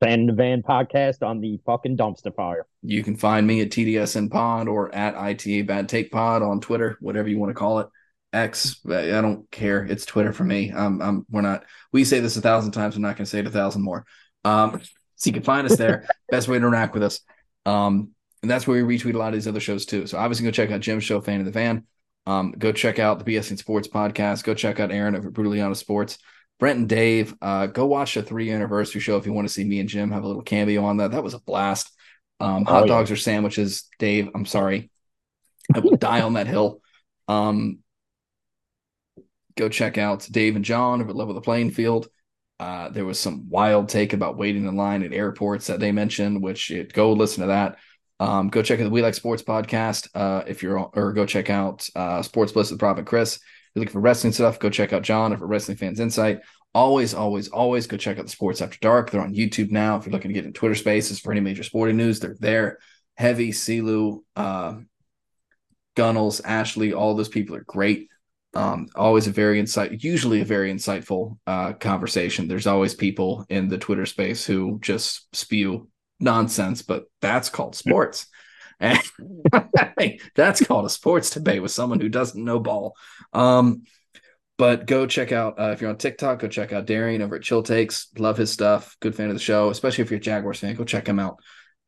[0.00, 2.66] Fan the Van podcast on the fucking dumpster fire.
[2.82, 6.96] You can find me at TDSN Pod or at ITA Bad Take Pod on Twitter,
[7.00, 7.88] whatever you want to call it.
[8.32, 9.84] X, I don't care.
[9.84, 10.70] It's Twitter for me.
[10.70, 11.64] Um, I'm we're not.
[11.92, 12.96] We say this a thousand times.
[12.96, 14.06] I'm not going to say it a thousand more.
[14.44, 14.80] Um,
[15.16, 16.06] so you can find us there.
[16.30, 17.20] Best way to interact with us.
[17.66, 18.10] Um,
[18.42, 20.06] and that's where we retweet a lot of these other shows too.
[20.06, 21.86] So obviously go check out Jim's show, Fan of the Van.
[22.26, 24.44] Um, go check out the BSN Sports podcast.
[24.44, 26.18] Go check out Aaron over Brutally Honest Sports.
[26.58, 29.64] Brent and Dave, uh, go watch the three anniversary show if you want to see
[29.64, 31.12] me and Jim have a little cameo on that.
[31.12, 31.90] That was a blast.
[32.38, 32.92] Um, hot oh, yeah.
[32.92, 34.28] dogs or sandwiches, Dave.
[34.34, 34.90] I'm sorry,
[35.74, 36.80] I will die on that hill.
[37.28, 37.78] Um,
[39.56, 42.08] go check out Dave and John over at Level the Playing Field.
[42.58, 46.42] Uh, there was some wild take about waiting in line at airports that they mentioned,
[46.42, 47.78] which it, go listen to that.
[48.20, 51.48] Um, go check out the We Like Sports podcast uh, if you're, or go check
[51.48, 53.36] out uh, Sports Bliss with Prophet Chris.
[53.36, 53.42] If
[53.74, 56.40] you're looking for wrestling stuff, go check out John for Wrestling Fans Insight.
[56.74, 59.10] Always, always, always go check out the Sports After Dark.
[59.10, 59.96] They're on YouTube now.
[59.96, 62.78] If you're looking to get in Twitter Spaces for any major sporting news, they're there.
[63.16, 64.74] Heavy, Silu, uh,
[65.96, 68.08] Gunnels, Ashley, all those people are great.
[68.52, 72.48] Um, always a very insight, usually a very insightful uh, conversation.
[72.48, 75.88] There's always people in the Twitter space who just spew
[76.20, 78.26] nonsense, but that's called sports.
[78.80, 78.98] And
[80.34, 82.96] that's called a sports debate with someone who doesn't know ball.
[83.34, 83.82] Um,
[84.56, 87.42] but go check out uh, if you're on TikTok, go check out Darian over at
[87.42, 88.08] Chill Takes.
[88.18, 88.96] Love his stuff.
[89.00, 90.74] Good fan of the show, especially if you're a Jaguars fan.
[90.74, 91.40] Go check him out.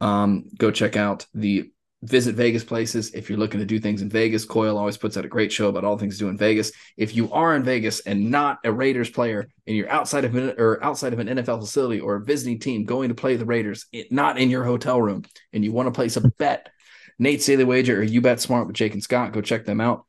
[0.03, 1.71] Um, go check out the
[2.03, 3.15] visit Vegas places.
[3.15, 5.69] If you're looking to do things in Vegas, Coil always puts out a great show
[5.69, 6.73] about all things to do in Vegas.
[6.97, 10.55] If you are in Vegas and not a Raiders player and you're outside of an,
[10.59, 13.87] or outside of an NFL facility or a visiting team going to play the Raiders,
[14.11, 16.71] not in your hotel room, and you want to place a bet,
[17.19, 20.05] Nate's Daily Wager or You Bet Smart with Jake and Scott, go check them out.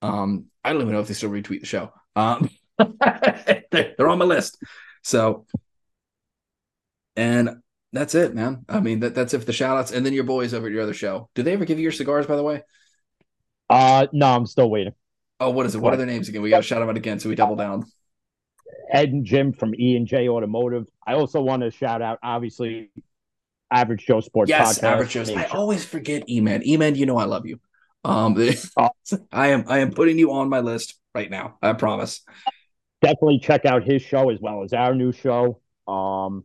[0.00, 1.92] Um, I don't even know if they still retweet the show.
[2.14, 4.58] Um, they're on my list.
[5.02, 5.46] So,
[7.16, 7.61] and
[7.92, 8.64] that's it, man.
[8.68, 9.92] I mean, that, that's if the shout outs.
[9.92, 11.28] And then your boys over at your other show.
[11.34, 12.62] Do they ever give you your cigars, by the way?
[13.68, 14.94] Uh, no, I'm still waiting.
[15.40, 15.78] Oh, what is it?
[15.78, 16.42] What, are their names again?
[16.42, 17.84] We got to shout them out again so we double down.
[18.90, 20.86] Ed and Jim from E and J Automotive.
[21.06, 22.90] I also want to shout out, obviously,
[23.70, 24.82] Average Joe Sports yes, Podcast.
[24.84, 25.34] Average Joe.
[25.34, 26.66] I always forget E-Man.
[26.66, 27.58] E-Man, you know I love you.
[28.04, 28.36] Um,
[29.32, 31.56] I am I am putting you on my list right now.
[31.62, 32.22] I promise.
[33.00, 35.60] Definitely check out his show as well as our new show.
[35.88, 36.44] Um,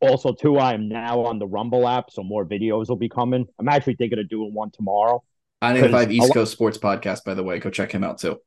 [0.00, 3.46] also, too, I am now on the Rumble app, so more videos will be coming.
[3.58, 5.22] I'm actually thinking of doing one tomorrow.
[5.60, 7.58] I think five East Coast Sports Podcast, by the way.
[7.58, 8.40] Go check him out too.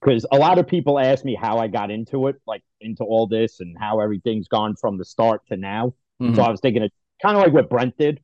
[0.00, 3.26] Because a lot of people ask me how I got into it, like into all
[3.26, 5.94] this and how everything's gone from the start to now.
[6.20, 6.34] Mm-hmm.
[6.34, 6.90] So I was thinking of
[7.22, 8.20] kind of like what Brent did,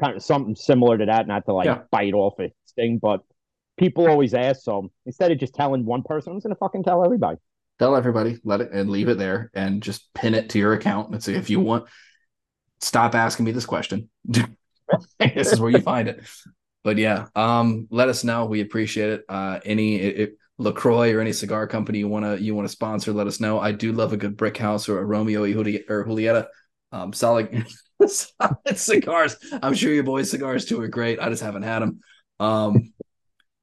[0.00, 1.82] kind of something similar to that, not to like yeah.
[1.90, 3.24] bite off a thing, but
[3.78, 4.62] people always ask.
[4.62, 7.38] So instead of just telling one person, I'm just gonna fucking tell everybody
[7.78, 11.10] tell everybody, let it and leave it there and just pin it to your account
[11.10, 11.86] and say, if you want,
[12.80, 14.08] stop asking me this question.
[14.24, 16.22] this is where you find it.
[16.82, 18.44] But yeah, um, let us know.
[18.44, 19.24] We appreciate it.
[19.28, 23.40] Uh, any it, Lacroix or any cigar company you wanna you wanna sponsor, let us
[23.40, 23.58] know.
[23.58, 26.46] I do love a good brick house or a Romeo or Julieta.
[26.92, 27.66] Um, solid,
[28.06, 29.36] solid cigars.
[29.62, 31.18] I'm sure your boys' cigars too are great.
[31.18, 32.00] I just haven't had them.
[32.38, 32.92] Um,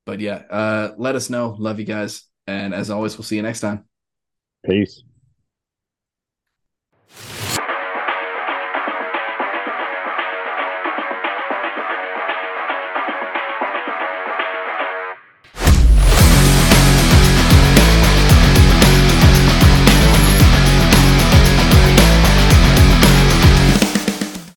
[0.06, 1.56] but yeah, uh, let us know.
[1.58, 2.24] Love you guys.
[2.48, 3.86] And as always, we'll see you next time.
[4.68, 5.04] Peace.